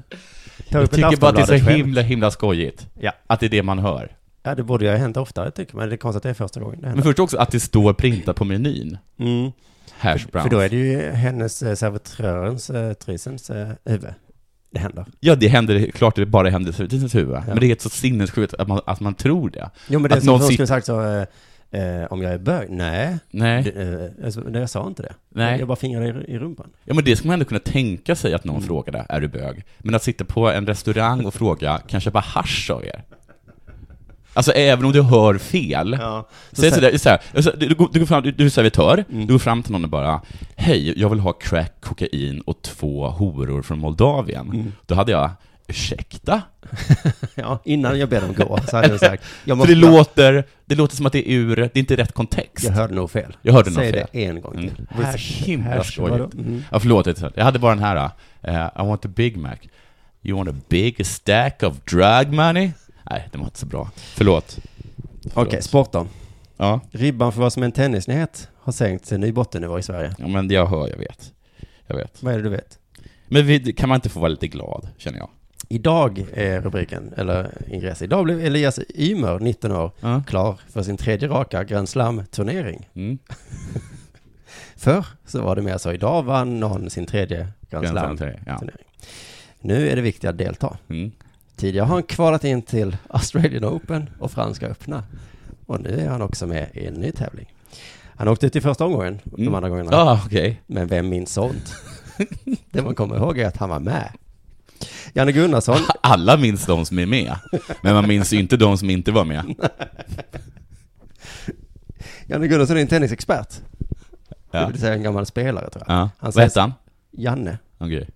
Jag 0.68 0.82
ett 0.82 0.90
tycker 0.90 1.16
bara 1.16 1.30
att 1.30 1.36
det 1.48 1.54
är 1.54 1.58
så 1.58 1.70
himla, 1.70 2.00
himla 2.02 2.30
skojigt. 2.30 2.86
Ja. 3.00 3.12
Att 3.26 3.40
det 3.40 3.46
är 3.46 3.50
det 3.50 3.62
man 3.62 3.78
hör. 3.78 4.16
Ja, 4.42 4.54
det 4.54 4.62
borde 4.62 4.84
ju 4.84 4.90
ha 4.90 4.98
hänt 4.98 5.16
oftare 5.16 5.50
tycker 5.50 5.76
man. 5.76 5.88
Det 5.88 5.94
är 5.94 5.96
konstigt 5.96 6.16
att 6.16 6.22
det 6.22 6.30
är 6.30 6.34
första 6.34 6.60
gången 6.60 6.76
det 6.76 6.80
Men 6.82 6.88
händer. 6.90 7.04
först 7.04 7.18
också 7.18 7.36
att 7.36 7.50
det 7.50 7.60
står 7.60 7.92
printat 7.92 8.36
på 8.36 8.44
menyn. 8.44 8.98
Mm. 9.18 9.50
Hash 9.98 10.26
browns. 10.32 10.42
För 10.48 10.50
då 10.50 10.58
är 10.58 10.68
det 10.68 10.76
ju 10.76 11.10
hennes 11.10 11.62
eh, 11.62 11.74
servitörens, 11.74 12.70
eh, 12.70 12.92
trissens 12.92 13.50
eh, 13.50 13.68
huvud. 13.84 14.14
Det 14.70 14.78
händer. 14.78 15.04
Ja, 15.20 15.34
det 15.34 15.48
händer, 15.48 15.86
klart 15.90 16.16
det 16.16 16.26
bara 16.26 16.50
händer 16.50 16.82
i 16.82 16.86
ditt 16.86 17.14
huvud. 17.14 17.38
Men 17.46 17.58
det 17.58 17.66
är 17.66 17.68
helt 17.68 17.80
så 17.80 17.88
sinnessjukt 17.90 18.54
att 18.54 18.68
man, 18.68 18.80
att 18.86 19.00
man 19.00 19.14
tror 19.14 19.50
det. 19.50 19.70
Jo 19.88 19.98
men 19.98 20.08
det 20.08 20.14
är 20.14 20.16
Att 20.16 20.24
som 20.24 20.26
någon 20.32 20.40
någon 20.40 20.48
sitter- 20.48 20.54
skulle 20.66 20.80
sagt 20.80 20.86
så, 20.86 21.26
eh, 21.72 22.04
om 22.12 22.22
jag 22.22 22.32
är 22.32 22.38
bög? 22.38 22.70
Nej. 22.70 23.18
Nej. 23.30 23.62
Det, 23.62 23.82
eh, 24.18 24.24
alltså, 24.24 24.40
nej, 24.40 24.60
jag 24.60 24.70
sa 24.70 24.86
inte 24.86 25.02
det. 25.02 25.12
Nej. 25.28 25.58
Jag 25.58 25.68
bara 25.68 25.76
fingrade 25.76 26.06
i, 26.06 26.32
i 26.34 26.38
rumpan. 26.38 26.66
Ja 26.84 26.94
men 26.94 27.04
det 27.04 27.16
skulle 27.16 27.28
man 27.28 27.34
ändå 27.34 27.44
kunna 27.44 27.60
tänka 27.60 28.16
sig 28.16 28.34
att 28.34 28.44
någon 28.44 28.56
Mm. 28.56 28.66
frågade, 28.66 29.06
är 29.08 29.20
du 29.20 29.28
bög? 29.28 29.64
Men 29.78 29.94
att 29.94 30.02
sitta 30.02 30.24
på 30.24 30.50
en 30.50 30.66
restaurang 30.66 31.24
och 31.26 31.34
fråga, 31.34 31.78
kan 31.78 31.84
jag 31.96 32.02
köpa 32.02 32.20
hasch 32.20 32.70
av 32.70 32.84
er? 32.84 33.02
Alltså 34.34 34.52
även 34.52 34.84
om 34.84 34.92
du 34.92 35.02
hör 35.02 35.38
fel. 35.38 35.96
Ja. 36.00 36.28
Så 36.52 36.70
så 36.70 36.80
där, 36.80 36.98
så 36.98 37.08
här, 37.08 37.20
alltså, 37.34 37.52
du, 37.58 37.68
du, 37.68 37.74
går- 37.74 37.88
du, 37.92 37.98
går 37.98 38.06
fram, 38.06 38.22
du, 38.22 38.30
du 38.32 38.44
är 38.46 38.50
servitör, 38.50 39.04
Mm. 39.10 39.26
du 39.26 39.32
går 39.32 39.38
fram 39.38 39.62
till 39.62 39.72
någon 39.72 39.84
och 39.84 39.90
bara 39.90 40.20
Hej, 40.56 41.00
jag 41.00 41.08
vill 41.08 41.20
ha 41.20 41.32
crack, 41.32 41.72
kokain 41.80 42.40
och 42.40 42.62
två 42.62 43.08
horor 43.08 43.62
från 43.62 43.78
Moldavien. 43.78 44.46
Mm. 44.46 44.72
Då 44.86 44.94
hade 44.94 45.12
jag, 45.12 45.30
ursäkta? 45.72 46.42
ja, 47.34 47.60
innan 47.64 47.98
jag 47.98 48.08
ber 48.08 48.20
dem 48.20 48.34
gå 48.34 48.58
så 48.68 48.76
hade 48.76 48.88
jag 48.88 49.00
sagt, 49.00 49.24
jag 49.44 49.44
För 49.44 49.54
måste 49.54 49.74
det 49.74 49.80
låter, 49.80 50.44
det 50.64 50.74
låter 50.74 50.96
som 50.96 51.06
att 51.06 51.12
det 51.12 51.28
är 51.28 51.32
ur, 51.32 51.56
det 51.56 51.62
är 51.62 51.78
inte 51.78 51.96
rätt 51.96 52.12
kontext. 52.12 52.64
Jag 52.64 52.72
hörde 52.72 52.94
nog 52.94 53.10
fel. 53.10 53.36
Jag 53.42 53.52
hörde 53.52 53.70
nog 53.70 53.78
Säg 53.78 53.92
fel. 53.92 54.06
det 54.12 54.24
en 54.24 54.40
gång 54.40 54.52
till. 54.52 54.68
Mm. 54.68 54.86
Det 54.88 55.02
var 55.02 55.12
så 55.12 55.44
himla 55.44 55.84
skojigt. 55.84 56.34
Mm. 56.34 56.64
Ja, 56.70 56.80
förlåt, 56.80 57.06
jag 57.34 57.44
hade 57.44 57.58
bara 57.58 57.74
den 57.74 57.84
här, 57.84 58.10
uh, 58.48 58.82
I 58.84 58.86
want 58.88 59.04
a 59.04 59.08
Big 59.08 59.36
Mac. 59.36 59.56
You 60.22 60.38
want 60.38 60.48
a 60.50 60.54
big 60.68 61.06
stack 61.06 61.62
of 61.62 61.74
drug 61.84 62.32
money? 62.32 62.70
Nej, 63.10 63.28
det 63.32 63.38
var 63.38 63.44
inte 63.44 63.58
så 63.58 63.66
bra. 63.66 63.90
Förlåt. 63.96 64.58
Okej, 65.24 65.32
Förlåt. 65.34 65.64
sport 65.64 65.92
då. 65.92 66.06
Ja. 66.56 66.80
Ribban 66.90 67.32
för 67.32 67.40
vad 67.40 67.52
som 67.52 67.62
är 67.62 67.66
en 67.66 67.72
tennisnyhet 67.72 68.48
har 68.58 68.72
sänkts 68.72 69.08
till 69.08 69.20
ny 69.20 69.32
bottennivå 69.32 69.78
i 69.78 69.82
Sverige. 69.82 70.14
ja, 70.18 70.26
men 70.28 70.50
jag 70.50 70.66
hör, 70.66 70.88
jag 70.88 70.96
vet. 70.96 71.32
Jag 71.86 71.96
vet. 71.96 72.22
Vad 72.22 72.34
är 72.34 72.38
det 72.38 72.44
du 72.44 72.50
vet? 72.50 72.78
Men 73.28 73.46
vi, 73.46 73.72
kan 73.72 73.88
man 73.88 73.96
inte 73.96 74.08
få 74.08 74.20
vara 74.20 74.28
lite 74.28 74.48
glad, 74.48 74.88
känner 74.98 75.18
jag? 75.18 75.28
Idag 75.72 76.26
är 76.34 76.60
rubriken, 76.60 77.12
eller 77.16 77.50
ingressen. 77.68 78.04
Idag 78.04 78.24
blev 78.24 78.40
Elias 78.44 78.80
Ymer, 78.94 79.38
19 79.38 79.72
år, 79.72 79.90
Ja. 80.00 80.22
klar 80.26 80.60
för 80.68 80.82
sin 80.82 80.96
tredje 80.96 81.28
raka 81.28 81.64
Grand 81.64 81.88
Slam-turnering. 81.88 82.88
Mm. 82.94 83.18
Förr 84.76 85.06
så 85.26 85.42
var 85.42 85.56
det 85.56 85.62
mer 85.62 85.78
så, 85.78 85.92
idag 85.92 86.22
vann 86.22 86.60
någon 86.60 86.90
sin 86.90 87.06
tredje 87.06 87.36
Grand 87.70 87.84
Grand 87.84 87.88
Slam, 87.98 88.16
Slam-turnering. 88.16 88.42
ja. 88.46 88.60
Nu 89.60 89.88
är 89.88 89.96
det 89.96 90.02
viktigt 90.02 90.30
att 90.30 90.38
delta. 90.38 90.76
Mm. 90.88 91.10
Tidigare 91.56 91.84
har 91.86 91.94
han 91.94 92.02
kvalat 92.02 92.44
in 92.44 92.62
till 92.62 92.96
Australian 93.08 93.64
Open 93.64 94.10
och 94.18 94.30
Franska 94.30 94.66
öppna. 94.66 95.02
Och 95.66 95.80
nu 95.80 96.00
är 96.00 96.08
han 96.08 96.22
också 96.22 96.46
med 96.46 96.68
i 96.74 96.86
en 96.86 96.94
ny 96.94 97.12
tävling. 97.12 97.54
Han 98.16 98.28
åkte 98.28 98.46
ut 98.46 98.56
i 98.56 98.60
första 98.60 98.84
omgången, 98.84 99.18
de 99.24 99.42
Mm. 99.42 99.54
andra 99.54 99.68
gångerna. 99.68 99.90
Ja, 99.92 100.22
okej. 100.26 100.60
Men 100.66 100.86
vem 100.88 101.08
minns 101.08 101.32
sånt? 101.32 101.74
det 102.70 102.82
man 102.82 102.94
kommer 102.94 103.16
ihåg 103.16 103.38
är 103.38 103.46
att 103.46 103.56
han 103.56 103.68
var 103.70 103.80
med. 103.80 104.08
Janne 105.14 105.32
Gunnarsson, 105.32 105.78
Alla 106.00 106.36
minns 106.36 106.66
de 106.66 106.86
som 106.86 106.98
är 106.98 107.06
med, 107.06 107.34
men 107.82 107.94
man 107.94 108.08
minns 108.08 108.32
ju 108.32 108.38
inte 108.38 108.56
de 108.56 108.78
som 108.78 108.90
inte 108.90 109.12
var 109.12 109.24
med. 109.24 109.54
Janne 112.26 112.48
Gunnarsson 112.48 112.76
är 112.76 112.80
en 112.80 112.86
tennisexpert. 112.88 113.48
Det 114.50 114.58
Ja. 114.58 114.66
vill 114.66 114.80
säga 114.80 114.94
en 114.94 115.02
gammal 115.02 115.26
spelare 115.26 115.70
tror 115.70 115.84
jag. 115.88 115.96
Ja. 115.96 116.10
Han 116.18 116.32
Vad 116.34 116.44
hette 116.44 116.60
han? 116.60 116.72
Janne. 117.10 117.58
Okej. 117.78 118.08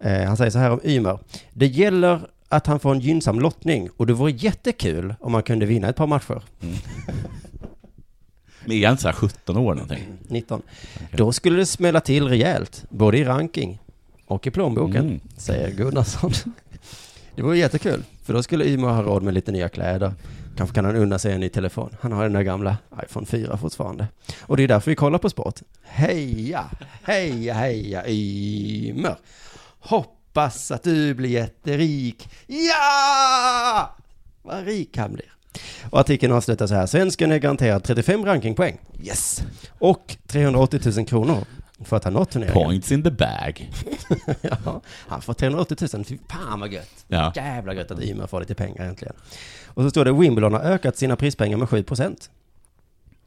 Eh, 0.00 0.24
han 0.26 0.36
säger 0.36 0.50
så 0.50 0.58
här 0.58 0.70
om 0.70 0.80
Ymer. 0.84 1.18
Det 1.52 1.66
gäller 1.66 2.20
att 2.48 2.66
han 2.66 2.80
får 2.80 2.92
en 2.92 3.00
gynnsam 3.00 3.40
lottning 3.40 3.88
och 3.96 4.06
det 4.06 4.12
vore 4.12 4.32
jättekul 4.32 5.14
om 5.20 5.34
han 5.34 5.42
kunde 5.42 5.66
vinna 5.66 5.88
ett 5.88 5.96
par 5.96 6.06
matcher. 6.06 6.42
Men 8.64 8.76
är 8.76 8.86
han 8.88 8.98
så 8.98 9.08
här 9.08 9.12
17 9.14 9.56
år 9.56 9.74
någonting? 9.74 10.04
19. 10.28 10.62
Då 11.12 11.32
skulle 11.32 11.56
det 11.56 11.66
smälla 11.66 12.00
till 12.00 12.28
rejält, 12.28 12.84
både 12.88 13.18
i 13.18 13.24
ranking 13.24 13.78
och 14.30 14.46
i 14.46 14.50
plånboken, 14.50 15.06
Mm. 15.06 15.20
säger 15.36 15.70
Gunnarsson. 15.70 16.32
Det 17.34 17.42
vore 17.42 17.58
jättekul, 17.58 18.04
för 18.24 18.32
då 18.32 18.42
skulle 18.42 18.64
Ymer 18.64 18.88
ha 18.88 19.02
råd 19.02 19.22
med 19.22 19.34
lite 19.34 19.52
nya 19.52 19.68
kläder. 19.68 20.12
Kanske 20.56 20.74
kan 20.74 20.84
han 20.84 20.96
unna 20.96 21.18
sig 21.18 21.32
en 21.32 21.40
ny 21.40 21.48
telefon. 21.48 21.96
Han 22.00 22.12
har 22.12 22.22
den 22.22 22.32
där 22.32 22.42
gamla 22.42 22.76
iPhone 23.04 23.26
4 23.26 23.56
fortfarande. 23.56 24.06
Och 24.42 24.56
det 24.56 24.62
är 24.62 24.68
därför 24.68 24.90
vi 24.90 24.94
kollar 24.94 25.18
på 25.18 25.30
sport. 25.30 25.60
Heja, 25.82 26.64
heja, 27.04 27.54
heja 27.54 28.02
Ymer. 28.08 29.16
Hoppas 29.78 30.70
att 30.70 30.82
du 30.82 31.14
blir 31.14 31.30
jätterik. 31.30 32.28
Ja! 32.46 33.96
Vad 34.42 34.64
rik 34.64 34.96
han 34.96 35.12
blir. 35.12 35.32
Och 35.90 36.00
artikeln 36.00 36.32
avslutar 36.32 36.66
så 36.66 36.74
här. 36.74 36.86
Svensken 36.86 37.32
är 37.32 37.38
garanterad 37.38 37.84
35 37.84 38.24
rankingpoäng. 38.24 38.78
Yes! 39.02 39.42
Och 39.78 40.16
380 40.26 40.80
000 40.96 41.06
kronor 41.06 41.44
för 41.84 41.96
att 41.96 42.04
ha 42.04 42.10
nått 42.10 42.30
turneringen. 42.30 42.64
Points 42.64 42.92
in 42.92 43.02
the 43.02 43.10
bag. 43.10 43.70
ja, 44.40 44.80
han 44.86 45.22
får 45.22 45.34
380 45.34 45.88
000. 45.94 46.04
Fy 46.04 46.18
fan 46.28 46.60
vad 46.60 46.72
gött. 46.72 47.04
Ja. 47.08 47.32
Jävla 47.36 47.74
gött 47.74 47.90
att 47.90 48.00
Ymer 48.02 48.26
får 48.26 48.40
lite 48.40 48.54
pengar 48.54 48.84
äntligen. 48.84 49.14
Och 49.66 49.82
så 49.82 49.90
står 49.90 50.04
det 50.04 50.12
Wimbledon 50.12 50.52
har 50.52 50.60
ökat 50.60 50.96
sina 50.96 51.16
prispengar 51.16 51.56
med 51.58 51.68
7 51.68 51.82
procent. 51.82 52.30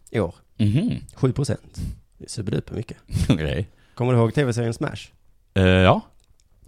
I 0.09 0.19
år. 0.19 0.35
Mhm. 0.57 0.91
7 1.15 1.33
procent. 1.33 1.77
Det 2.17 2.25
är 2.25 2.29
superduper 2.29 2.75
mycket. 2.75 2.97
Okej. 3.29 3.67
Kommer 3.95 4.13
du 4.13 4.19
ihåg 4.19 4.33
tv-serien 4.33 4.73
Smash? 4.73 5.11
Eh, 5.53 5.63
ja. 5.63 6.01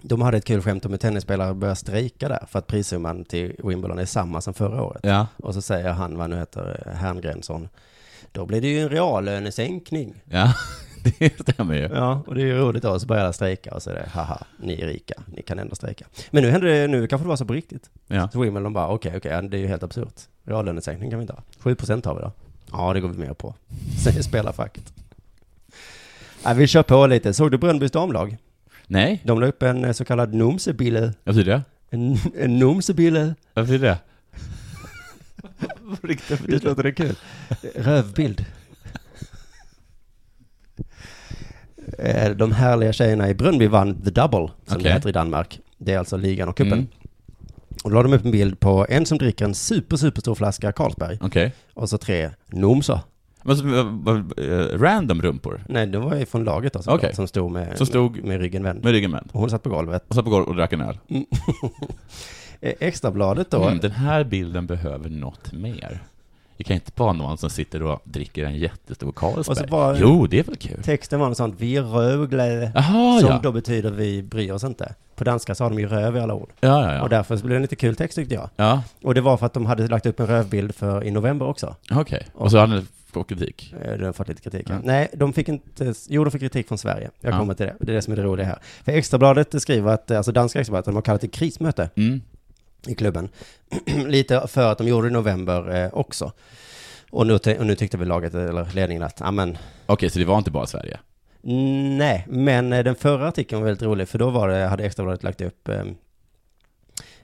De 0.01 0.21
hade 0.21 0.37
ett 0.37 0.45
kul 0.45 0.61
skämt 0.61 0.85
om 0.85 0.91
hur 0.91 0.97
tennisspelare 0.97 1.53
börjar 1.53 1.75
strejka 1.75 2.29
där 2.29 2.45
för 2.49 2.59
att 2.59 2.67
prissumman 2.67 3.25
till 3.25 3.55
Wimbledon 3.63 3.99
är 3.99 4.05
samma 4.05 4.41
som 4.41 4.53
förra 4.53 4.83
året. 4.83 5.01
Ja. 5.03 5.27
Och 5.37 5.53
så 5.53 5.61
säger 5.61 5.89
han, 5.91 6.17
vad 6.17 6.29
nu 6.29 6.37
heter, 6.37 6.93
Herngrenson, 6.95 7.69
då 8.31 8.45
blir 8.45 8.61
det 8.61 8.67
ju 8.67 8.79
en 8.81 8.89
reallönesänkning. 8.89 10.15
Ja. 10.25 10.53
Det 11.19 11.39
stämmer 11.39 11.75
ju. 11.75 11.81
Ja, 11.93 12.23
och 12.27 12.35
det 12.35 12.41
är 12.41 12.45
ju 12.45 12.57
roligt 12.57 12.83
då, 12.83 12.99
så 12.99 13.07
börjar 13.07 13.23
alla 13.23 13.33
strejka 13.33 13.73
och 13.73 13.83
så 13.83 13.89
är 13.89 13.93
det, 13.93 14.09
haha, 14.09 14.45
ni 14.57 14.81
är 14.81 14.87
rika, 14.87 15.13
ni 15.35 15.41
kan 15.41 15.59
ändå 15.59 15.75
strejka. 15.75 16.05
Men 16.31 16.43
nu 16.43 16.49
händer 16.49 16.67
det, 16.67 16.87
nu 16.87 17.07
kanske 17.07 17.23
det 17.25 17.29
var 17.29 17.35
så 17.35 17.45
på 17.45 17.53
riktigt. 17.53 17.89
Ja. 18.07 18.29
Så 18.33 18.39
Wimbledon 18.41 18.73
bara, 18.73 18.87
okej, 18.87 19.13
okej, 19.17 19.31
ja, 19.31 19.41
det 19.41 19.57
är 19.57 19.61
ju 19.61 19.67
helt 19.67 19.83
absurt. 19.83 20.21
Reallönesänkning 20.43 21.09
kan 21.09 21.19
vi 21.19 21.23
inte 21.23 21.33
ha. 21.33 21.43
7 21.59 21.75
procent 21.75 22.05
har 22.05 22.15
vi 22.15 22.21
då. 22.21 22.31
Ja, 22.71 22.93
det 22.93 22.99
går 22.99 23.09
vi 23.09 23.17
med 23.17 23.37
på, 23.37 23.55
säger 24.03 24.21
spelarfacket. 24.21 24.93
Ja, 26.43 26.53
vi 26.53 26.67
kör 26.67 26.83
på 26.83 27.07
lite. 27.07 27.33
Såg 27.33 27.51
du 27.51 27.57
Brönnbys 27.57 27.91
damlag? 27.91 28.37
Nej, 28.87 29.21
De 29.23 29.39
la 29.41 29.47
upp 29.47 29.63
en 29.63 29.85
eh, 29.85 29.91
så 29.91 30.05
kallad 30.05 30.33
nomsebille. 30.33 31.13
vad 31.23 31.35
betyder 31.35 31.51
det? 31.53 31.63
En, 31.89 32.17
en 32.37 32.59
nomsebille. 32.59 33.35
Vad 33.53 33.65
betyder 33.65 33.87
det? 33.87 33.97
Visst 36.47 36.63
låter 36.63 36.83
det 36.83 36.91
kul? 36.91 37.15
Rövbild. 37.75 38.45
Eh, 41.74 41.74
De 42.35 42.51
härliga 42.51 42.93
tjejerna 42.93 43.29
i 43.29 43.33
Brönnby 43.33 43.67
vann 43.67 44.01
The 44.03 44.09
Double, 44.11 44.39
som 44.39 44.51
det 44.67 44.75
Okej. 44.75 44.91
heter 44.91 45.09
i 45.09 45.11
Danmark. 45.11 45.59
Det 45.77 45.93
är 45.93 45.99
alltså 45.99 46.17
ligan 46.17 46.49
och 46.49 46.57
cupen. 46.57 46.73
Mm. 46.73 46.87
Och 47.83 47.89
då 47.91 47.95
la 47.95 48.03
de 48.03 48.13
upp 48.13 48.25
en 48.25 48.31
bild 48.31 48.59
på 48.59 48.85
en 48.89 49.05
som 49.05 49.17
dricker 49.17 49.45
en 49.45 49.53
super, 49.55 49.97
super 49.97 50.21
stor 50.21 50.35
flaska 50.35 50.71
Carlsberg. 50.71 51.17
Okej. 51.21 51.53
Och 51.73 51.89
så 51.89 51.97
tre 51.97 52.29
vad- 54.03 54.39
eh, 54.39 54.79
random 54.79 55.21
rumpor? 55.21 55.63
Nej, 55.69 55.87
det 55.87 55.97
var 55.99 56.15
ju 56.15 56.25
från 56.25 56.43
laget 56.43 56.75
alltså, 56.75 56.91
Okej. 56.91 57.15
som 57.15 57.27
stod 57.27 57.51
med, 57.51 57.77
Som 57.77 57.85
stod- 57.87 58.23
med 58.23 58.39
ryggen 58.41 58.63
vänd. 58.63 58.83
Med 58.83 58.91
ryggen 58.93 59.11
vänd? 59.11 59.29
Och 59.31 59.39
hon 59.39 59.49
satt 59.49 59.63
på 59.63 59.69
golvet. 59.69 60.03
Och 60.07 60.15
satt 60.15 60.23
på 60.23 60.29
golvet 60.31 60.49
och 60.49 60.55
drack 60.55 60.73
en 60.73 60.81
öl? 60.81 60.97
Eh, 62.61 62.73
Extrabladet 62.79 63.51
då, 63.51 63.63
Mm, 63.63 63.79
den 63.79 63.91
här 63.91 64.23
bilden 64.23 64.67
behöver 64.67 65.09
något 65.09 65.53
mer. 65.53 66.03
Det 66.57 66.63
kan 66.63 66.73
inte 66.75 66.91
vara 66.95 67.13
någon 67.13 67.37
som 67.37 67.49
sitter 67.49 67.83
och 67.83 68.01
dricker 68.03 68.45
en 68.45 68.55
jättestor 68.55 69.11
Carlsberg. 69.11 69.97
Jo, 70.01 70.27
det 70.27 70.39
är 70.39 70.43
väl 70.43 70.55
kul? 70.55 70.83
texten 70.83 71.19
var 71.19 71.27
något 71.27 71.37
sånt, 71.37 71.55
vi 71.57 71.77
är 71.77 71.81
rövglade. 71.83 72.71
Jaha, 72.75 73.19
som 73.19 73.29
ja. 73.29 73.39
då 73.43 73.51
betyder 73.51 73.91
vi 73.91 74.23
bryr 74.23 74.51
oss 74.51 74.63
inte. 74.63 74.93
På 75.15 75.23
danska 75.23 75.55
har 75.59 75.69
de 75.69 75.79
ju 75.79 75.87
röv 75.87 76.17
i 76.17 76.19
alla 76.19 76.33
ord. 76.33 76.49
Ja, 76.59 76.93
ja, 76.95 77.01
Och 77.01 77.09
därför 77.09 77.37
blev 77.37 77.49
det 77.49 77.55
en 77.55 77.61
lite 77.61 77.75
kul 77.75 77.95
text 77.95 78.15
tyckte 78.15 78.35
jag. 78.35 78.49
Ja, 78.55 78.83
Och 79.03 79.13
det 79.13 79.21
var 79.21 79.37
för 79.37 79.45
att 79.45 79.53
de 79.53 79.65
hade 79.65 79.87
lagt 79.87 80.05
upp 80.05 80.19
en 80.19 80.27
rövbild 80.27 80.75
för 80.75 81.03
i 81.03 81.11
november 81.11 81.47
också. 81.47 81.75
okej. 81.91 82.27
Och 82.33 82.51
så 82.51 82.57
hade 82.57 82.83
fått 83.11 83.29
kritik? 83.29 83.73
Eh, 83.85 83.97
De 83.97 84.05
har 84.05 84.13
fått 84.13 84.27
lite 84.27 84.41
kritik. 84.41 84.65
Ja. 84.69 84.75
Nej, 84.83 85.09
de 85.13 85.33
fick 85.33 85.49
inte, 85.49 85.93
jo 86.09 86.23
de 86.23 86.31
fick 86.31 86.41
kritik 86.41 86.67
från 86.67 86.77
Sverige. 86.77 87.09
Jag 87.21 87.33
Ja. 87.33 87.39
kommer 87.39 87.53
till 87.53 87.65
det. 87.65 87.75
Det 87.79 87.91
är 87.91 87.95
det 87.95 88.01
som 88.01 88.13
är 88.13 88.17
det 88.17 88.23
roliga 88.23 88.45
här. 88.47 88.59
För 88.85 88.91
Extrabladet 88.91 89.61
skriver 89.61 89.91
att, 89.93 90.11
eh, 90.11 90.17
alltså 90.17 90.31
danska 90.31 90.59
Extrabladet, 90.59 90.85
de 90.85 90.95
har 90.95 91.01
kallat 91.01 91.21
till 91.21 91.31
krismöte 91.31 91.89
Mm. 91.95 92.21
I 92.87 92.95
klubben. 92.95 93.29
lite 94.07 94.47
för 94.47 94.71
att 94.71 94.77
de 94.77 94.87
gjorde 94.87 95.07
det 95.07 95.11
i 95.11 95.13
november 95.13 95.75
eh, 95.83 95.89
också. 95.93 96.31
Och 97.11 97.27
nu, 97.27 97.33
och 97.33 97.65
nu 97.65 97.75
tyckte 97.75 97.97
väl 97.97 98.07
laget, 98.07 98.33
eller 98.33 98.67
ledningen 98.75 99.03
att, 99.03 99.17
ja 99.19 99.31
men, 99.31 99.57
Okej, 99.85 100.09
så 100.09 100.19
det 100.19 100.25
var 100.25 100.37
inte 100.37 100.51
bara 100.51 100.65
Sverige? 100.67 100.99
nej, 101.97 102.25
men 102.29 102.73
eh, 102.73 102.83
den 102.83 102.95
förra 102.95 103.27
artikeln 103.27 103.61
var 103.61 103.65
väldigt 103.67 103.83
rolig, 103.83 104.07
för 104.09 104.19
då 104.19 104.29
var 104.29 104.47
det, 104.49 104.65
hade 104.67 104.83
Extrabladet 104.85 105.23
lagt 105.23 105.41
upp 105.41 105.69
eh, 105.69 105.83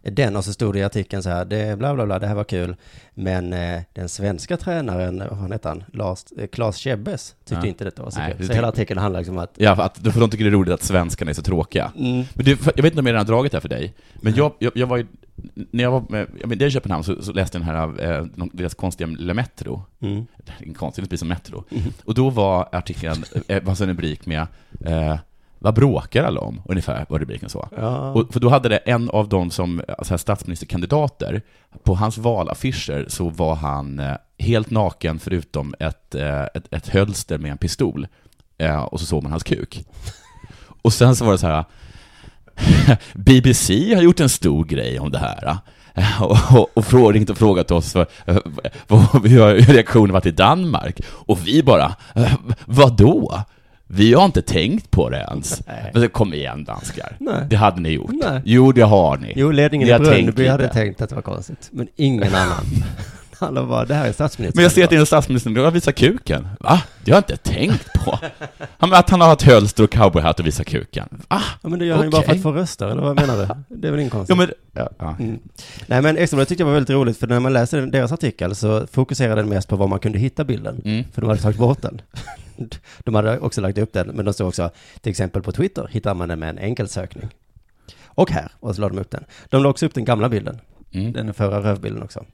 den 0.03 0.35
och 0.35 0.45
så 0.45 0.53
stod 0.53 0.73
det 0.75 0.79
i 0.79 0.83
artikeln 0.83 1.23
så 1.23 1.29
här, 1.29 1.45
det 1.45 1.77
bla 1.77 1.93
bla 1.95 2.05
bla, 2.05 2.19
det 2.19 2.27
här 2.27 2.35
var 2.35 2.43
kul, 2.43 2.75
men 3.13 3.53
eh, 3.53 3.81
den 3.93 4.09
svenska 4.09 4.57
tränaren, 4.57 5.19
vad 5.19 5.39
fan 5.39 5.51
heter 5.51 5.69
han, 5.69 5.83
Lars, 5.93 6.25
eh, 6.37 6.47
Claes 6.47 6.77
Chebbes, 6.77 7.35
tyckte 7.45 7.65
Ja. 7.65 7.69
inte 7.69 7.83
detta 7.83 8.03
var 8.03 8.09
så 8.11 8.19
Nej, 8.19 8.33
kul. 8.37 8.47
Så 8.47 8.53
hela 8.53 8.67
artikeln 8.67 8.99
handlar 8.99 9.19
liksom 9.19 9.37
om 9.37 9.43
att, 9.43 9.53
Ja, 9.57 9.75
för 9.75 9.83
att, 9.83 9.97
för 9.97 10.19
de 10.19 10.29
tycker 10.29 10.43
det 10.43 10.49
är 10.49 10.51
roligt 10.51 10.73
att 10.73 10.83
svenskarna 10.83 11.31
är 11.31 11.35
så 11.35 11.41
tråkiga. 11.41 11.91
mm, 11.97 12.23
Men 12.33 12.45
det, 12.45 12.51
jag 12.75 12.83
vet 12.83 12.85
inte 12.85 12.99
om 12.99 13.05
jag 13.05 13.13
redan 13.13 13.25
har 13.27 13.33
dragit 13.35 13.51
det 13.51 13.55
här 13.57 13.61
för 13.61 13.69
dig, 13.69 13.93
men 14.15 14.35
jag, 14.35 14.53
jag, 14.59 14.71
jag 14.75 14.87
var 14.87 14.97
ju, 14.97 15.05
när 15.53 15.83
jag 15.83 15.91
var 15.91 16.03
med, 16.09 16.27
jag 16.39 16.49
men, 16.49 16.61
i 16.61 16.71
Köpenhamn 16.71 17.03
så, 17.03 17.23
så 17.23 17.33
läste 17.33 17.57
jag 17.57 17.67
den 17.67 17.75
här, 17.75 18.19
eh, 18.19 18.25
deras 18.53 18.75
konstiga 18.75 19.09
Le 19.19 19.33
Metro, 19.33 19.83
mm, 19.99 20.25
det 20.37 20.51
är 20.59 20.67
en 20.67 20.73
konstig, 20.73 21.07
blir 21.07 21.17
som 21.17 21.27
Metro. 21.27 21.63
Mm. 21.71 21.93
Och 22.05 22.13
då 22.13 22.29
var 22.29 22.69
artikeln, 22.71 23.23
eh, 23.47 23.63
var 23.63 23.81
en 23.81 23.89
rubrik 23.89 24.25
med, 24.25 24.47
eh, 24.85 25.17
Vad 25.63 25.75
bråkar 25.75 26.23
alla 26.23 26.39
om? 26.39 26.61
Ungefär 26.65 27.05
var 27.09 27.19
rubriken 27.19 27.49
så. 27.49 27.69
Ja. 27.77 28.11
Och, 28.11 28.33
för 28.33 28.39
då 28.39 28.49
hade 28.49 28.69
det 28.69 28.77
en 28.77 29.09
av 29.09 29.29
de 29.29 29.51
som, 29.51 29.81
alltså 29.97 30.13
här 30.13 30.17
statsministerkandidater, 30.17 31.41
på 31.83 31.95
hans 31.95 32.17
valaffischer 32.17 33.05
så 33.07 33.29
var 33.29 33.55
han 33.55 33.99
eh, 33.99 34.15
helt 34.39 34.69
naken 34.69 35.19
förutom 35.19 35.75
ett, 35.79 36.15
eh, 36.15 36.43
ett, 36.43 36.73
ett 36.73 36.87
hölster 36.87 37.37
med 37.37 37.51
en 37.51 37.57
pistol. 37.57 38.07
Eh, 38.57 38.81
och 38.81 38.99
så 38.99 39.05
såg 39.05 39.23
man 39.23 39.31
hans 39.31 39.43
kuk. 39.43 39.85
Och 40.81 40.93
sen 40.93 41.15
så 41.15 41.25
var 41.25 41.31
det 41.31 41.37
så 41.37 41.47
här, 41.47 41.65
BBC 43.13 43.93
har 43.95 44.01
gjort 44.01 44.19
en 44.19 44.29
stor 44.29 44.65
grej 44.65 44.99
om 44.99 45.11
det 45.11 45.17
här. 45.19 45.57
Och, 46.21 46.37
och, 46.75 46.93
och 46.93 47.13
ringt 47.13 47.29
och 47.29 47.37
frågat 47.37 47.71
oss 47.71 47.91
för, 47.93 48.07
vad, 48.87 49.27
hur 49.27 49.73
reaktionen 49.73 50.13
varit 50.13 50.25
i 50.25 50.31
Danmark. 50.31 50.99
Och 51.09 51.47
vi 51.47 51.63
bara, 51.63 51.95
eh, 52.15 52.33
vadå? 52.65 53.41
Vi 53.87 54.13
har 54.13 54.25
inte 54.25 54.41
tänkt 54.41 54.91
på 54.91 55.09
det 55.09 55.17
ens. 55.17 55.61
Nej. 55.67 55.91
Men 55.93 56.09
kom 56.09 56.33
igen 56.33 56.63
danskar. 56.63 57.17
Nej. 57.19 57.45
Det 57.49 57.55
hade 57.55 57.81
ni 57.81 57.89
gjort. 57.89 58.11
Nej. 58.11 58.41
Jo, 58.45 58.71
det 58.71 58.81
har 58.81 59.17
ni. 59.17 59.33
Jo, 59.35 59.51
ledningen 59.51 59.87
Ni 59.87 59.93
i 60.19 60.21
lite. 60.25 60.51
hade 60.51 60.67
tänkt 60.67 61.01
att 61.01 61.09
det 61.09 61.15
var 61.15 61.21
konstigt, 61.21 61.69
men 61.71 61.87
ingen 61.95 62.35
annan. 62.35 62.65
Alla 63.41 63.65
bara, 63.65 63.85
det 63.85 63.93
här 63.93 64.07
är 64.07 64.11
statsministern. 64.11 64.57
Men 64.57 64.63
jag 64.63 64.71
ser 64.71 64.83
att 64.83 64.89
din 64.89 65.05
statsminister 65.05 65.49
nu 65.49 65.59
har 65.59 65.71
visat 65.71 65.95
kuken. 65.95 66.47
Va? 66.59 66.83
Det 67.03 67.11
har 67.11 67.17
jag 67.17 67.21
inte 67.33 67.37
tänkt 67.51 67.93
på. 67.93 68.19
Men 68.79 68.93
Att 68.93 69.09
han 69.09 69.21
har 69.21 69.33
ett 69.33 69.41
hölster 69.41 69.83
och 69.83 69.91
cowboyhatt 69.91 70.39
och 70.39 70.45
visar 70.47 70.63
kuken. 70.63 71.07
Va? 71.11 71.41
Ja, 71.61 71.69
men 71.69 71.79
det 71.79 71.85
gör 71.85 71.95
han 71.95 72.05
ju 72.05 72.11
bara 72.11 72.21
för 72.21 72.31
att 72.31 72.41
få 72.41 72.51
röster, 72.51 72.87
eller 72.87 73.01
vad 73.01 73.15
menar 73.15 73.37
du? 73.37 73.75
Det 73.75 73.87
är 73.87 73.91
väl 73.91 73.99
inget 73.99 74.11
konstigt? 74.13 74.37
Ja, 74.37 74.45
men... 74.45 74.51
Ja, 74.83 74.89
ja. 74.99 75.15
Mm. 75.19 75.39
Nej 75.87 76.01
men 76.01 76.17
Extrabladet 76.17 76.49
tyckte 76.49 76.61
jag 76.61 76.65
var 76.67 76.73
väldigt 76.73 76.89
roligt, 76.95 77.17
för 77.17 77.27
när 77.27 77.39
man 77.39 77.53
läser 77.53 77.81
deras 77.81 78.11
artikel 78.11 78.55
så 78.55 78.87
fokuserade 78.87 79.41
den 79.41 79.49
mest 79.49 79.67
på 79.67 79.75
var 79.75 79.87
man 79.87 79.99
kunde 79.99 80.19
hitta 80.19 80.43
bilden. 80.43 80.81
Mm. 80.85 81.03
För 81.13 81.21
de 81.21 81.27
hade 81.29 81.41
tagit 81.41 81.57
bort 81.57 81.81
den. 81.81 82.01
De 83.03 83.15
hade 83.15 83.39
också 83.39 83.61
lagt 83.61 83.77
upp 83.77 83.93
den, 83.93 84.07
men 84.07 84.25
de 84.25 84.33
stod 84.33 84.47
också, 84.47 84.69
till 85.01 85.09
exempel 85.09 85.41
på 85.41 85.51
Twitter 85.51 85.87
hittar 85.91 86.13
man 86.13 86.29
den 86.29 86.39
med 86.39 86.49
en 86.49 86.57
enkel 86.57 86.87
sökning. 86.87 87.29
Och 88.05 88.31
här, 88.31 88.51
och 88.59 88.75
så 88.75 88.81
la 88.81 88.89
de 88.89 88.97
upp 88.99 89.11
den. 89.11 89.23
De 89.49 89.63
la 89.63 89.69
också 89.69 89.85
upp 89.85 89.93
den 89.93 90.05
gamla 90.05 90.29
bilden, 90.29 90.59
Mm. 90.93 91.13
den 91.13 91.33
förra 91.33 91.59
rövbilden 91.63 92.03
också. 92.03 92.25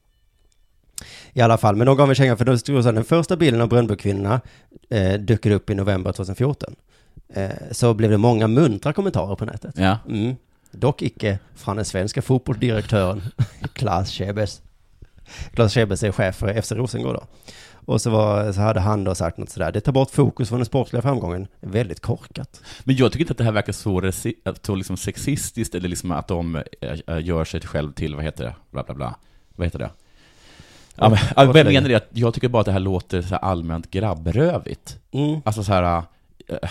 I 1.34 1.41
alla 1.41 1.58
fall, 1.58 1.76
men 1.76 1.88
de 1.88 1.98
gav 1.98 2.10
en 2.10 2.16
känga 2.16 2.38
för 2.38 2.45
då 2.45 2.58
stod 2.58 2.84
så 2.84 2.91
den 2.91 3.04
första 3.04 3.38
bilden 3.38 3.62
av 3.62 3.70
Brönnbykvinnorna 3.70 4.41
eh, 4.89 5.14
dök 5.14 5.45
upp 5.45 5.70
i 5.70 5.76
november 5.76 6.12
2014. 6.12 6.76
Eh, 7.34 7.50
så 7.72 7.93
blev 7.93 8.12
det 8.12 8.18
många 8.18 8.48
muntra 8.48 8.93
kommentarer 8.93 9.36
på 9.36 9.45
nätet. 9.45 9.76
Ja. 9.78 9.98
Mm. 10.10 10.36
Dock 10.72 11.02
icke 11.02 11.39
från 11.56 11.76
den 11.76 11.86
svenska 11.86 12.22
fotbollsdirektören 12.22 13.22
Klaas 13.74 14.12
Schebes. 14.12 14.62
Klaas 15.54 15.74
Schebes 15.74 16.04
är 16.04 16.12
chef 16.12 16.36
för 16.36 16.62
FC 16.62 16.72
Rosengård 16.72 17.16
då. 17.16 17.24
Och 17.86 18.02
så, 18.02 18.10
var, 18.10 18.52
så 18.52 18.62
hade 18.62 18.80
han 18.80 19.04
då 19.04 19.16
sagt 19.16 19.38
något 19.38 19.50
sådär, 19.50 19.72
det 19.72 19.82
tar 19.82 19.91
bort 19.91 20.12
fokus 20.12 20.50
från 20.50 20.60
den 20.60 20.66
sportsliga 20.66 21.02
framgången. 21.02 21.48
Väldigt 21.60 22.00
korkat. 22.00 22.62
Men 22.84 22.95
jag 22.95 23.12
tycker 23.12 23.24
inte 23.24 23.32
att 23.32 23.38
det 23.38 23.43
här 23.43 23.52
verkar 23.52 23.74
så, 23.74 24.02
resi- 24.02 24.58
så 24.62 24.76
liksom 24.76 24.98
sexistiskt, 24.98 25.76
eller 25.76 25.89
liksom 25.89 26.12
att 26.12 26.28
de 26.28 26.56
äh, 26.82 27.20
gör 27.20 27.45
sig 27.45 27.62
själv 27.62 27.91
till, 27.93 28.16
vad 28.16 28.24
heter 28.24 28.43
det, 28.43 28.56
bla 28.72 28.84
bla 28.84 28.95
bla. 28.95 29.16
Vad 29.56 29.68
heter 29.68 29.80
det? 29.80 29.89
Ja, 30.98 31.10
men, 31.10 31.20
jag 31.36 31.56
menar 31.56 31.89
är 31.89 31.95
att 31.95 32.10
jag 32.14 32.34
tycker 32.34 32.48
bara 32.50 32.60
att 32.60 32.66
det 32.66 32.72
här 32.72 32.80
låter 32.80 33.22
så 33.22 33.28
här 33.28 33.38
allmänt 33.39 33.91
grabbrövigt. 33.91 35.00
Mm. 35.12 35.41
Alltså 35.45 35.64
så 35.64 35.74
här, 35.74 36.04
äh, 36.48 36.70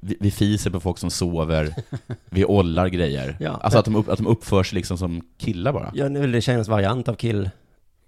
vi, 0.00 0.16
vi 0.20 0.30
fiser 0.30 0.70
på 0.70 0.80
folk 0.80 0.98
som 0.98 1.10
sover, 1.10 1.74
vi 2.30 2.44
ollar 2.44 2.88
grejer. 2.88 3.36
Ja. 3.40 3.60
Alltså 3.62 3.78
att 3.78 3.84
de, 3.84 3.96
upp, 3.96 4.08
att 4.08 4.18
de 4.18 4.26
uppför 4.26 4.62
sig 4.62 4.76
liksom 4.76 4.98
som 4.98 5.22
killar 5.38 5.72
bara. 5.72 5.92
Ja, 5.94 6.08
nu 6.08 6.24
är 6.24 6.28
det 6.28 6.40
tjejernas 6.40 6.68
variant 6.68 7.08
av 7.08 7.14
kill, 7.14 7.50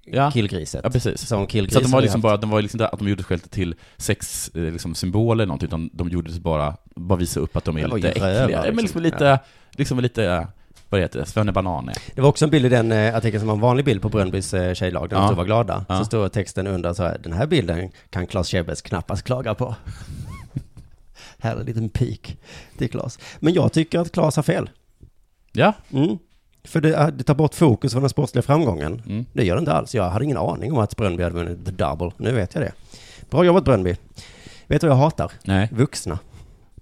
Ja, 0.04 0.30
killgriset. 0.30 0.80
ja 0.84 0.90
precis. 0.90 1.26
Som 1.26 1.46
killgris 1.46 1.72
Så 1.72 1.78
att 1.78 1.84
de 1.84 1.90
var 1.92 2.00
liksom 2.00 2.20
bara, 2.20 2.36
de 2.36 2.50
var 2.50 2.62
liksom 2.62 2.76
inte 2.76 2.88
att 2.88 2.98
de 2.98 3.08
gjorde 3.08 3.22
sig 3.22 3.28
själva 3.28 3.46
till 3.50 3.74
sex, 3.96 4.50
eh, 4.54 4.62
liksom 4.62 4.94
symboler 4.94 5.42
eller 5.42 5.46
någonting, 5.46 5.66
utan 5.66 5.90
de 5.92 6.08
gjorde 6.08 6.32
sig 6.32 6.40
bara, 6.40 6.76
bara 6.96 7.18
visa 7.18 7.40
upp 7.40 7.56
att 7.56 7.64
de 7.64 7.76
är 7.76 7.82
Det 7.82 7.88
var 7.88 7.96
lite 7.96 8.08
äckliga. 8.08 8.50
Ja, 8.50 8.62
men 8.62 8.64
liksom. 8.64 8.82
liksom 8.82 9.02
lite, 9.02 9.38
liksom 9.70 10.00
lite, 10.00 10.24
eh, 10.24 10.44
vad 10.88 11.00
heter 11.00 11.18
det, 11.20 11.26
svennebanan 11.26 11.88
är. 11.88 11.94
Det 12.14 12.20
var 12.20 12.28
också 12.28 12.44
en 12.44 12.50
bild 12.50 12.66
i 12.66 12.68
den 12.68 12.92
eh, 12.92 13.14
artikeln 13.16 13.40
som 13.40 13.46
var 13.48 13.54
en 13.54 13.60
vanlig 13.60 13.84
bild 13.84 14.02
på 14.02 14.08
Brönnbys 14.08 14.54
eh, 14.54 14.74
tjejlag, 14.74 15.08
där 15.08 15.16
de 15.16 15.24
Ja. 15.24 15.32
var 15.34 15.44
glada. 15.44 15.84
Ja. 15.88 15.98
Så 15.98 16.04
står 16.04 16.28
texten 16.28 16.66
under 16.66 16.92
så 16.92 17.02
här, 17.02 17.18
den 17.22 17.32
här 17.32 17.46
bilden 17.46 17.90
kan 18.10 18.26
Klaas 18.26 18.48
Schebes 18.48 18.82
knappast 18.82 19.22
klaga 19.22 19.54
på. 19.54 19.74
här 21.38 21.56
är 21.56 21.60
en 21.60 21.66
liten 21.66 21.88
pik 21.88 22.38
till 22.78 22.90
Klaas. 22.90 23.18
Men 23.38 23.52
jag 23.54 23.72
tycker 23.72 23.98
att 24.00 24.12
Klaas 24.12 24.36
har 24.36 24.42
fel. 24.42 24.70
Ja, 25.52 25.72
Mm. 25.92 26.18
För 26.64 26.80
det, 26.80 27.12
det 27.16 27.24
tar 27.24 27.34
bort 27.34 27.54
fokus 27.54 27.92
från 27.92 28.02
den 28.02 28.10
sportsliga 28.10 28.42
framgången. 28.42 29.02
mm. 29.06 29.24
Det 29.32 29.44
gör 29.44 29.54
det 29.54 29.58
inte 29.60 29.72
alls. 29.72 29.94
Jag 29.94 30.10
hade 30.10 30.24
ingen 30.24 30.36
aning 30.36 30.72
om 30.72 30.78
att 30.78 30.96
Brönnby 30.96 31.22
hade 31.22 31.34
vunnit 31.34 31.64
the 31.66 31.70
double. 31.70 32.10
Nu 32.16 32.32
vet 32.32 32.54
jag 32.54 32.64
det. 32.64 32.72
Bra 33.30 33.44
jobbat 33.44 33.64
Brönnby. 33.64 33.96
Vet 34.66 34.80
du 34.80 34.86
vad 34.88 34.96
jag 34.96 35.02
hatar? 35.02 35.32
nej. 35.44 35.68
Vuxna. 35.72 36.18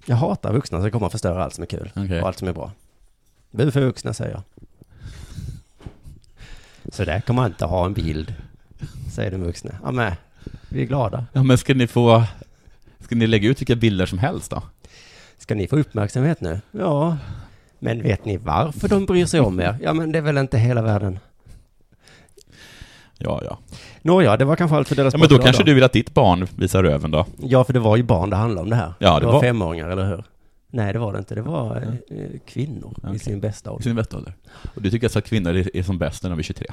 Jag 0.07 0.17
hatar 0.17 0.53
vuxna 0.53 0.81
som 0.81 0.91
kommer 0.91 1.07
och 1.07 1.13
förstör 1.13 1.39
allt 1.39 1.55
som 1.55 1.63
är 1.63 1.67
kul. 1.67 1.91
Okej. 1.97 2.21
Och 2.23 2.29
allt 2.29 2.39
som 2.39 2.49
är 2.49 2.53
bra. 2.53 2.73
Bu 3.57 3.71
för 3.71 3.81
vuxna 3.81 4.15
säger 4.15 4.31
jag. 4.33 4.43
Så 6.93 7.05
där 7.05 7.21
kan 7.21 7.37
man 7.37 7.47
inte 7.47 7.65
ha 7.65 7.87
en 7.87 7.93
bild, 7.93 8.35
säger 9.15 9.31
den 9.31 9.45
vuxna. 9.45 9.71
Ja 9.85 9.91
men, 9.91 10.13
vi 10.69 10.83
är 10.83 10.87
glada. 10.87 11.27
Ja, 11.33 11.43
men 11.43 11.59
ska 11.59 11.75
ni 11.75 11.87
få, 11.87 12.25
ska 13.01 13.15
ni 13.15 13.27
lägga 13.27 13.49
ut 13.49 13.61
vilka 13.61 13.75
bilder 13.77 14.07
som 14.07 14.19
helst 14.19 14.51
då? 14.51 14.63
Ska 15.39 15.55
ni 15.55 15.67
få 15.67 15.77
uppmärksamhet 15.79 16.41
nu? 16.41 16.61
Ja. 16.71 17.17
Men 17.79 18.03
vet 18.03 18.25
ni 18.25 18.37
varför 18.37 18.89
de 18.89 19.07
bryr 19.07 19.27
sig 19.27 19.41
om 19.41 19.61
er? 19.61 19.77
Ja 19.83 19.93
men 19.93 20.13
det 20.13 20.19
är 20.19 20.23
väl 20.23 20.39
inte 20.39 20.59
hela 20.59 20.83
världen. 20.83 21.19
Ja, 23.19 23.41
ja. 23.45 23.59
Nåja, 24.03 24.37
det 24.37 24.45
var 24.45 24.57
kanske 24.57 24.77
allt 24.77 24.89
för 24.89 24.97
deras 24.97 25.15
Ja, 25.15 25.19
men 25.19 25.29
då 25.29 25.39
kanske 25.39 25.65
du 25.65 25.75
vill 25.75 25.85
att 25.85 25.93
ditt 25.93 26.15
barn 26.15 26.47
visar 26.57 26.83
röven 26.83 27.11
då? 27.11 27.27
Ja, 27.39 27.65
för 27.65 27.73
det 27.73 27.81
var 27.81 27.97
ju 27.97 28.03
barn 28.03 28.31
det 28.31 28.37
handlade 28.37 28.63
om 28.63 28.71
det 28.71 28.77
här. 28.77 28.95
Ja, 28.99 29.15
det 29.15 29.21
det 29.21 29.27
var, 29.27 29.33
var- 29.33 29.41
femåringar, 29.41 29.89
eller 29.89 30.07
hur? 30.07 30.25
Nej, 30.75 30.93
det 30.93 30.99
var 30.99 31.13
det 31.13 31.19
inte. 31.19 31.35
Det 31.35 31.43
var 31.43 31.77
eh, 32.11 32.27
kvinnor 32.47 32.95
Okej. 33.03 33.17
i 33.17 33.19
sin 33.19 33.41
bästa 33.41 33.71
I 33.71 33.73
ålder. 33.73 33.83
sin 33.83 33.97
bästa 33.97 34.17
ålder. 34.17 34.35
Och 34.75 34.83
du 34.83 34.91
tycker 34.91 35.07
alltså 35.07 35.19
att 35.19 35.25
kvinnor 35.25 35.55
är, 35.75 35.83
som 35.83 35.99
bäst 35.99 36.23
när 36.23 36.31
de 36.31 36.39
är 36.39 36.43
23? 36.43 36.67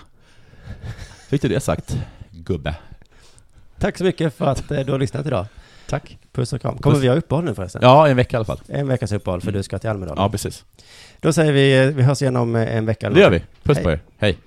Fick 1.30 1.42
du 1.42 1.48
det 1.48 1.60
sagt, 1.60 1.98
gubbe? 2.32 2.76
Tack 3.80 3.98
så 3.98 4.04
mycket 4.04 4.34
för 4.34 4.46
att 4.46 4.72
eh, 4.72 4.80
du 4.80 4.92
har 4.92 5.00
lyssnat 5.00 5.26
idag. 5.26 5.46
Tack. 5.88 6.18
Puss 6.32 6.54
och 6.54 6.62
kram. 6.62 6.78
Kommer 6.78 6.96
Puss. 6.96 7.04
vi 7.04 7.08
ha 7.08 7.16
uppehåll 7.16 7.44
nu 7.46 7.56
förresten? 7.56 7.82
Ja, 7.84 8.08
en 8.08 8.16
vecka 8.18 8.36
i 8.36 8.38
alla 8.38 8.46
fall. 8.46 8.60
En 8.68 8.88
veckas 8.88 9.12
uppehåll 9.12 9.42
för 9.42 9.52
du 9.52 9.64
ska 9.64 9.80
till 9.80 9.90
Almedalen. 9.90 10.24
Ja, 10.24 10.30
precis. 10.30 10.66
Då 11.20 11.34
säger 11.34 11.52
vi, 11.54 11.80
eh, 11.80 11.88
vi 11.88 12.04
hörs 12.04 12.22
igen 12.22 12.36
om 12.36 12.56
en 12.56 12.86
vecka. 12.86 13.10
Det 13.10 13.20
gör 13.20 13.30
vi. 13.32 13.44
Puss 13.64 13.78
Hej. 13.78 13.84
på 13.84 13.92
er. 13.92 14.00
Hej. 14.18 14.38